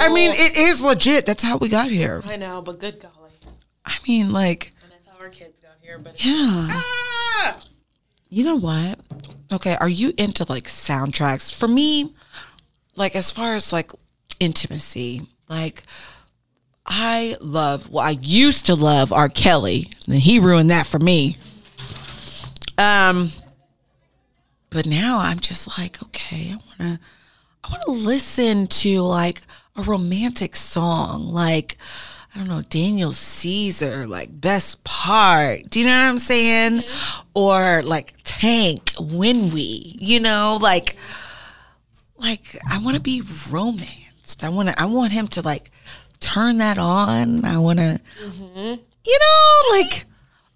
I 0.00 0.12
mean, 0.12 0.32
it 0.32 0.56
is 0.56 0.82
legit. 0.82 1.26
That's 1.26 1.42
how 1.42 1.56
we 1.56 1.68
got 1.68 1.90
here. 1.90 2.22
I 2.24 2.36
know, 2.36 2.62
but 2.62 2.78
good 2.78 3.00
golly, 3.00 3.30
I 3.84 3.96
mean, 4.06 4.32
like, 4.32 4.72
and 4.82 4.92
that's 4.92 5.08
how 5.08 5.18
our 5.18 5.28
kids 5.28 5.58
got 5.60 5.72
here. 5.80 5.98
But 5.98 6.24
yeah. 6.24 6.82
ah! 6.84 7.58
You 8.32 8.44
know 8.44 8.56
what? 8.56 8.98
Okay, 9.52 9.76
are 9.78 9.90
you 9.90 10.14
into 10.16 10.46
like 10.48 10.64
soundtracks? 10.64 11.54
For 11.54 11.68
me, 11.68 12.14
like 12.96 13.14
as 13.14 13.30
far 13.30 13.54
as 13.54 13.74
like 13.74 13.92
intimacy, 14.40 15.26
like 15.50 15.82
I 16.86 17.36
love 17.42 17.90
well, 17.90 18.02
I 18.02 18.16
used 18.22 18.64
to 18.66 18.74
love 18.74 19.12
R. 19.12 19.28
Kelly, 19.28 19.90
and 20.06 20.16
he 20.16 20.38
ruined 20.38 20.70
that 20.70 20.86
for 20.86 20.98
me. 20.98 21.36
Um 22.78 23.32
but 24.70 24.86
now 24.86 25.18
I'm 25.18 25.38
just 25.38 25.76
like, 25.76 26.02
okay, 26.02 26.54
I 26.54 26.58
wanna 26.78 27.00
I 27.62 27.68
wanna 27.70 28.00
listen 28.00 28.66
to 28.66 29.02
like 29.02 29.42
a 29.76 29.82
romantic 29.82 30.56
song, 30.56 31.30
like 31.30 31.76
I 32.34 32.38
don't 32.38 32.48
know, 32.48 32.62
Daniel 32.62 33.12
Caesar, 33.12 34.06
like 34.06 34.40
best 34.40 34.82
part. 34.84 35.68
Do 35.68 35.80
you 35.80 35.86
know 35.86 35.92
what 35.92 36.08
I'm 36.08 36.18
saying? 36.18 36.80
Mm-hmm. 36.80 37.28
Or 37.34 37.82
like 37.82 38.14
Tank, 38.24 38.92
When 38.98 39.50
We, 39.50 39.96
you 39.98 40.18
know, 40.18 40.58
like 40.60 40.96
like 42.16 42.56
I 42.70 42.78
want 42.78 42.96
to 42.96 43.02
be 43.02 43.22
romanced. 43.50 44.44
I 44.44 44.48
want 44.48 44.70
to 44.70 44.80
I 44.80 44.86
want 44.86 45.12
him 45.12 45.28
to 45.28 45.42
like 45.42 45.70
turn 46.20 46.56
that 46.58 46.78
on. 46.78 47.44
I 47.44 47.58
want 47.58 47.80
to 47.80 48.00
mm-hmm. 48.24 48.58
you 48.58 49.18
know, 49.18 49.74
mm-hmm. 49.74 49.82
like 49.82 50.06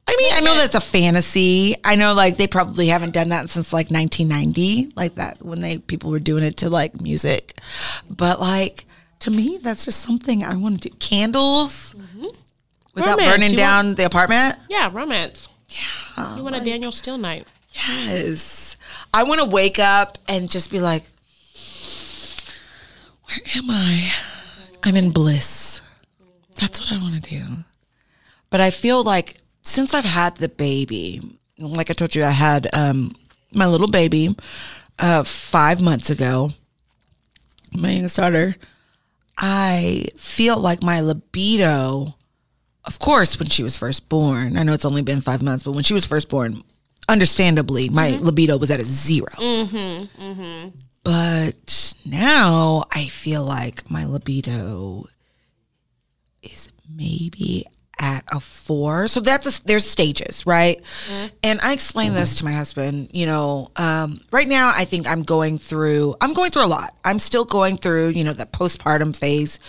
I 0.09 0.15
mean, 0.17 0.33
I 0.35 0.41
know 0.41 0.55
that's 0.55 0.77
a 0.77 0.81
fantasy. 0.81 1.75
I 1.85 1.97
know 1.97 2.15
like 2.15 2.39
they 2.39 2.47
probably 2.47 2.87
haven't 2.87 3.13
done 3.13 3.31
that 3.31 3.51
since 3.51 3.73
like 3.73 3.91
1990, 3.91 4.93
like 4.97 5.17
that 5.17 5.43
when 5.43 5.61
they 5.61 5.77
people 5.77 6.11
were 6.11 6.21
doing 6.21 6.45
it 6.45 6.57
to 6.59 6.71
like 6.71 7.01
music. 7.03 7.59
But 8.09 8.41
like 8.41 8.86
to 9.21 9.31
me, 9.31 9.59
that's 9.63 9.85
just 9.85 10.01
something 10.01 10.43
I 10.45 10.55
want 10.57 10.83
to 10.83 10.91
do. 10.91 10.97
Candles 10.97 11.95
without 12.95 13.19
Romance. 13.19 13.31
burning 13.33 13.51
You 13.53 13.57
down 13.57 13.95
the 13.95 14.05
apartment. 14.07 14.57
yeah, 14.69 14.91
romance. 14.93 15.49
Yeah, 15.69 16.37
you 16.37 16.43
want 16.45 16.55
a 16.57 16.61
Danielle 16.65 16.93
Steel 16.93 17.19
night? 17.19 17.47
Yes. 17.73 18.77
I 19.13 19.25
want 19.25 19.41
to 19.41 19.47
wake 19.47 19.79
up 19.79 20.19
and 20.29 20.51
just 20.51 20.71
be 20.71 20.81
like, 20.81 21.05
where 23.25 23.41
am 23.57 23.71
I? 23.71 24.13
I'm 24.85 24.97
in 24.97 25.11
bliss. 25.11 25.81
That's 26.55 26.81
what 26.81 26.93
I 26.93 26.99
want 26.99 27.15
to 27.23 27.31
do. 27.31 27.43
But 28.51 28.61
I 28.61 28.71
feel 28.71 29.03
like 29.03 29.39
since 29.63 29.93
I've 29.93 30.05
had 30.05 30.37
the 30.37 30.49
baby, 30.49 31.39
like 31.59 31.91
I 31.91 31.95
told 31.95 32.15
you, 32.15 32.25
I 32.25 32.31
had 32.31 32.69
um, 32.73 33.17
my 33.53 33.67
little 33.67 33.89
baby 33.89 34.37
uh, 34.99 35.25
five 35.25 35.81
months 35.83 36.09
ago, 36.09 36.53
my 37.73 37.91
youngest 37.91 38.17
daughter. 38.17 38.57
I 39.37 40.07
feel 40.17 40.59
like 40.59 40.83
my 40.83 41.01
libido, 41.01 42.15
of 42.85 42.99
course, 42.99 43.39
when 43.39 43.49
she 43.49 43.63
was 43.63 43.77
first 43.77 44.09
born, 44.09 44.57
I 44.57 44.63
know 44.63 44.73
it's 44.73 44.85
only 44.85 45.03
been 45.03 45.21
five 45.21 45.43
months, 45.43 45.65
but 45.65 45.73
when 45.73 45.85
she 45.85 45.95
was 45.95 46.07
first 46.07 46.29
born, 46.29 46.63
understandably, 47.09 47.89
my 47.89 48.13
mm-hmm. 48.13 48.25
libido 48.25 48.57
was 48.57 48.71
at 48.71 48.81
a 48.81 48.85
0 48.85 49.27
mm-hmm, 49.39 50.23
mm-hmm. 50.23 50.69
But 51.03 51.95
now 52.05 52.85
I 52.91 53.07
feel 53.07 53.45
like 53.45 53.91
my 53.91 54.05
libido 54.07 55.05
is 56.43 56.71
maybe 56.89 57.65
at 57.99 58.25
a 58.31 58.41
four. 58.41 59.09
So 59.09 59.21
that's 59.21 59.59
a, 59.59 59.65
there's 59.65 59.89
stages, 59.89 60.45
right? 60.45 60.83
And 61.43 61.61
I 61.63 61.73
explained 61.73 62.15
this 62.15 62.35
to 62.37 62.45
my 62.45 62.53
husband. 62.53 63.11
You 63.13 63.27
know, 63.27 63.71
um, 63.77 64.21
right 64.31 64.47
now 64.47 64.73
I 64.75 64.85
think 64.85 65.09
I'm 65.09 65.23
going 65.23 65.59
through. 65.59 66.15
I'm 66.21 66.35
going 66.35 66.51
through 66.51 66.67
a 66.67 66.69
lot. 66.69 66.95
I'm 67.05 67.19
still 67.19 67.45
going 67.45 67.79
through, 67.79 68.09
you 68.09 68.25
know, 68.25 68.33
the 68.33 68.47
postpartum 68.47 69.17
phase, 69.17 69.61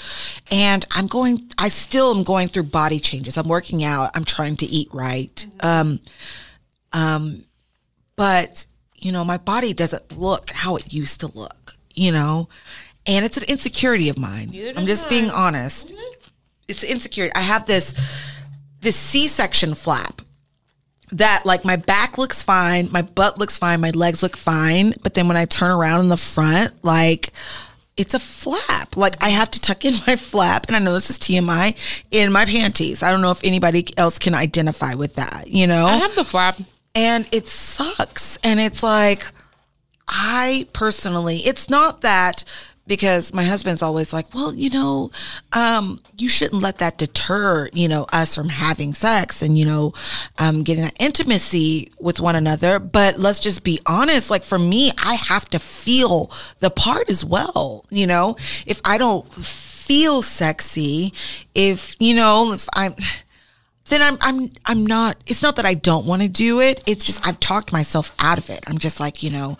and 0.51 0.85
I'm 0.91 1.07
going. 1.07 1.49
I 1.57 1.69
still 1.69 2.15
am 2.15 2.23
going 2.23 2.49
through 2.49 2.63
body 2.63 2.99
changes. 2.99 3.37
I'm 3.37 3.47
working 3.47 3.83
out. 3.83 4.11
I'm 4.15 4.25
trying 4.25 4.57
to 4.57 4.65
eat 4.65 4.89
right. 4.93 5.47
Um, 5.61 5.99
um, 6.93 7.45
but 8.15 8.65
you 8.95 9.11
know, 9.11 9.23
my 9.23 9.37
body 9.37 9.73
doesn't 9.73 10.17
look 10.17 10.49
how 10.49 10.75
it 10.75 10.91
used 10.91 11.21
to 11.21 11.27
look. 11.27 11.73
You 11.93 12.11
know, 12.11 12.49
and 13.05 13.23
it's 13.25 13.37
an 13.37 13.43
insecurity 13.47 14.09
of 14.09 14.17
mine. 14.17 14.51
I'm 14.75 14.85
just 14.85 15.07
being 15.09 15.31
honest 15.31 15.93
it's 16.67 16.83
insecurity. 16.83 17.33
I 17.35 17.41
have 17.41 17.65
this 17.65 17.93
this 18.81 18.95
C-section 18.95 19.73
flap 19.73 20.21
that 21.11 21.45
like 21.45 21.63
my 21.65 21.75
back 21.77 22.17
looks 22.17 22.43
fine, 22.43 22.89
my 22.91 23.01
butt 23.01 23.37
looks 23.37 23.57
fine, 23.57 23.79
my 23.81 23.91
legs 23.91 24.21
look 24.21 24.35
fine, 24.37 24.93
but 25.03 25.13
then 25.13 25.27
when 25.27 25.37
I 25.37 25.45
turn 25.45 25.71
around 25.71 26.01
in 26.01 26.09
the 26.09 26.17
front, 26.17 26.73
like 26.83 27.31
it's 27.95 28.13
a 28.13 28.19
flap. 28.19 28.95
Like 28.97 29.21
I 29.23 29.29
have 29.29 29.49
to 29.51 29.59
tuck 29.61 29.85
in 29.85 29.95
my 30.07 30.15
flap, 30.15 30.67
and 30.67 30.75
I 30.75 30.79
know 30.79 30.93
this 30.93 31.09
is 31.09 31.17
TMI 31.17 31.75
in 32.11 32.31
my 32.31 32.45
panties. 32.45 33.01
I 33.03 33.09
don't 33.11 33.21
know 33.21 33.31
if 33.31 33.41
anybody 33.43 33.87
else 33.97 34.19
can 34.19 34.35
identify 34.35 34.93
with 34.95 35.15
that. 35.15 35.47
You 35.47 35.67
know, 35.67 35.85
I 35.85 35.97
have 35.97 36.15
the 36.15 36.25
flap. 36.25 36.59
and 36.93 37.27
it 37.31 37.47
sucks 37.47 38.37
and 38.43 38.59
it's 38.59 38.81
like 38.83 39.29
i 40.07 40.65
personally 40.73 41.39
it's 41.45 41.69
not 41.69 42.01
that 42.01 42.43
because 42.87 43.33
my 43.33 43.43
husband's 43.43 43.81
always 43.81 44.13
like 44.13 44.33
well 44.33 44.53
you 44.53 44.69
know 44.69 45.11
um, 45.53 46.01
you 46.17 46.29
shouldn't 46.29 46.61
let 46.61 46.77
that 46.79 46.97
deter 46.97 47.69
you 47.73 47.87
know 47.87 48.05
us 48.13 48.35
from 48.35 48.49
having 48.49 48.93
sex 48.93 49.41
and 49.41 49.57
you 49.57 49.65
know 49.65 49.93
um, 50.39 50.63
getting 50.63 50.83
that 50.83 50.95
intimacy 50.99 51.91
with 51.99 52.19
one 52.19 52.35
another 52.35 52.79
but 52.79 53.19
let's 53.19 53.39
just 53.39 53.63
be 53.63 53.79
honest 53.85 54.29
like 54.31 54.43
for 54.43 54.59
me 54.59 54.91
i 54.97 55.15
have 55.15 55.49
to 55.49 55.59
feel 55.59 56.31
the 56.59 56.69
part 56.69 57.09
as 57.09 57.23
well 57.23 57.85
you 57.89 58.07
know 58.07 58.35
if 58.65 58.81
i 58.85 58.97
don't 58.97 59.31
feel 59.33 60.21
sexy 60.21 61.13
if 61.55 61.95
you 61.99 62.13
know 62.13 62.51
if 62.53 62.67
i'm 62.75 62.93
then 63.89 64.01
I'm 64.01 64.17
I'm 64.21 64.51
I'm 64.65 64.85
not 64.85 65.17
it's 65.27 65.41
not 65.41 65.55
that 65.55 65.65
I 65.65 65.73
don't 65.73 66.05
want 66.05 66.21
to 66.21 66.27
do 66.27 66.59
it. 66.59 66.81
It's 66.85 67.05
just 67.05 67.25
I've 67.25 67.39
talked 67.39 67.71
myself 67.71 68.11
out 68.19 68.37
of 68.37 68.49
it. 68.49 68.63
I'm 68.67 68.77
just 68.77 68.99
like, 68.99 69.23
you 69.23 69.29
know, 69.29 69.57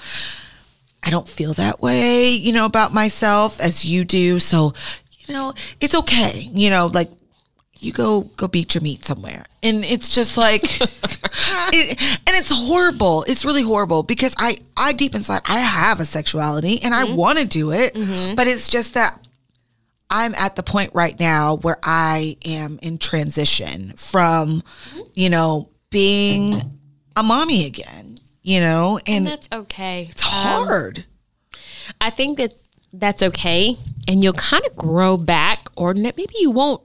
I 1.03 1.09
don't 1.09 1.27
feel 1.27 1.53
that 1.53 1.81
way, 1.81 2.31
you 2.31 2.51
know, 2.51 2.65
about 2.65 2.93
myself 2.93 3.59
as 3.59 3.85
you 3.85 4.03
do. 4.03 4.39
So, 4.39 4.73
you 5.25 5.33
know, 5.33 5.53
it's 5.79 5.95
okay. 5.95 6.49
You 6.51 6.69
know, 6.69 6.87
like 6.87 7.09
you 7.79 7.91
go 7.91 8.21
go 8.21 8.47
beat 8.47 8.75
your 8.75 8.81
meat 8.81 9.03
somewhere. 9.03 9.45
And 9.63 9.85
it's 9.85 10.13
just 10.13 10.37
like 10.37 10.63
it, 10.81 12.01
and 12.27 12.35
it's 12.35 12.51
horrible. 12.51 13.23
It's 13.27 13.45
really 13.45 13.61
horrible 13.61 14.03
because 14.03 14.35
I 14.37 14.57
I 14.75 14.93
deep 14.93 15.15
inside 15.15 15.41
I 15.45 15.59
have 15.59 15.99
a 15.99 16.05
sexuality 16.05 16.81
and 16.81 16.93
I 16.93 17.05
mm-hmm. 17.05 17.15
want 17.15 17.39
to 17.39 17.45
do 17.45 17.71
it, 17.71 17.93
mm-hmm. 17.93 18.35
but 18.35 18.47
it's 18.47 18.69
just 18.69 18.93
that 18.95 19.19
I'm 20.09 20.33
at 20.35 20.55
the 20.55 20.63
point 20.63 20.91
right 20.93 21.19
now 21.19 21.57
where 21.57 21.77
I 21.83 22.37
am 22.45 22.79
in 22.81 22.97
transition 22.97 23.93
from, 23.97 24.61
mm-hmm. 24.61 24.99
you 25.13 25.29
know, 25.29 25.69
being 25.89 26.79
a 27.15 27.23
mommy 27.23 27.65
again, 27.65 28.16
you 28.47 28.61
know, 28.61 28.97
and 29.05 29.27
That's 29.27 29.49
okay. 29.51 30.07
it's 30.09 30.23
um, 30.23 30.31
hard. 30.31 31.05
I 31.99 32.09
think 32.09 32.37
that 32.37 32.53
that's 32.93 33.21
okay, 33.21 33.77
and 34.07 34.23
you'll 34.23 34.31
kind 34.31 34.65
of 34.65 34.73
grow 34.77 35.17
back, 35.17 35.67
or 35.75 35.93
maybe 35.93 36.33
you 36.39 36.51
won't. 36.51 36.81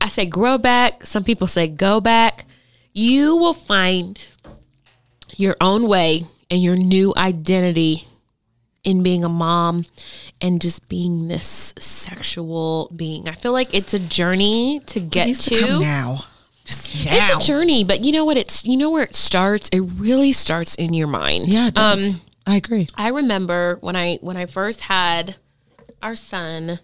I 0.00 0.08
say 0.08 0.24
grow 0.24 0.56
back. 0.56 1.04
Some 1.04 1.22
people 1.22 1.48
say 1.48 1.68
go 1.68 2.00
back. 2.00 2.46
You 2.94 3.36
will 3.36 3.52
find 3.52 4.18
your 5.36 5.54
own 5.60 5.86
way 5.86 6.22
and 6.50 6.62
your 6.62 6.76
new 6.76 7.12
identity 7.14 8.08
in 8.82 9.02
being 9.02 9.22
a 9.22 9.28
mom 9.28 9.84
and 10.40 10.62
just 10.62 10.88
being 10.88 11.28
this 11.28 11.74
sexual 11.78 12.90
being. 12.96 13.28
I 13.28 13.32
feel 13.32 13.52
like 13.52 13.74
it's 13.74 13.92
a 13.92 13.98
journey 13.98 14.80
to 14.86 15.00
get 15.00 15.36
to. 15.36 15.50
to 15.50 15.60
come 15.60 15.80
now. 15.80 16.24
Just 16.66 16.94
now. 17.04 17.36
It's 17.36 17.44
a 17.44 17.46
journey, 17.46 17.84
but 17.84 18.02
you 18.04 18.12
know 18.12 18.24
what? 18.24 18.36
It's 18.36 18.64
you 18.66 18.76
know 18.76 18.90
where 18.90 19.04
it 19.04 19.14
starts. 19.14 19.68
It 19.70 19.80
really 19.80 20.32
starts 20.32 20.74
in 20.74 20.92
your 20.94 21.06
mind. 21.08 21.48
yeah, 21.48 21.68
it 21.68 21.74
does. 21.74 22.14
Um, 22.14 22.20
I 22.46 22.56
agree. 22.56 22.88
I 22.96 23.08
remember 23.08 23.78
when 23.80 23.96
I 23.96 24.16
when 24.20 24.36
I 24.36 24.46
first 24.46 24.82
had 24.82 25.36
our 26.02 26.16
son, 26.16 26.78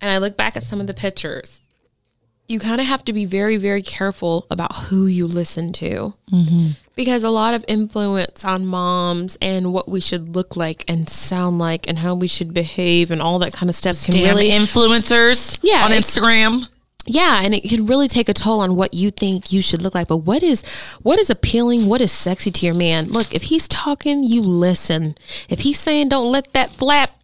and 0.00 0.10
I 0.10 0.18
look 0.18 0.36
back 0.36 0.56
at 0.56 0.62
some 0.64 0.80
of 0.80 0.86
the 0.86 0.94
pictures. 0.94 1.60
You 2.46 2.60
kind 2.60 2.78
of 2.80 2.86
have 2.86 3.02
to 3.06 3.12
be 3.14 3.24
very 3.24 3.56
very 3.56 3.80
careful 3.80 4.46
about 4.50 4.74
who 4.76 5.06
you 5.06 5.26
listen 5.26 5.72
to, 5.74 6.12
because 6.94 7.24
a 7.24 7.30
lot 7.30 7.54
of 7.54 7.64
influence 7.68 8.44
on 8.44 8.66
moms 8.66 9.38
and 9.40 9.72
what 9.72 9.88
we 9.88 10.00
should 10.00 10.34
look 10.36 10.54
like 10.54 10.84
and 10.86 11.08
sound 11.08 11.58
like 11.58 11.88
and 11.88 11.98
how 12.00 12.14
we 12.14 12.26
should 12.26 12.52
behave 12.52 13.10
and 13.10 13.22
all 13.22 13.38
that 13.38 13.54
kind 13.54 13.70
of 13.70 13.74
stuff 13.74 14.04
can 14.04 14.12
Damn 14.12 14.24
really 14.36 14.50
influencers 14.50 15.58
Yeah, 15.62 15.84
on 15.86 15.92
it's- 15.92 16.14
Instagram. 16.18 16.68
Yeah, 17.06 17.40
and 17.42 17.54
it 17.54 17.68
can 17.68 17.86
really 17.86 18.08
take 18.08 18.28
a 18.28 18.34
toll 18.34 18.60
on 18.60 18.76
what 18.76 18.94
you 18.94 19.10
think 19.10 19.52
you 19.52 19.60
should 19.60 19.82
look 19.82 19.94
like. 19.94 20.08
But 20.08 20.18
what 20.18 20.42
is 20.42 20.62
what 21.02 21.18
is 21.18 21.30
appealing? 21.30 21.86
What 21.86 22.00
is 22.00 22.12
sexy 22.12 22.50
to 22.50 22.66
your 22.66 22.74
man? 22.74 23.06
Look, 23.06 23.34
if 23.34 23.44
he's 23.44 23.68
talking, 23.68 24.24
you 24.24 24.40
listen. 24.40 25.16
If 25.48 25.60
he's 25.60 25.78
saying 25.78 26.08
don't 26.08 26.32
let 26.32 26.52
that 26.52 26.70
flap, 26.70 27.18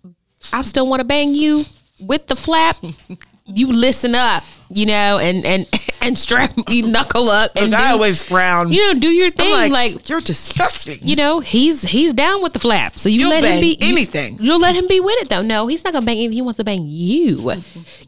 I 0.52 0.62
still 0.62 0.86
want 0.86 1.00
to 1.00 1.04
bang 1.04 1.34
you 1.34 1.64
with 1.98 2.26
the 2.26 2.36
flap. 2.36 2.76
you 3.54 3.66
listen 3.66 4.14
up, 4.14 4.44
you 4.68 4.86
know, 4.86 5.18
and 5.18 5.44
and 5.44 5.66
and 6.02 6.18
strap 6.18 6.52
you 6.68 6.86
knuckle 6.86 7.28
up 7.28 7.50
and 7.56 7.74
I 7.74 7.90
always 7.90 8.22
frown. 8.22 8.72
you 8.72 8.80
know 8.94 8.98
do 8.98 9.08
your 9.08 9.30
thing 9.30 9.50
like, 9.52 9.70
like, 9.70 10.08
you're 10.08 10.22
disgusting. 10.22 10.98
you 11.02 11.14
know 11.14 11.40
he's 11.40 11.82
he's 11.82 12.14
down 12.14 12.42
with 12.42 12.54
the 12.54 12.58
flap 12.58 12.98
so 12.98 13.10
you 13.10 13.20
You'll 13.20 13.28
let 13.30 13.44
him 13.44 13.60
be 13.60 13.76
anything. 13.82 14.38
you'll 14.40 14.60
let 14.60 14.74
him 14.74 14.86
be 14.88 14.98
with 14.98 15.20
it 15.20 15.28
though 15.28 15.42
no 15.42 15.66
he's 15.66 15.84
not 15.84 15.92
gonna 15.92 16.06
bang 16.06 16.16
you 16.16 16.30
he 16.30 16.40
wants 16.40 16.56
to 16.56 16.64
bang 16.64 16.86
you 16.86 17.52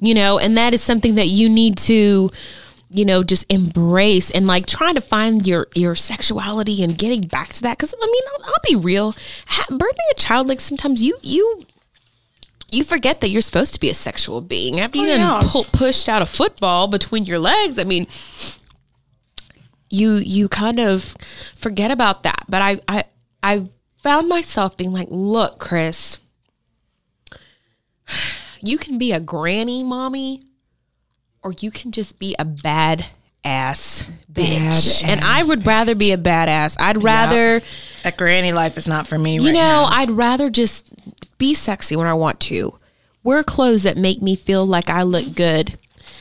you 0.00 0.14
know 0.14 0.38
and 0.38 0.56
that 0.56 0.72
is 0.72 0.82
something 0.82 1.16
that 1.16 1.26
you 1.28 1.50
need 1.50 1.76
to 1.78 2.30
you 2.88 3.04
know 3.04 3.22
just 3.22 3.44
embrace 3.52 4.30
and 4.30 4.46
like 4.46 4.64
trying 4.64 4.94
to 4.94 5.02
find 5.02 5.46
your 5.46 5.66
your 5.74 5.94
sexuality 5.94 6.82
and 6.82 6.96
getting 6.96 7.26
back 7.28 7.52
to 7.52 7.60
that 7.60 7.76
because 7.76 7.94
i 8.02 8.06
mean 8.06 8.22
I'll, 8.38 8.44
I'll 8.46 8.62
be 8.66 8.76
real 8.76 9.12
birthing 9.70 10.10
a 10.12 10.14
child 10.16 10.48
like 10.48 10.60
sometimes 10.60 11.02
you 11.02 11.18
you 11.20 11.66
you 12.72 12.82
forget 12.84 13.20
that 13.20 13.28
you're 13.28 13.42
supposed 13.42 13.74
to 13.74 13.80
be 13.80 13.90
a 13.90 13.94
sexual 13.94 14.40
being 14.40 14.80
after 14.80 14.98
you 14.98 15.04
Oh, 15.04 15.06
done 15.08 15.20
yeah. 15.20 15.42
pull, 15.44 15.64
pushed 15.64 16.08
out 16.08 16.22
a 16.22 16.26
football 16.26 16.88
between 16.88 17.24
your 17.24 17.38
legs 17.38 17.78
i 17.78 17.84
mean 17.84 18.06
you 19.90 20.14
you 20.14 20.48
kind 20.48 20.80
of 20.80 21.14
forget 21.54 21.90
about 21.90 22.22
that 22.22 22.44
but 22.48 22.62
i 22.62 22.80
i 22.88 23.04
i 23.42 23.68
found 23.98 24.28
myself 24.28 24.76
being 24.76 24.92
like 24.92 25.08
look 25.10 25.58
Kris 25.58 26.16
you 28.62 28.78
can 28.78 28.98
be 28.98 29.12
a 29.12 29.20
granny 29.20 29.82
mommy 29.84 30.42
or 31.42 31.52
you 31.60 31.70
can 31.70 31.92
just 31.92 32.18
be 32.18 32.34
a 32.38 32.44
bad 32.44 33.06
ass 33.44 34.04
bitch. 34.32 35.02
And 35.04 35.20
i 35.22 35.42
would 35.42 35.66
rather 35.66 35.94
be 35.94 36.12
a 36.12 36.18
badass. 36.18 36.76
I'd 36.80 37.02
rather 37.02 37.60
That 38.04 38.16
granny 38.16 38.52
life 38.52 38.78
is 38.78 38.86
not 38.88 39.06
for 39.06 39.18
me 39.18 39.34
you 39.34 39.46
right 39.46 39.52
know 39.52 39.58
now. 39.60 39.84
i'd 39.86 40.10
rather 40.10 40.48
just 40.50 40.88
be 41.38 41.54
sexy 41.54 41.96
when 41.96 42.06
i 42.06 42.14
want 42.14 42.38
to. 42.40 42.78
Wear 43.24 43.42
clothes 43.44 43.82
that 43.84 43.96
make 43.96 44.20
me 44.22 44.36
feel 44.36 44.64
like 44.66 44.88
i 44.90 45.02
look 45.02 45.34
good. 45.34 45.76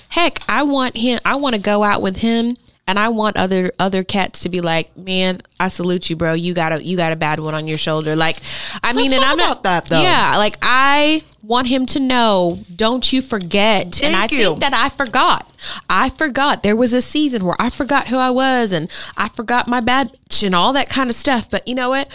Heck 0.09 0.39
i 0.49 0.63
want 0.63 0.97
him 0.97 1.19
i 1.24 1.36
want 1.36 1.55
to 1.55 1.61
go 1.61 1.84
out 1.84 2.01
with 2.01 2.17
him 2.17 2.57
and 2.91 2.99
i 2.99 3.07
want 3.07 3.37
other 3.37 3.71
other 3.79 4.03
cats 4.03 4.41
to 4.41 4.49
be 4.49 4.59
like 4.59 4.95
man 4.97 5.41
i 5.59 5.67
salute 5.69 6.09
you 6.09 6.15
bro 6.15 6.33
you 6.33 6.53
got 6.53 6.73
a 6.73 6.83
you 6.83 6.97
got 6.97 7.13
a 7.13 7.15
bad 7.15 7.39
one 7.39 7.55
on 7.55 7.65
your 7.67 7.77
shoulder 7.77 8.15
like 8.15 8.37
i 8.83 8.91
mean 8.91 9.13
and 9.13 9.23
i'm 9.23 9.37
not 9.37 9.59
about 9.59 9.63
that, 9.63 9.85
though. 9.85 10.01
yeah 10.01 10.35
like 10.37 10.57
i 10.61 11.23
want 11.41 11.67
him 11.67 11.85
to 11.85 11.99
know 11.99 12.59
don't 12.75 13.13
you 13.13 13.21
forget 13.21 14.03
and 14.03 14.13
i 14.15 14.27
Thank 14.27 14.33
you. 14.33 14.49
think 14.49 14.59
that 14.59 14.73
i 14.73 14.89
forgot 14.89 15.49
i 15.89 16.09
forgot 16.09 16.63
there 16.63 16.75
was 16.75 16.91
a 16.93 17.01
season 17.01 17.45
where 17.45 17.55
i 17.59 17.69
forgot 17.69 18.09
who 18.09 18.17
i 18.17 18.29
was 18.29 18.73
and 18.73 18.91
i 19.17 19.29
forgot 19.29 19.67
my 19.67 19.79
bad 19.79 20.15
and 20.43 20.53
all 20.53 20.73
that 20.73 20.89
kind 20.89 21.09
of 21.09 21.15
stuff 21.15 21.49
but 21.49 21.65
you 21.67 21.75
know 21.75 21.89
what 21.89 22.09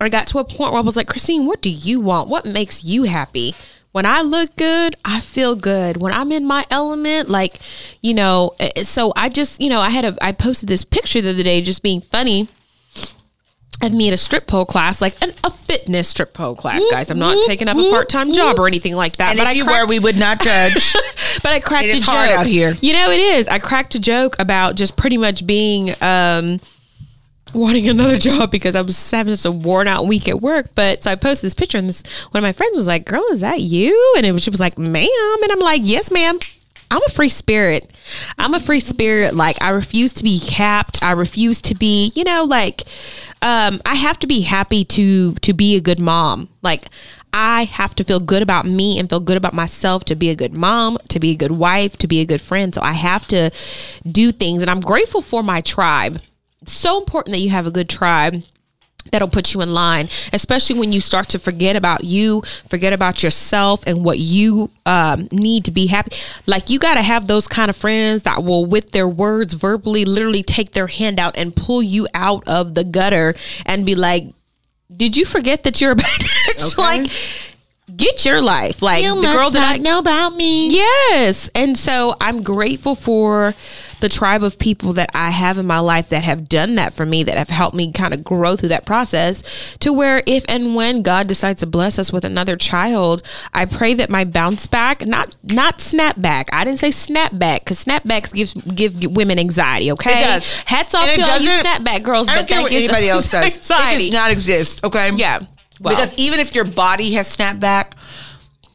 I 0.00 0.08
got 0.08 0.26
to 0.28 0.38
a 0.38 0.44
point 0.44 0.72
where 0.72 0.80
I 0.80 0.84
was 0.84 0.96
like, 0.96 1.06
Christine, 1.06 1.46
what 1.46 1.62
do 1.62 1.70
you 1.70 2.00
want? 2.00 2.28
What 2.28 2.44
makes 2.44 2.84
you 2.84 3.04
happy? 3.04 3.54
When 3.94 4.06
I 4.06 4.22
look 4.22 4.56
good, 4.56 4.96
I 5.04 5.20
feel 5.20 5.54
good. 5.54 5.98
When 5.98 6.12
I'm 6.12 6.32
in 6.32 6.44
my 6.44 6.66
element, 6.68 7.30
like, 7.30 7.60
you 8.00 8.12
know, 8.12 8.50
eh, 8.58 8.82
so 8.82 9.12
I 9.14 9.28
just, 9.28 9.60
you 9.60 9.68
know, 9.68 9.78
I 9.78 9.90
had 9.90 10.04
a, 10.04 10.16
I 10.20 10.32
posted 10.32 10.68
this 10.68 10.84
picture 10.84 11.20
the 11.20 11.30
other 11.30 11.44
day 11.44 11.62
just 11.62 11.80
being 11.80 12.00
funny 12.00 12.48
of 13.80 13.92
me 13.92 14.08
at 14.08 14.14
a 14.14 14.16
strip 14.16 14.48
pole 14.48 14.64
class, 14.64 15.00
like 15.00 15.14
an, 15.22 15.30
a 15.44 15.50
fitness 15.52 16.08
strip 16.08 16.32
pole 16.34 16.56
class, 16.56 16.82
guys. 16.90 17.08
I'm 17.08 17.20
not 17.20 17.38
taking 17.46 17.68
up 17.68 17.76
a 17.76 17.88
part 17.88 18.08
time 18.08 18.32
job 18.32 18.58
or 18.58 18.66
anything 18.66 18.96
like 18.96 19.18
that. 19.18 19.30
and 19.30 19.38
but 19.38 19.44
if 19.44 19.48
I 19.50 19.52
you 19.52 19.62
cracked- 19.64 19.88
were, 19.88 19.94
we 19.94 20.00
would 20.00 20.16
not 20.16 20.40
judge. 20.42 20.92
but 21.44 21.52
I 21.52 21.60
cracked 21.60 21.86
It 21.86 21.96
a 21.96 21.98
joke 22.00 22.08
hard 22.08 22.30
out 22.30 22.46
here. 22.46 22.76
You 22.80 22.94
know, 22.94 23.10
it 23.12 23.20
is. 23.20 23.46
I 23.46 23.60
cracked 23.60 23.94
a 23.94 24.00
joke 24.00 24.34
about 24.40 24.74
just 24.74 24.96
pretty 24.96 25.18
much 25.18 25.46
being 25.46 25.94
um, 26.02 26.58
wanting 27.54 27.88
another 27.88 28.18
job 28.30 28.50
because 28.50 28.76
I 28.76 28.82
was 28.82 29.10
having 29.10 29.32
just 29.32 29.46
a 29.46 29.52
worn 29.52 29.88
out 29.88 30.06
week 30.06 30.28
at 30.28 30.40
work. 30.40 30.70
But 30.74 31.02
so 31.02 31.10
I 31.10 31.14
posted 31.14 31.46
this 31.46 31.54
picture, 31.54 31.78
and 31.78 31.88
this 31.88 32.02
one 32.32 32.38
of 32.38 32.42
my 32.42 32.52
friends 32.52 32.76
was 32.76 32.86
like, 32.86 33.04
"Girl, 33.04 33.24
is 33.30 33.40
that 33.40 33.60
you?" 33.60 34.14
And 34.16 34.26
it 34.26 34.32
was 34.32 34.42
she 34.42 34.50
was 34.50 34.60
like, 34.60 34.78
"Ma'am," 34.78 35.42
and 35.42 35.52
I'm 35.52 35.60
like, 35.60 35.82
"Yes, 35.84 36.10
ma'am." 36.10 36.38
I'm 36.90 37.02
a 37.06 37.10
free 37.10 37.28
spirit. 37.28 37.90
I'm 38.38 38.54
a 38.54 38.60
free 38.60 38.78
spirit. 38.78 39.34
Like 39.34 39.60
I 39.60 39.70
refuse 39.70 40.14
to 40.14 40.22
be 40.22 40.38
capped. 40.38 41.02
I 41.02 41.12
refuse 41.12 41.60
to 41.62 41.74
be, 41.74 42.12
you 42.14 42.22
know, 42.22 42.44
like 42.44 42.84
um, 43.42 43.80
I 43.84 43.94
have 43.94 44.18
to 44.20 44.26
be 44.26 44.42
happy 44.42 44.84
to 44.84 45.34
to 45.34 45.52
be 45.52 45.76
a 45.76 45.80
good 45.80 45.98
mom. 45.98 46.48
Like 46.62 46.86
I 47.32 47.64
have 47.64 47.96
to 47.96 48.04
feel 48.04 48.20
good 48.20 48.42
about 48.42 48.64
me 48.64 48.98
and 48.98 49.08
feel 49.08 49.18
good 49.18 49.36
about 49.36 49.54
myself 49.54 50.04
to 50.04 50.14
be 50.14 50.30
a 50.30 50.36
good 50.36 50.54
mom, 50.54 50.98
to 51.08 51.18
be 51.18 51.32
a 51.32 51.36
good 51.36 51.50
wife, 51.50 51.98
to 51.98 52.06
be 52.06 52.20
a 52.20 52.24
good 52.24 52.40
friend. 52.40 52.72
So 52.72 52.80
I 52.80 52.92
have 52.92 53.26
to 53.28 53.50
do 54.06 54.30
things, 54.30 54.62
and 54.62 54.70
I'm 54.70 54.80
grateful 54.80 55.20
for 55.20 55.42
my 55.42 55.60
tribe. 55.60 56.20
So 56.66 56.98
important 56.98 57.34
that 57.34 57.40
you 57.40 57.50
have 57.50 57.66
a 57.66 57.70
good 57.70 57.88
tribe 57.88 58.42
that'll 59.10 59.28
put 59.28 59.54
you 59.54 59.60
in 59.60 59.70
line, 59.70 60.08
especially 60.32 60.78
when 60.78 60.92
you 60.92 61.00
start 61.00 61.28
to 61.28 61.38
forget 61.38 61.76
about 61.76 62.04
you, 62.04 62.42
forget 62.66 62.92
about 62.92 63.22
yourself 63.22 63.86
and 63.86 64.04
what 64.04 64.18
you 64.18 64.70
um, 64.86 65.28
need 65.30 65.64
to 65.66 65.70
be 65.70 65.86
happy. 65.86 66.16
Like 66.46 66.70
you 66.70 66.78
got 66.78 66.94
to 66.94 67.02
have 67.02 67.26
those 67.26 67.46
kind 67.46 67.68
of 67.70 67.76
friends 67.76 68.22
that 68.22 68.42
will, 68.42 68.66
with 68.66 68.92
their 68.92 69.08
words, 69.08 69.54
verbally, 69.54 70.04
literally 70.04 70.42
take 70.42 70.72
their 70.72 70.86
hand 70.86 71.20
out 71.20 71.36
and 71.36 71.54
pull 71.54 71.82
you 71.82 72.06
out 72.14 72.44
of 72.46 72.74
the 72.74 72.84
gutter 72.84 73.34
and 73.66 73.84
be 73.84 73.94
like, 73.94 74.24
"Did 74.94 75.16
you 75.16 75.24
forget 75.24 75.64
that 75.64 75.80
you're 75.80 75.92
a 75.92 75.96
bad 75.96 76.20
bitch?" 76.20 76.78
Like, 76.78 77.10
get 77.94 78.24
your 78.24 78.40
life. 78.42 78.82
Like 78.82 79.04
the 79.04 79.20
girl 79.20 79.50
that 79.50 79.74
I 79.74 79.78
know 79.78 79.98
about 79.98 80.34
me. 80.34 80.70
Yes. 80.70 81.50
And 81.54 81.76
so 81.76 82.16
I'm 82.20 82.42
grateful 82.42 82.94
for 82.94 83.54
the 84.00 84.08
tribe 84.08 84.42
of 84.42 84.58
people 84.58 84.92
that 84.94 85.10
I 85.14 85.30
have 85.30 85.58
in 85.58 85.66
my 85.66 85.78
life 85.78 86.08
that 86.10 86.24
have 86.24 86.48
done 86.48 86.74
that 86.76 86.92
for 86.92 87.04
me, 87.06 87.22
that 87.24 87.36
have 87.36 87.48
helped 87.48 87.76
me 87.76 87.92
kind 87.92 88.14
of 88.14 88.24
grow 88.24 88.56
through 88.56 88.70
that 88.70 88.86
process 88.86 89.42
to 89.78 89.92
where 89.92 90.22
if 90.26 90.44
and 90.48 90.74
when 90.74 91.02
God 91.02 91.26
decides 91.26 91.60
to 91.60 91.66
bless 91.66 91.98
us 91.98 92.12
with 92.12 92.24
another 92.24 92.56
child, 92.56 93.22
I 93.52 93.64
pray 93.66 93.94
that 93.94 94.10
my 94.10 94.24
bounce 94.24 94.66
back, 94.66 95.06
not 95.06 95.36
not 95.42 95.80
snap 95.80 96.20
back. 96.20 96.48
I 96.52 96.64
didn't 96.64 96.78
say 96.78 96.90
snap 96.90 97.38
back 97.38 97.62
because 97.64 97.84
snapbacks 97.84 98.32
gives 98.32 98.54
give 98.54 99.04
women 99.14 99.38
anxiety, 99.38 99.90
okay? 99.92 100.20
It 100.20 100.24
does. 100.24 100.62
Hats 100.62 100.94
off 100.94 101.04
And 101.04 101.12
it 101.12 101.24
to 101.24 101.30
all 101.30 101.38
you 101.38 101.50
snapback 101.50 102.02
girls, 102.02 102.28
I 102.28 102.36
but 102.36 102.38
don't 102.40 102.48
care 102.48 102.58
that 102.58 102.62
what 102.62 102.72
anybody 102.72 103.08
else 103.08 103.26
says. 103.26 103.44
It 103.54 103.70
anxiety. 103.70 104.04
does 104.04 104.12
not 104.12 104.30
exist. 104.30 104.84
Okay. 104.84 105.12
Yeah. 105.14 105.40
Well, 105.80 105.94
because 105.94 106.14
even 106.14 106.40
if 106.40 106.54
your 106.54 106.64
body 106.64 107.12
has 107.14 107.26
snapped 107.26 107.60
back, 107.60 107.94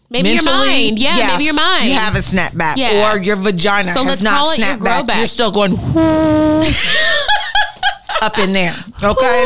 maybe 0.09 0.29
your 0.29 0.43
mind. 0.43 0.99
Yeah, 0.99 1.27
maybe 1.33 1.43
your 1.45 1.53
mind. 1.53 1.85
You 1.85 1.93
have 1.93 2.15
a 2.15 2.19
snapback, 2.19 2.77
Yeah. 2.77 3.13
or 3.13 3.19
your 3.19 3.35
vagina 3.35 3.91
So 3.93 4.03
has 4.03 4.21
not 4.23 4.55
snapped 4.55 4.83
back. 4.83 5.05
back. 5.05 5.17
You're 5.17 5.27
still 5.27 5.51
going 5.51 5.73
up 8.21 8.37
in 8.37 8.51
there. 8.53 8.73
Okay, 9.01 9.45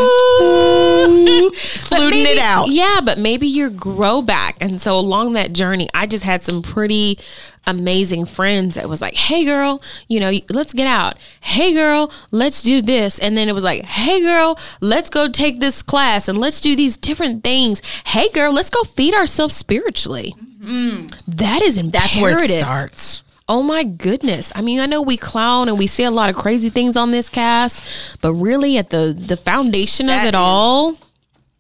fluting 1.82 2.26
it 2.26 2.40
out. 2.40 2.70
Yeah, 2.70 3.02
but 3.04 3.20
maybe 3.20 3.48
your 3.48 3.70
grow 3.70 4.22
back. 4.24 4.58
And 4.62 4.82
so 4.82 4.98
along 4.98 5.34
that 5.34 5.54
journey, 5.54 5.90
I 5.94 6.08
just 6.08 6.24
had 6.24 6.44
some 6.44 6.62
pretty 6.64 7.20
amazing 7.68 8.26
friends 8.26 8.76
that 8.76 8.90
was 8.90 9.00
like, 9.00 9.14
hey 9.14 9.46
girl, 9.46 9.82
you 10.08 10.20
know, 10.20 10.32
let's 10.50 10.74
get 10.74 10.88
out. 10.88 11.18
Hey 11.40 11.74
girl, 11.74 12.12
let's 12.32 12.62
do 12.64 12.82
this. 12.82 13.20
And 13.20 13.38
then 13.38 13.48
it 13.48 13.54
was 13.54 13.64
like, 13.64 13.86
hey 13.86 14.20
girl, 14.22 14.58
let's 14.82 15.10
go 15.10 15.28
take 15.30 15.60
this 15.60 15.82
class 15.84 16.28
and 16.28 16.38
let's 16.38 16.60
do 16.60 16.76
these 16.76 16.98
different 16.98 17.44
things. 17.44 17.82
Hey 18.08 18.30
girl, 18.32 18.52
let's 18.52 18.70
go 18.72 18.84
feed 18.84 19.14
ourselves 19.14 19.56
spiritually. 19.56 20.36
That 20.64 21.62
is 21.62 21.78
imperative. 21.78 21.92
That's 21.92 22.16
where 22.22 22.44
it 22.44 22.50
starts. 22.60 23.24
Oh 23.50 23.62
my 23.62 23.84
goodness. 23.84 24.52
I 24.56 24.62
mean, 24.62 24.80
I 24.80 24.86
know 24.86 25.02
we 25.02 25.18
clown 25.18 25.68
and 25.68 25.78
we 25.78 25.86
say 25.88 26.06
a 26.06 26.12
lot 26.12 26.30
of 26.30 26.36
crazy 26.38 26.70
things 26.70 26.96
on 26.96 27.12
this 27.12 27.30
cast, 27.30 27.84
but 28.22 28.34
really 28.34 28.78
at 28.78 28.90
the 28.90 29.14
the 29.18 29.36
foundation 29.38 30.08
That 30.08 30.22
of 30.22 30.28
it 30.30 30.34
is- 30.36 30.40
all, 30.40 30.98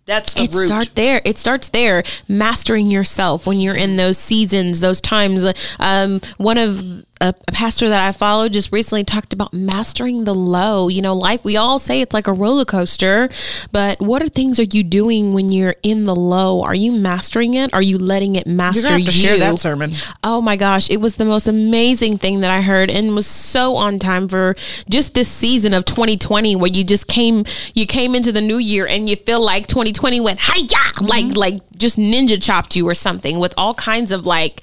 That's 0.05 0.33
the 0.33 0.43
it 0.43 0.53
root. 0.53 0.65
start 0.67 0.91
there. 0.95 1.21
It 1.25 1.37
starts 1.37 1.69
there, 1.69 2.03
mastering 2.29 2.89
yourself 2.89 3.45
when 3.45 3.59
you're 3.59 3.75
in 3.75 3.97
those 3.97 4.17
seasons, 4.17 4.79
those 4.79 5.01
times. 5.01 5.45
Um, 5.79 6.21
one 6.37 6.57
of 6.57 6.81
a, 7.23 7.33
a 7.47 7.51
pastor 7.51 7.89
that 7.89 8.07
I 8.07 8.11
follow 8.11 8.49
just 8.49 8.71
recently 8.71 9.03
talked 9.03 9.33
about 9.33 9.53
mastering 9.53 10.25
the 10.25 10.35
low. 10.35 10.89
You 10.89 11.01
know, 11.01 11.15
like 11.15 11.43
we 11.45 11.57
all 11.57 11.79
say, 11.79 12.01
it's 12.01 12.13
like 12.13 12.27
a 12.27 12.33
roller 12.33 12.65
coaster. 12.65 13.29
But 13.71 13.99
what 14.01 14.21
are 14.21 14.27
things 14.27 14.59
are 14.59 14.63
you 14.63 14.83
doing 14.83 15.33
when 15.33 15.49
you're 15.49 15.75
in 15.83 16.03
the 16.05 16.15
low? 16.15 16.61
Are 16.61 16.75
you 16.75 16.91
mastering 16.91 17.53
it? 17.53 17.73
Are 17.73 17.81
you 17.81 17.97
letting 17.97 18.35
it 18.35 18.45
master 18.45 18.89
to 18.89 18.99
you? 18.99 19.11
share 19.11 19.37
that 19.37 19.59
sermon. 19.59 19.91
Oh 20.23 20.41
my 20.41 20.55
gosh, 20.57 20.89
it 20.89 20.97
was 20.97 21.15
the 21.15 21.25
most 21.25 21.47
amazing 21.47 22.17
thing 22.17 22.41
that 22.41 22.51
I 22.51 22.61
heard 22.61 22.89
and 22.89 23.15
was 23.15 23.25
so 23.27 23.77
on 23.77 23.99
time 23.99 24.27
for 24.27 24.55
just 24.89 25.13
this 25.13 25.29
season 25.29 25.73
of 25.73 25.85
2020 25.85 26.55
where 26.57 26.69
you 26.71 26.83
just 26.83 27.07
came 27.07 27.45
you 27.73 27.85
came 27.85 28.15
into 28.15 28.31
the 28.31 28.41
new 28.41 28.57
year 28.57 28.85
and 28.85 29.09
you 29.09 29.15
feel 29.15 29.41
like 29.41 29.67
2020 29.67 30.19
went 30.19 30.39
hi 30.41 30.63
Mm-hmm. 30.63 31.05
like 31.05 31.35
like 31.35 31.61
just 31.77 31.97
ninja 31.97 32.41
chopped 32.41 32.75
you 32.75 32.87
or 32.87 32.93
something 32.93 33.39
with 33.39 33.53
all 33.57 33.73
kinds 33.73 34.11
of 34.11 34.25
like 34.25 34.61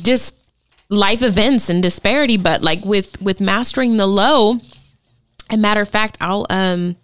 just 0.00 0.34
life 0.90 1.22
events 1.22 1.70
and 1.70 1.82
disparity 1.82 2.36
but 2.36 2.62
like 2.62 2.84
with 2.84 3.20
with 3.22 3.40
mastering 3.40 3.96
the 3.96 4.06
low 4.06 4.58
and 5.48 5.62
matter 5.62 5.80
of 5.80 5.88
fact 5.88 6.18
I'll 6.20 6.46
um 6.50 6.96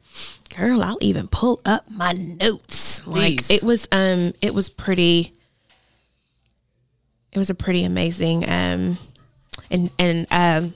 girl 0.56 0.82
I'll 0.82 0.98
even 1.00 1.28
pull 1.28 1.60
up 1.64 1.88
my 1.90 2.12
notes. 2.12 3.00
Please. 3.00 3.48
like 3.48 3.56
it 3.58 3.62
was 3.62 3.86
um 3.92 4.34
it 4.42 4.54
was 4.54 4.68
pretty 4.68 5.32
it 7.32 7.38
was 7.38 7.48
a 7.48 7.54
pretty 7.54 7.84
amazing 7.84 8.44
um 8.44 8.98
and 9.70 9.90
and 9.98 10.26
um 10.30 10.74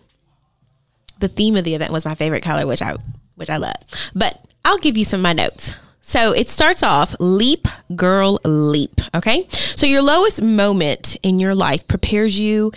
the 1.19 1.29
theme 1.29 1.57
of 1.57 1.65
the 1.65 1.75
event 1.75 1.93
was 1.93 2.05
my 2.05 2.15
favorite 2.15 2.43
color 2.43 2.67
which 2.67 2.81
i 2.81 2.95
which 3.35 3.51
i 3.51 3.57
love. 3.57 3.75
But 4.15 4.45
i'll 4.65 4.79
give 4.79 4.97
you 4.97 5.05
some 5.05 5.21
of 5.21 5.23
my 5.23 5.33
notes 5.33 5.73
so 6.11 6.33
it 6.33 6.49
starts 6.49 6.83
off 6.83 7.15
leap 7.21 7.69
girl 7.95 8.41
leap 8.45 9.01
okay? 9.15 9.47
So 9.51 9.87
your 9.87 10.03
lowest 10.03 10.43
moment 10.43 11.17
in 11.23 11.39
your 11.39 11.55
life 11.55 11.87
prepares 11.87 12.39
you 12.39 12.73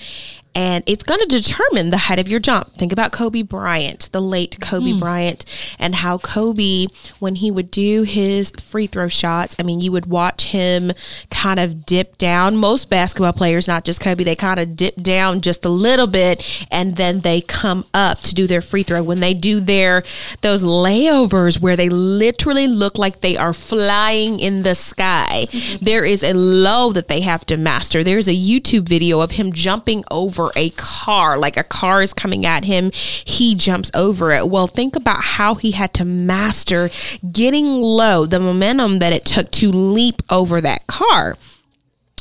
and 0.56 0.84
it's 0.86 1.04
going 1.04 1.20
to 1.20 1.26
determine 1.26 1.90
the 1.90 1.98
height 1.98 2.20
of 2.20 2.28
your 2.28 2.40
jump. 2.40 2.74
Think 2.74 2.92
about 2.92 3.12
Kobe 3.12 3.42
Bryant, 3.42 4.10
the 4.12 4.22
late 4.22 4.60
Kobe 4.62 4.92
mm. 4.92 5.00
Bryant, 5.00 5.46
and 5.80 5.96
how 5.96 6.18
Kobe, 6.20 6.88
when 7.20 7.36
he 7.36 7.50
would 7.50 7.72
do 7.72 8.04
his 8.04 8.52
free 8.52 8.88
throw 8.88 9.08
shots, 9.08 9.56
I 9.60 9.64
mean, 9.64 9.82
you 9.82 9.92
would 9.92 10.06
watch 10.06 10.46
him 10.46 10.92
kind 11.32 11.60
of 11.60 11.86
dip 11.86 12.18
down. 12.18 12.58
Most 12.58 12.90
basketball 12.90 13.34
players, 13.34 13.68
not 13.68 13.86
just 13.86 14.00
Kobe, 14.00 14.24
they 14.24 14.36
kind 14.36 14.60
of 14.60 14.76
dip 14.76 14.96
down 15.02 15.42
just 15.42 15.66
a 15.66 15.70
little 15.70 16.08
bit 16.08 16.68
and 16.72 16.96
then 16.96 17.22
they 17.22 17.42
come 17.42 17.86
up 17.94 18.20
to 18.22 18.36
do 18.36 18.48
their 18.48 18.62
free 18.62 18.84
throw. 18.84 19.04
When 19.04 19.20
they 19.20 19.34
do 19.34 19.60
their 19.60 20.04
those 20.42 20.64
layovers 20.64 21.60
where 21.60 21.76
they 21.76 21.90
literally 21.90 22.68
look 22.68 22.98
like 22.98 23.22
they 23.22 23.38
are 23.38 23.54
flying 23.54 24.40
in 24.40 24.64
the 24.64 24.76
sky, 24.76 25.48
mm-hmm. 25.50 25.84
there 25.84 26.06
is 26.06 26.24
a 26.24 26.34
low 26.34 26.92
that 26.94 27.08
they 27.08 27.22
have 27.22 27.46
to 27.48 27.58
master. 27.58 28.04
There's 28.04 28.28
a 28.28 28.36
YouTube 28.36 28.88
video 28.88 29.20
of 29.22 29.32
him 29.32 29.52
jumping 29.52 30.04
over 30.12 30.43
a 30.56 30.72
car, 30.72 31.38
like 31.38 31.58
a 31.58 31.64
car 31.64 32.02
is 32.02 32.14
coming 32.14 32.46
at 32.46 32.66
him, 32.66 32.92
he 32.94 33.56
jumps 33.56 33.92
over 33.94 34.32
it. 34.32 34.50
Well, 34.50 34.68
think 34.68 34.96
about 34.96 35.22
how 35.22 35.56
he 35.56 35.72
had 35.72 35.94
to 35.96 36.06
master 36.06 36.90
getting 37.32 37.66
low, 37.68 38.26
the 38.26 38.40
momentum 38.40 39.00
that 39.00 39.14
it 39.14 39.26
took 39.26 39.52
to 39.52 39.72
leap 39.72 40.22
over 40.30 40.62
that 40.62 40.88
car. 40.88 41.38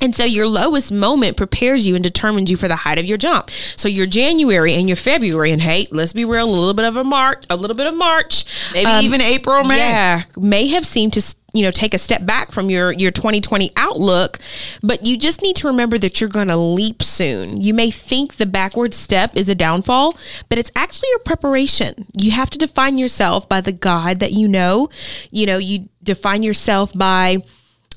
And 0.03 0.17
so 0.17 0.25
your 0.25 0.49
lowest 0.49 0.91
moment 0.91 1.37
prepares 1.37 1.87
you 1.87 1.95
and 1.95 2.03
determines 2.03 2.51
you 2.51 2.57
for 2.57 2.67
the 2.67 2.75
height 2.75 2.99
of 2.99 3.05
your 3.05 3.17
jump. 3.17 3.51
So 3.51 3.89
your 3.89 4.07
January 4.07 4.75
and 4.75 4.89
your 4.89 4.97
February, 4.97 5.53
and 5.53 5.63
hey, 5.63 5.87
let's 5.93 6.13
be 6.13 6.25
real, 6.25 6.45
a 6.45 6.51
little 6.51 6.75
bit 6.75 6.85
of 6.85 6.97
a 6.97 7.05
March, 7.05 7.45
a 7.49 7.57
little 7.57 7.77
bit 7.77 7.87
of 7.87 7.95
March, 7.95 8.45
maybe 8.75 8.91
um, 8.91 9.05
even 9.05 9.21
April, 9.21 9.63
May. 9.63 9.79
Yeah, 9.79 10.25
may 10.37 10.67
have 10.67 10.85
seemed 10.85 11.13
to 11.13 11.35
you 11.55 11.63
know 11.63 11.71
take 11.71 11.95
a 11.95 11.99
step 11.99 12.27
back 12.27 12.51
from 12.51 12.69
your 12.69 12.91
your 12.91 13.13
2020 13.13 13.71
outlook, 13.77 14.41
but 14.83 15.05
you 15.05 15.17
just 15.17 15.41
need 15.41 15.55
to 15.57 15.69
remember 15.69 15.99
that 15.99 16.21
you're 16.21 16.31
going 16.31 16.49
to 16.49 16.57
leap 16.57 17.03
soon. 17.05 17.61
You 17.61 17.73
may 17.73 17.93
think 17.93 18.37
the 18.37 18.47
backward 18.47 18.95
step 18.95 19.37
is 19.37 19.49
a 19.49 19.55
downfall, 19.55 20.17
but 20.49 20.59
it's 20.59 20.73
actually 20.75 21.11
your 21.11 21.21
preparation. 21.21 22.07
You 22.17 22.33
have 22.33 22.51
to 22.51 22.59
define 22.59 22.99
yourself 22.99 23.49
by 23.49 23.61
the 23.61 23.73
God 23.73 24.19
that 24.19 24.33
you 24.33 24.49
know. 24.49 24.91
You 25.31 25.47
know, 25.47 25.59
you 25.59 25.89
define 26.03 26.43
yourself 26.43 26.93
by 26.93 27.45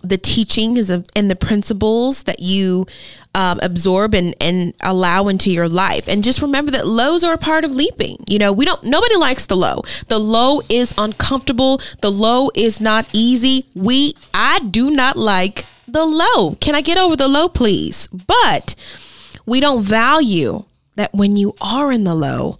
the 0.10 0.18
teachings 0.18 0.90
of, 0.90 1.06
and 1.16 1.30
the 1.30 1.36
principles 1.36 2.24
that 2.24 2.40
you 2.40 2.86
um, 3.34 3.60
absorb 3.62 4.16
and, 4.16 4.34
and 4.40 4.74
allow 4.82 5.28
into 5.28 5.52
your 5.52 5.68
life. 5.68 6.08
And 6.08 6.24
just 6.24 6.42
remember 6.42 6.72
that 6.72 6.88
lows 6.88 7.24
are 7.24 7.34
a 7.34 7.38
part 7.38 7.66
of 7.66 7.72
leaping. 7.72 8.18
You 8.28 8.40
know, 8.40 8.54
we 8.54 8.66
don't, 8.66 8.84
nobody 8.84 9.16
likes 9.18 9.46
the 9.46 9.58
low. 9.58 9.82
The 10.08 10.20
low 10.20 10.62
is 10.70 10.94
uncomfortable. 10.98 11.82
The 12.02 12.12
low 12.12 12.50
is 12.56 12.80
not 12.80 13.08
easy. 13.12 13.66
We, 13.76 14.16
I 14.34 14.60
do 14.60 14.90
not 14.90 15.18
like 15.18 15.66
the 15.88 16.06
low. 16.06 16.56
Can 16.56 16.76
I 16.76 16.82
get 16.82 16.98
over 16.98 17.16
the 17.16 17.28
low, 17.28 17.50
please? 17.50 18.08
But 18.08 18.76
we 19.46 19.60
don't 19.60 19.84
value 19.84 20.64
that 20.96 21.14
when 21.14 21.36
you 21.36 21.56
are 21.60 21.92
in 21.92 22.06
the 22.06 22.16
low, 22.16 22.60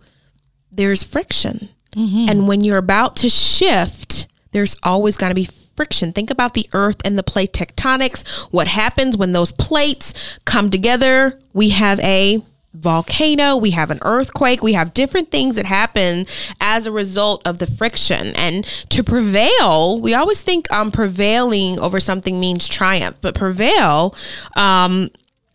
there's 0.72 1.04
friction. 1.04 1.70
Mm-hmm. 1.96 2.26
And 2.30 2.48
when 2.48 2.62
you're 2.62 2.78
about 2.78 3.16
to 3.18 3.30
shift, 3.30 4.28
there's 4.52 4.76
always 4.84 5.16
going 5.16 5.32
to 5.32 5.36
be 5.36 5.48
friction. 5.76 6.12
Think 6.12 6.30
about 6.30 6.54
the 6.54 6.68
earth 6.74 7.02
and 7.06 7.18
the 7.18 7.24
plate 7.24 7.54
tectonics. 7.54 8.28
What 8.52 8.68
happens 8.68 9.18
when 9.18 9.34
those 9.34 9.52
plates 9.52 10.40
come 10.46 10.70
together? 10.70 11.40
We 11.54 11.70
have 11.70 12.00
a 12.00 12.42
volcano, 12.76 13.56
we 13.56 13.72
have 13.72 13.90
an 13.90 14.00
earthquake, 14.02 14.62
we 14.62 14.74
have 14.74 14.94
different 14.94 15.32
things 15.32 15.56
that 15.56 15.66
happen 15.66 16.28
as 16.60 16.86
a 16.86 16.92
result 16.92 17.42
of 17.46 17.58
the 17.58 17.68
friction. 17.68 18.36
And 18.36 18.66
to 18.90 19.04
prevail, 19.04 20.00
we 20.00 20.14
always 20.14 20.44
think 20.44 20.72
um, 20.72 20.92
prevailing 20.92 21.80
over 21.80 22.00
something 22.00 22.40
means 22.40 22.68
triumph, 22.68 23.18
but 23.22 23.36
prevail 23.36 24.16
um, 24.56 25.10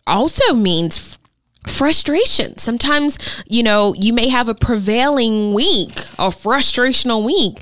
also 0.07 0.53
means 0.53 1.17
frustration. 1.67 2.57
Sometimes, 2.57 3.19
you 3.47 3.61
know, 3.61 3.93
you 3.93 4.13
may 4.13 4.29
have 4.29 4.49
a 4.49 4.55
prevailing 4.55 5.53
week 5.53 5.99
or 6.17 6.29
frustrational 6.29 7.23
week. 7.23 7.59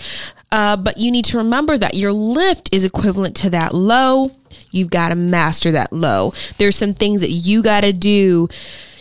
Uh, 0.51 0.75
but 0.75 0.97
you 0.97 1.11
need 1.11 1.25
to 1.25 1.37
remember 1.37 1.77
that 1.77 1.93
your 1.93 2.11
lift 2.11 2.73
is 2.73 2.83
equivalent 2.83 3.35
to 3.37 3.49
that 3.51 3.73
low. 3.73 4.31
You've 4.71 4.89
got 4.89 5.09
to 5.09 5.15
master 5.15 5.71
that 5.71 5.93
low. 5.93 6.33
There's 6.57 6.75
some 6.75 6.93
things 6.93 7.21
that 7.21 7.29
you 7.29 7.61
got 7.61 7.81
to 7.81 7.93
do 7.93 8.47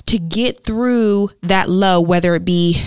to 0.07 0.19
get 0.19 0.65
through 0.65 1.31
that 1.43 1.69
low, 1.69 2.01
whether 2.01 2.35
it 2.35 2.45
be 2.45 2.83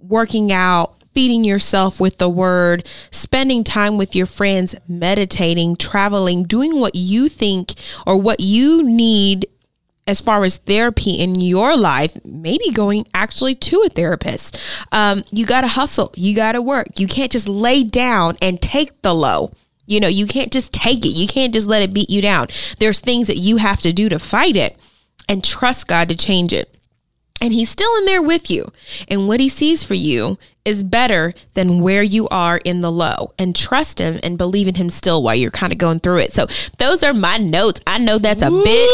working 0.00 0.52
out, 0.52 0.96
feeding 1.16 1.44
yourself 1.44 1.98
with 1.98 2.18
the 2.18 2.28
word, 2.28 2.86
spending 3.10 3.64
time 3.64 3.96
with 3.96 4.14
your 4.14 4.26
friends, 4.26 4.74
meditating, 4.86 5.76
traveling, 5.76 6.44
doing 6.44 6.78
what 6.78 6.94
you 6.94 7.28
think 7.28 7.72
or 8.06 8.20
what 8.20 8.40
you 8.40 8.82
need 8.82 9.46
as 10.06 10.20
far 10.20 10.44
as 10.44 10.58
therapy 10.58 11.14
in 11.14 11.40
your 11.40 11.76
life, 11.76 12.16
maybe 12.24 12.70
going 12.70 13.06
actually 13.12 13.54
to 13.56 13.82
a 13.82 13.88
therapist. 13.88 14.58
Um, 14.92 15.24
you 15.30 15.44
got 15.46 15.62
to 15.62 15.68
hustle. 15.68 16.12
You 16.16 16.34
got 16.34 16.52
to 16.52 16.62
work. 16.62 16.98
You 16.98 17.06
can't 17.06 17.32
just 17.32 17.48
lay 17.48 17.82
down 17.82 18.36
and 18.40 18.60
take 18.60 19.02
the 19.02 19.14
low. 19.14 19.52
You 19.86 20.00
know, 20.00 20.08
you 20.08 20.26
can't 20.26 20.52
just 20.52 20.72
take 20.72 21.04
it. 21.04 21.10
You 21.10 21.26
can't 21.26 21.54
just 21.54 21.66
let 21.66 21.82
it 21.82 21.92
beat 21.92 22.10
you 22.10 22.20
down. 22.20 22.48
There's 22.78 23.00
things 23.00 23.26
that 23.28 23.38
you 23.38 23.56
have 23.56 23.80
to 23.82 23.92
do 23.92 24.08
to 24.08 24.18
fight 24.18 24.56
it 24.56 24.78
and 25.28 25.44
trust 25.44 25.86
God 25.86 26.08
to 26.08 26.16
change 26.16 26.52
it. 26.52 26.72
And 27.40 27.52
he's 27.52 27.70
still 27.70 27.94
in 27.98 28.06
there 28.06 28.22
with 28.22 28.50
you. 28.50 28.72
And 29.08 29.28
what 29.28 29.40
he 29.40 29.48
sees 29.48 29.84
for 29.84 29.94
you 29.94 30.38
is 30.66 30.82
better 30.82 31.32
than 31.54 31.80
where 31.80 32.02
you 32.02 32.28
are 32.28 32.58
in 32.64 32.80
the 32.82 32.90
low. 32.90 33.32
And 33.38 33.54
trust 33.54 34.00
him 34.00 34.18
and 34.22 34.36
believe 34.36 34.66
in 34.68 34.74
him 34.74 34.90
still 34.90 35.22
while 35.22 35.36
you're 35.36 35.52
kind 35.52 35.72
of 35.72 35.78
going 35.78 36.00
through 36.00 36.18
it. 36.18 36.34
So 36.34 36.46
those 36.78 37.02
are 37.02 37.14
my 37.14 37.38
notes. 37.38 37.80
I 37.86 37.98
know 37.98 38.18
that's 38.18 38.42
a 38.42 38.48
Ooh. 38.50 38.64
bit, 38.64 38.90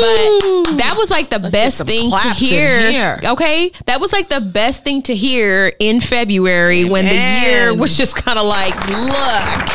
but 0.00 0.78
that 0.78 0.94
was 0.96 1.10
like 1.10 1.28
the 1.30 1.40
Let's 1.40 1.52
best 1.52 1.84
thing 1.84 2.10
to 2.10 2.28
hear. 2.34 3.18
Okay. 3.24 3.72
That 3.86 4.00
was 4.00 4.12
like 4.12 4.28
the 4.28 4.40
best 4.40 4.84
thing 4.84 5.02
to 5.02 5.14
hear 5.14 5.72
in 5.80 6.00
February 6.00 6.80
Amen. 6.80 6.92
when 6.92 7.04
the 7.06 7.14
year 7.14 7.74
was 7.76 7.96
just 7.96 8.14
kind 8.14 8.38
of 8.38 8.46
like, 8.46 8.74
look, 8.88 9.70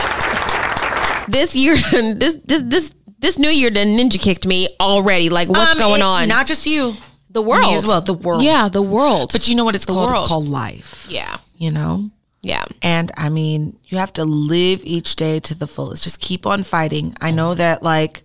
this 1.28 1.56
year, 1.56 1.76
this, 2.16 2.38
this, 2.46 2.64
this, 2.66 2.96
this 3.20 3.38
new 3.38 3.50
year, 3.50 3.70
the 3.70 3.82
ninja 3.82 4.20
kicked 4.20 4.48
me 4.48 4.70
already. 4.80 5.30
Like, 5.30 5.50
what's 5.50 5.74
um, 5.74 5.80
going 5.80 6.00
it, 6.00 6.06
on? 6.06 6.30
Not 6.30 6.48
just 6.48 6.66
you 6.66 6.96
the 7.30 7.42
world 7.42 7.64
Me 7.64 7.76
as 7.76 7.86
well. 7.86 8.02
The 8.02 8.14
world. 8.14 8.44
Yeah, 8.44 8.70
the 8.70 8.82
world. 8.82 9.32
But 9.32 9.48
you 9.48 9.56
know 9.56 9.66
what 9.66 9.76
it's 9.76 9.86
the 9.86 9.94
called? 9.94 10.10
World. 10.10 10.22
It's 10.22 10.30
called 10.30 10.48
life. 10.48 11.08
Yeah. 11.10 11.38
You 11.58 11.72
know? 11.72 12.10
Yeah. 12.42 12.66
And 12.82 13.12
I 13.18 13.30
mean, 13.30 13.78
you 13.86 13.98
have 13.98 14.14
to 14.14 14.26
live 14.26 14.82
each 14.84 15.16
day 15.16 15.40
to 15.42 15.56
the 15.56 15.68
fullest. 15.68 16.04
Just 16.04 16.20
keep 16.20 16.46
on 16.46 16.64
fighting. 16.64 17.16
I 17.22 17.32
know 17.32 17.54
that, 17.54 17.84
like, 17.84 18.24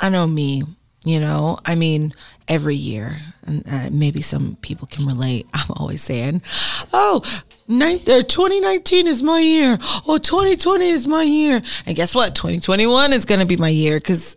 I 0.00 0.08
know 0.08 0.26
me, 0.26 0.62
you 1.04 1.20
know, 1.20 1.58
I 1.64 1.74
mean, 1.74 2.12
every 2.48 2.76
year, 2.76 3.18
and 3.46 3.62
uh, 3.70 3.88
maybe 3.90 4.22
some 4.22 4.56
people 4.60 4.86
can 4.86 5.06
relate. 5.06 5.46
I'm 5.54 5.70
always 5.70 6.02
saying, 6.02 6.42
oh, 6.92 7.22
2019 7.68 9.06
uh, 9.06 9.10
is 9.10 9.22
my 9.22 9.40
year. 9.40 9.78
Oh, 10.06 10.18
2020 10.18 10.88
is 10.88 11.06
my 11.06 11.22
year. 11.22 11.62
And 11.86 11.96
guess 11.96 12.14
what? 12.14 12.34
2021 12.34 13.12
is 13.12 13.24
going 13.24 13.40
to 13.40 13.46
be 13.46 13.56
my 13.56 13.68
year 13.68 13.98
because 13.98 14.36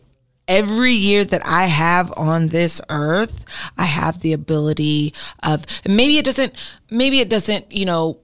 every 0.50 0.92
year 0.92 1.24
that 1.24 1.46
I 1.46 1.68
have 1.68 2.12
on 2.18 2.48
this 2.48 2.82
earth, 2.90 3.46
I 3.78 3.86
have 3.86 4.20
the 4.20 4.34
ability 4.34 5.14
of 5.44 5.66
maybe 5.88 6.18
it 6.18 6.26
doesn't, 6.26 6.54
maybe 6.90 7.20
it 7.20 7.30
doesn't, 7.30 7.72
you 7.72 7.86
know, 7.86 8.20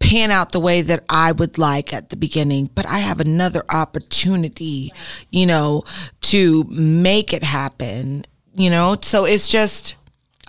pan 0.00 0.30
out 0.30 0.52
the 0.52 0.60
way 0.60 0.82
that 0.82 1.04
I 1.08 1.32
would 1.32 1.56
like 1.56 1.94
at 1.94 2.10
the 2.10 2.16
beginning, 2.16 2.70
but 2.74 2.86
I 2.86 2.98
have 2.98 3.20
another 3.20 3.64
opportunity, 3.70 4.92
you 5.30 5.46
know, 5.46 5.84
to 6.22 6.64
make 6.64 7.32
it 7.32 7.44
happen, 7.44 8.24
you 8.54 8.68
know? 8.68 8.96
So 9.00 9.24
it's 9.24 9.48
just, 9.48 9.96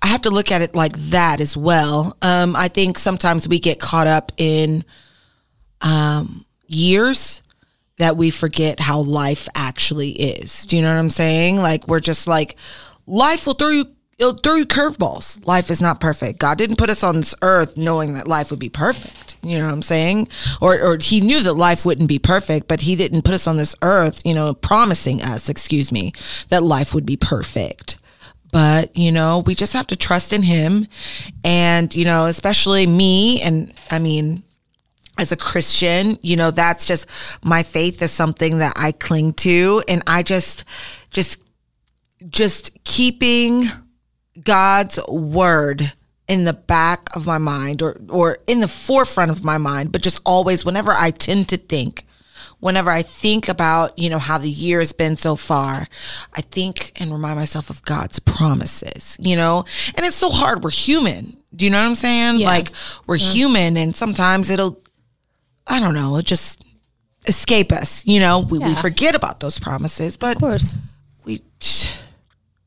I 0.03 0.07
have 0.07 0.21
to 0.23 0.29
look 0.29 0.51
at 0.51 0.61
it 0.61 0.75
like 0.75 0.97
that 0.97 1.39
as 1.39 1.55
well. 1.55 2.17
Um, 2.21 2.55
I 2.55 2.67
think 2.67 2.97
sometimes 2.97 3.47
we 3.47 3.59
get 3.59 3.79
caught 3.79 4.07
up 4.07 4.31
in 4.37 4.83
um, 5.81 6.45
years 6.67 7.41
that 7.99 8.17
we 8.17 8.31
forget 8.31 8.79
how 8.79 9.01
life 9.01 9.47
actually 9.55 10.11
is. 10.11 10.65
Do 10.65 10.75
you 10.75 10.81
know 10.81 10.91
what 10.91 10.99
I'm 10.99 11.09
saying? 11.09 11.57
Like 11.57 11.87
we're 11.87 11.99
just 11.99 12.27
like 12.27 12.55
life 13.05 13.45
will 13.45 13.53
throw 13.53 13.69
you 13.69 13.85
it'll 14.17 14.33
throw 14.33 14.55
you 14.55 14.65
curveballs. 14.65 15.45
Life 15.47 15.69
is 15.69 15.81
not 15.81 16.01
perfect. 16.01 16.39
God 16.39 16.57
didn't 16.57 16.77
put 16.77 16.89
us 16.89 17.03
on 17.03 17.15
this 17.15 17.33
earth 17.41 17.77
knowing 17.77 18.13
that 18.15 18.27
life 18.27 18.51
would 18.51 18.59
be 18.59 18.69
perfect. 18.69 19.37
You 19.41 19.57
know 19.57 19.65
what 19.65 19.73
I'm 19.73 19.81
saying? 19.81 20.27
Or 20.61 20.79
or 20.79 20.97
he 20.97 21.21
knew 21.21 21.41
that 21.43 21.53
life 21.53 21.85
wouldn't 21.85 22.09
be 22.09 22.19
perfect, 22.19 22.67
but 22.67 22.81
he 22.81 22.95
didn't 22.95 23.23
put 23.23 23.33
us 23.33 23.47
on 23.47 23.57
this 23.57 23.75
earth, 23.81 24.21
you 24.25 24.33
know, 24.33 24.53
promising 24.53 25.21
us, 25.21 25.49
excuse 25.49 25.91
me, 25.91 26.13
that 26.49 26.63
life 26.63 26.93
would 26.93 27.05
be 27.05 27.17
perfect. 27.17 27.97
But, 28.51 28.95
you 28.97 29.11
know, 29.11 29.43
we 29.45 29.55
just 29.55 29.73
have 29.73 29.87
to 29.87 29.95
trust 29.95 30.33
in 30.33 30.41
him 30.41 30.87
and, 31.43 31.93
you 31.95 32.03
know, 32.03 32.25
especially 32.25 32.87
me 32.87 33.41
and 33.41 33.71
I 33.91 33.99
mean, 33.99 34.43
as 35.19 35.33
a 35.33 35.37
Christian, 35.37 36.17
you 36.21 36.37
know, 36.37 36.49
that's 36.49 36.85
just 36.85 37.05
my 37.43 37.61
faith 37.61 38.01
is 38.01 38.11
something 38.11 38.59
that 38.59 38.73
I 38.77 38.93
cling 38.93 39.33
to. 39.33 39.83
And 39.87 40.01
I 40.07 40.23
just, 40.23 40.63
just, 41.11 41.41
just 42.29 42.71
keeping 42.85 43.69
God's 44.41 44.97
word 45.09 45.91
in 46.29 46.45
the 46.45 46.53
back 46.53 47.13
of 47.15 47.25
my 47.25 47.37
mind 47.37 47.81
or, 47.81 47.99
or 48.07 48.37
in 48.47 48.61
the 48.61 48.67
forefront 48.67 49.29
of 49.29 49.43
my 49.43 49.57
mind, 49.57 49.91
but 49.91 50.01
just 50.01 50.21
always 50.25 50.63
whenever 50.63 50.91
I 50.91 51.11
tend 51.11 51.49
to 51.49 51.57
think, 51.57 52.05
whenever 52.61 52.89
I 52.89 53.01
think 53.01 53.49
about, 53.49 53.99
you 53.99 54.09
know, 54.09 54.19
how 54.19 54.37
the 54.37 54.49
year 54.49 54.79
has 54.79 54.93
been 54.93 55.17
so 55.17 55.35
far, 55.35 55.87
I 56.33 56.41
think 56.41 56.93
and 56.95 57.11
remind 57.11 57.37
myself 57.37 57.69
of 57.69 57.83
God's 57.83 58.19
promises, 58.19 59.17
you 59.19 59.35
know? 59.35 59.65
And 59.95 60.05
it's 60.05 60.15
so 60.15 60.29
hard. 60.29 60.63
We're 60.63 60.69
human. 60.69 61.35
Do 61.53 61.65
you 61.65 61.71
know 61.71 61.81
what 61.81 61.89
I'm 61.89 61.95
saying? 61.95 62.39
Yeah. 62.39 62.47
Like 62.47 62.71
we're 63.07 63.17
human 63.17 63.75
and 63.75 63.95
sometimes 63.95 64.49
it'll 64.49 64.81
I 65.69 65.79
don't 65.79 65.93
know, 65.93 66.17
it 66.17 66.25
just 66.25 66.61
escape 67.27 67.71
us, 67.71 68.05
you 68.07 68.19
know? 68.19 68.39
We, 68.39 68.57
we 68.59 68.73
forget 68.75 69.13
about 69.15 69.39
those 69.39 69.59
promises, 69.59 70.17
but 70.17 70.35
Of 70.37 70.41
course. 70.41 70.75
we 71.25 71.41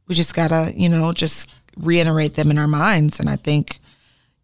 we 0.07 0.15
just 0.15 0.35
gotta 0.35 0.73
you 0.77 0.89
know 0.89 1.13
just 1.13 1.49
reiterate 1.79 2.35
them 2.35 2.51
in 2.51 2.59
our 2.59 2.67
minds 2.67 3.19
and 3.19 3.31
i 3.31 3.37
think 3.37 3.81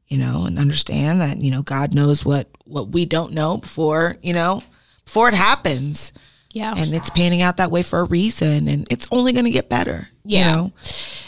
you 0.06 0.16
know 0.16 0.44
and 0.46 0.58
understand 0.58 1.20
that 1.20 1.36
you 1.38 1.50
know 1.50 1.62
god 1.62 1.92
knows 1.94 2.24
what 2.24 2.48
what 2.64 2.88
we 2.88 3.04
don't 3.04 3.32
know 3.32 3.58
before 3.58 4.16
you 4.22 4.32
know 4.32 4.62
before 5.04 5.28
it 5.28 5.34
happens 5.34 6.12
Yeah. 6.58 6.74
and 6.76 6.94
it's 6.94 7.10
panning 7.10 7.42
out 7.42 7.56
that 7.58 7.70
way 7.70 7.82
for 7.82 8.00
a 8.00 8.04
reason 8.04 8.68
and 8.68 8.86
it's 8.90 9.06
only 9.10 9.32
going 9.32 9.44
to 9.44 9.50
get 9.50 9.68
better 9.68 10.08
Yeah. 10.24 10.38
you 10.38 10.56
know 10.56 10.72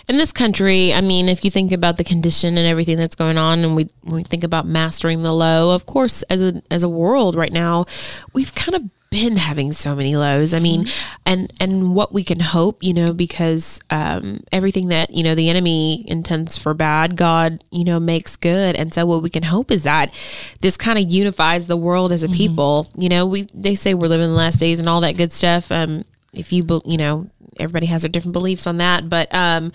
in 0.09 0.17
this 0.19 0.33
country, 0.33 0.93
I 0.93 1.03
mean, 1.03 1.29
if 1.29 1.45
you 1.45 1.53
think 1.53 1.71
about 1.71 1.97
the 1.97 2.03
condition 2.03 2.59
and 2.59 2.67
everything 2.67 2.97
that's 2.97 3.15
going 3.15 3.39
on, 3.39 3.61
and 3.65 3.77
we 3.77 3.87
when 4.03 4.17
we 4.17 4.23
think 4.25 4.43
about 4.43 4.67
mastering 4.67 5.23
the 5.23 5.33
low, 5.33 5.73
of 5.73 5.87
course, 5.87 6.25
as 6.25 6.43
a 6.43 6.61
as 6.69 6.83
a 6.83 6.89
world 6.89 7.37
right 7.37 7.53
now, 7.53 7.85
we've 8.33 8.53
kind 8.53 8.75
of 8.75 8.83
been 9.11 9.37
having 9.37 9.73
so 9.73 9.97
many 9.97 10.17
lows. 10.17 10.55
I 10.55 10.61
mean, 10.61 10.87
and 11.27 11.53
and 11.61 11.95
what 11.95 12.13
we 12.13 12.23
can 12.23 12.41
hope, 12.41 12.83
you 12.83 12.95
know, 12.95 13.13
because 13.13 13.81
um, 13.91 14.45
everything 14.53 14.89
that 14.89 15.11
you 15.11 15.23
know 15.23 15.35
the 15.35 15.49
enemy 15.49 16.05
intends 16.07 16.57
for 16.57 16.75
bad, 16.75 17.17
God, 17.17 17.65
you 17.71 17.85
know, 17.85 17.99
makes 18.01 18.37
good. 18.37 18.77
And 18.77 18.95
so 18.95 19.05
what 19.07 19.23
we 19.23 19.31
can 19.31 19.43
hope 19.43 19.71
is 19.71 19.83
that 19.83 20.15
this 20.61 20.77
kind 20.77 20.99
of 20.99 21.11
unifies 21.11 21.67
the 21.67 21.77
world 21.77 22.13
as 22.13 22.23
a 22.23 22.29
people. 22.29 22.89
You 22.97 23.09
know, 23.09 23.27
we 23.27 23.49
they 23.53 23.75
say 23.75 23.95
we're 23.95 24.09
living 24.09 24.29
the 24.29 24.35
last 24.35 24.61
days 24.61 24.79
and 24.79 24.89
all 24.89 25.01
that 25.01 25.17
good 25.17 25.33
stuff. 25.33 25.71
Um, 25.73 26.05
if 26.33 26.53
you 26.53 26.65
you 26.85 26.97
know 26.97 27.29
everybody 27.59 27.87
has 27.87 28.03
their 28.03 28.09
different 28.09 28.33
beliefs 28.33 28.67
on 28.67 28.77
that, 28.79 29.09
but 29.09 29.35
um 29.35 29.73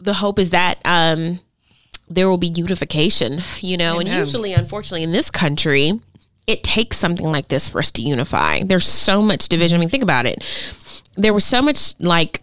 the 0.00 0.14
hope 0.14 0.38
is 0.38 0.50
that 0.50 0.78
um, 0.84 1.40
there 2.08 2.28
will 2.28 2.38
be 2.38 2.48
unification, 2.48 3.42
you 3.60 3.76
know, 3.76 4.00
and 4.00 4.08
usually, 4.08 4.52
unfortunately, 4.52 5.02
in 5.02 5.12
this 5.12 5.30
country, 5.30 6.00
it 6.46 6.62
takes 6.62 6.96
something 6.96 7.30
like 7.30 7.48
this 7.48 7.68
for 7.68 7.78
us 7.78 7.90
to 7.92 8.02
unify. 8.02 8.60
There's 8.62 8.86
so 8.86 9.22
much 9.22 9.48
division. 9.48 9.76
I 9.76 9.80
mean, 9.80 9.88
think 9.88 10.02
about 10.02 10.26
it. 10.26 10.44
There 11.16 11.34
was 11.34 11.44
so 11.44 11.62
much 11.62 11.98
like 12.00 12.42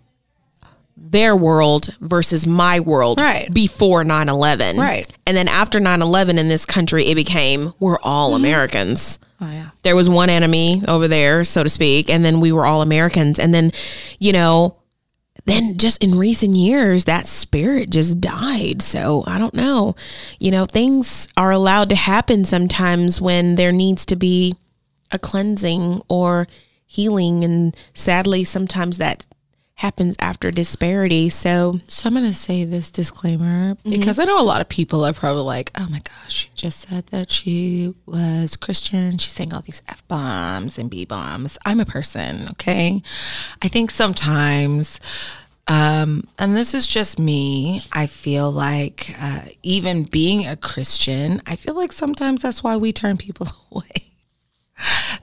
their 0.95 1.36
world 1.36 1.95
versus 2.02 2.48
my 2.48 2.80
world 2.80 3.22
Right. 3.22 3.54
before 3.54 4.04
9 4.04 4.30
11. 4.30 4.78
Right. 4.78 5.08
And 5.26 5.38
then 5.38 5.48
after 5.48 5.80
9 5.80 6.02
11 6.02 6.38
in 6.38 6.48
this 6.50 6.66
country, 6.66 7.06
it 7.06 7.16
became 7.16 7.74
we're 7.80 8.00
all 8.02 8.32
mm-hmm. 8.32 8.45
Americans 8.45 9.20
oh 9.39 9.52
yeah 9.52 9.70
there 9.84 9.95
was 9.95 10.10
one 10.10 10.30
enemy 10.30 10.84
over 10.88 11.08
there, 11.08 11.43
so 11.43 11.64
to 11.64 11.70
speak, 11.70 12.10
and 12.10 12.26
then 12.26 12.39
we 12.41 12.52
were 12.52 12.66
all 12.66 12.82
Americans. 12.82 13.39
And 13.39 13.54
then, 13.54 13.72
you 14.20 14.34
know, 14.34 14.76
then 15.48 15.78
just 15.78 16.04
in 16.04 16.18
recent 16.18 16.56
years, 16.56 17.06
that 17.06 17.26
spirit 17.26 17.89
just 17.89 18.20
died. 18.20 18.82
So 18.82 19.24
I 19.26 19.38
don't 19.38 19.54
know. 19.54 19.95
You 20.39 20.52
know, 20.52 20.66
things 20.66 21.28
are 21.38 21.52
allowed 21.52 21.89
to 21.89 21.95
happen 21.95 22.43
sometimes 22.43 23.22
when 23.22 23.56
there 23.56 23.72
needs 23.72 24.06
to 24.08 24.18
be 24.18 24.56
a 25.10 25.18
cleansing 25.18 26.02
or 26.10 26.48
healing. 26.86 27.45
And 27.45 27.76
sadly, 27.93 28.43
sometimes 28.43 28.98
that 28.98 29.26
happens 29.78 30.15
after 30.19 30.51
disparity. 30.51 31.30
So 31.30 31.80
so 31.88 32.07
i'm 32.07 32.13
going 32.13 32.25
to 32.25 32.34
say 32.34 32.63
this 32.63 32.91
disclaimer 32.91 33.78
because 33.84 34.19
i 34.19 34.25
know 34.25 34.41
a 34.41 34.43
lot 34.43 34.61
of 34.61 34.69
people 34.69 35.05
are 35.05 35.13
probably 35.13 35.43
like 35.43 35.71
oh 35.78 35.88
my 35.89 35.99
gosh 35.99 36.34
she 36.34 36.49
just 36.55 36.88
said 36.88 37.07
that 37.07 37.32
she 37.32 37.93
was 38.05 38.55
christian 38.55 39.17
she's 39.17 39.34
saying 39.34 39.53
all 39.53 39.61
these 39.61 39.82
f-bombs 39.88 40.78
and 40.78 40.89
b-bombs 40.89 41.57
i'm 41.65 41.80
a 41.80 41.86
person 41.86 42.47
okay 42.49 43.01
i 43.61 43.67
think 43.67 43.91
sometimes 43.91 44.99
um, 45.69 46.25
and 46.39 46.55
this 46.55 46.73
is 46.73 46.88
just 46.88 47.19
me. 47.19 47.82
I 47.91 48.07
feel 48.07 48.49
like 48.49 49.13
uh, 49.21 49.41
even 49.63 50.03
being 50.03 50.47
a 50.47 50.55
Christian, 50.55 51.41
I 51.45 51.57
feel 51.57 51.75
like 51.75 51.91
sometimes 51.91 52.41
that's 52.41 52.63
why 52.63 52.78
we 52.78 52.93
turn 52.93 53.17
people 53.17 53.49
away. 53.73 54.13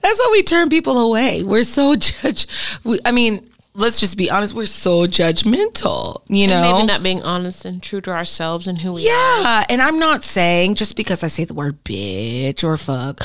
That's 0.01 0.19
why 0.19 0.29
we 0.31 0.43
turn 0.43 0.69
people 0.69 0.99
away. 0.99 1.41
We're 1.41 1.63
so 1.63 1.95
judge. 1.95 2.47
We, 2.83 2.99
I 3.03 3.11
mean, 3.11 3.49
let's 3.75 3.99
just 3.99 4.17
be 4.17 4.29
honest. 4.29 4.53
We're 4.53 4.65
so 4.65 5.05
judgmental. 5.05 6.21
You 6.27 6.47
know, 6.47 6.73
maybe 6.75 6.87
not 6.87 7.03
being 7.03 7.21
honest 7.23 7.65
and 7.65 7.83
true 7.83 8.01
to 8.01 8.11
ourselves 8.11 8.67
and 8.67 8.79
who 8.79 8.93
we 8.93 9.01
are. 9.01 9.41
yeah, 9.41 9.63
and 9.69 9.81
I'm 9.81 9.99
not 9.99 10.23
saying 10.23 10.75
just 10.75 10.95
because 10.95 11.23
I 11.23 11.27
say 11.27 11.43
the 11.43 11.53
word 11.53 11.83
bitch 11.83 12.63
or 12.63 12.77
fuck, 12.77 13.21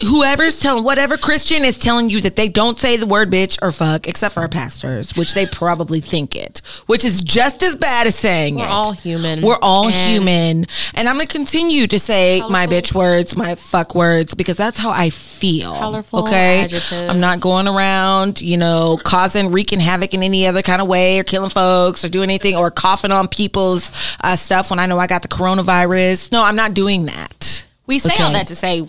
whoever's 0.00 0.60
telling, 0.60 0.84
whatever 0.84 1.16
Christian 1.16 1.64
is 1.64 1.78
telling 1.78 2.08
you 2.08 2.20
that 2.20 2.36
they 2.36 2.48
don't 2.48 2.78
say 2.78 2.96
the 2.96 3.06
word 3.06 3.30
bitch 3.32 3.58
or 3.60 3.72
fuck, 3.72 4.06
except 4.06 4.34
for 4.34 4.40
our 4.40 4.48
pastors, 4.48 5.16
which 5.16 5.34
they 5.34 5.44
probably 5.44 6.00
think 6.00 6.36
it, 6.36 6.62
which 6.86 7.04
is 7.04 7.20
just 7.20 7.62
as 7.64 7.74
bad 7.74 8.06
as 8.06 8.14
saying 8.14 8.60
it. 8.60 8.62
We're 8.62 8.68
all 8.68 8.92
human. 8.92 9.42
We're 9.42 9.58
all 9.60 9.86
And- 9.86 9.94
human. 9.94 10.66
And 10.94 11.08
I'm 11.08 11.16
going 11.16 11.26
to 11.26 11.32
continue 11.32 11.88
to 11.88 11.98
say 11.98 12.42
my 12.48 12.66
bitch 12.66 12.94
words, 12.94 13.36
my 13.36 13.56
fuck 13.56 13.94
words, 13.94 14.34
because 14.34 14.56
that's 14.56 14.78
how 14.78 14.90
I 14.90 15.10
feel. 15.10 15.74
Colorful 15.74 16.20
okay. 16.20 16.62
adjectives. 16.62 16.92
I'm 17.10 17.20
not 17.20 17.40
going 17.40 17.66
around, 17.66 18.40
you 18.40 18.56
know, 18.56 19.00
causing, 19.02 19.50
wreaking 19.50 19.80
havoc 19.80 20.14
in 20.14 20.22
any 20.22 20.46
other 20.46 20.62
kind 20.62 20.80
of 20.80 20.86
way 20.86 21.18
or 21.18 21.24
killing 21.24 21.50
folks 21.50 22.04
or 22.04 22.08
doing 22.08 22.30
anything 22.30 22.54
or 22.54 22.70
coughing 22.70 23.10
on 23.10 23.26
people's 23.26 23.90
uh, 24.22 24.36
stuff 24.36 24.70
when 24.70 24.78
I 24.78 24.86
know 24.86 24.98
I 24.98 25.08
got 25.08 25.22
the 25.22 25.28
coronavirus. 25.28 26.30
No, 26.30 26.44
I'm 26.44 26.56
not 26.56 26.74
doing 26.74 27.06
that. 27.06 27.64
We 27.86 27.98
say 27.98 28.14
all 28.22 28.32
that 28.32 28.48
to 28.48 28.54
say 28.54 28.86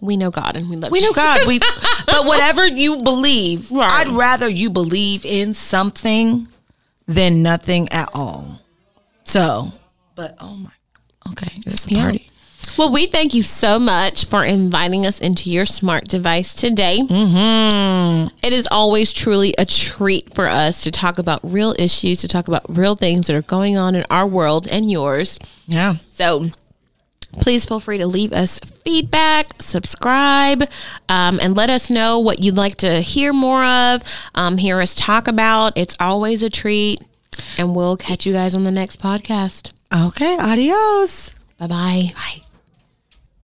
we 0.00 0.16
know 0.16 0.30
God 0.30 0.56
and 0.56 0.68
we 0.68 0.76
love 0.76 0.90
God. 0.90 0.92
We 0.92 1.00
know 1.00 1.12
Jesus. 1.12 1.16
God. 1.16 1.46
We, 1.46 1.58
but 2.06 2.26
whatever 2.26 2.66
you 2.66 2.98
believe, 2.98 3.70
Right. 3.70 4.06
I'd 4.06 4.08
rather 4.08 4.48
you 4.48 4.70
believe 4.70 5.24
in 5.24 5.54
something 5.54 6.48
than 7.06 7.42
nothing 7.42 7.88
at 7.90 8.10
all. 8.14 8.60
So, 9.24 9.72
but 10.14 10.36
oh 10.40 10.54
my, 10.56 10.70
okay, 11.30 11.60
it's 11.66 11.86
a 11.86 11.90
party. 11.90 12.28
Well, 12.76 12.90
we 12.90 13.06
thank 13.06 13.34
you 13.34 13.42
so 13.44 13.78
much 13.78 14.24
for 14.24 14.44
inviting 14.44 15.06
us 15.06 15.20
into 15.20 15.48
your 15.48 15.64
smart 15.64 16.08
device 16.08 16.54
today. 16.54 17.00
Mm-hmm. 17.08 18.36
It 18.44 18.52
is 18.52 18.66
always 18.70 19.12
truly 19.12 19.54
a 19.58 19.64
treat 19.64 20.34
for 20.34 20.46
us 20.48 20.82
to 20.82 20.90
talk 20.90 21.18
about 21.18 21.40
real 21.44 21.74
issues, 21.78 22.20
to 22.22 22.28
talk 22.28 22.48
about 22.48 22.64
real 22.68 22.96
things 22.96 23.28
that 23.28 23.36
are 23.36 23.42
going 23.42 23.76
on 23.76 23.94
in 23.94 24.04
our 24.10 24.26
world 24.26 24.66
and 24.66 24.90
yours. 24.90 25.38
Yeah. 25.66 25.96
So 26.08 26.50
please 27.40 27.64
feel 27.64 27.80
free 27.80 27.98
to 27.98 28.06
leave 28.06 28.32
us 28.32 28.58
feedback, 28.58 29.60
subscribe, 29.60 30.64
um, 31.08 31.38
and 31.40 31.56
let 31.56 31.70
us 31.70 31.90
know 31.90 32.18
what 32.18 32.42
you'd 32.42 32.56
like 32.56 32.76
to 32.78 33.00
hear 33.00 33.32
more 33.32 33.64
of, 33.64 34.02
um, 34.34 34.56
hear 34.56 34.80
us 34.80 34.94
talk 34.94 35.28
about. 35.28 35.72
It's 35.76 35.96
always 36.00 36.42
a 36.42 36.50
treat. 36.50 37.02
And 37.58 37.74
we'll 37.74 37.96
catch 37.96 38.26
you 38.26 38.32
guys 38.32 38.54
on 38.54 38.64
the 38.64 38.70
next 38.70 39.00
podcast. 39.00 39.72
Okay. 39.94 40.36
Adios. 40.38 41.34
Bye-bye. 41.58 42.12
Bye. 42.14 42.43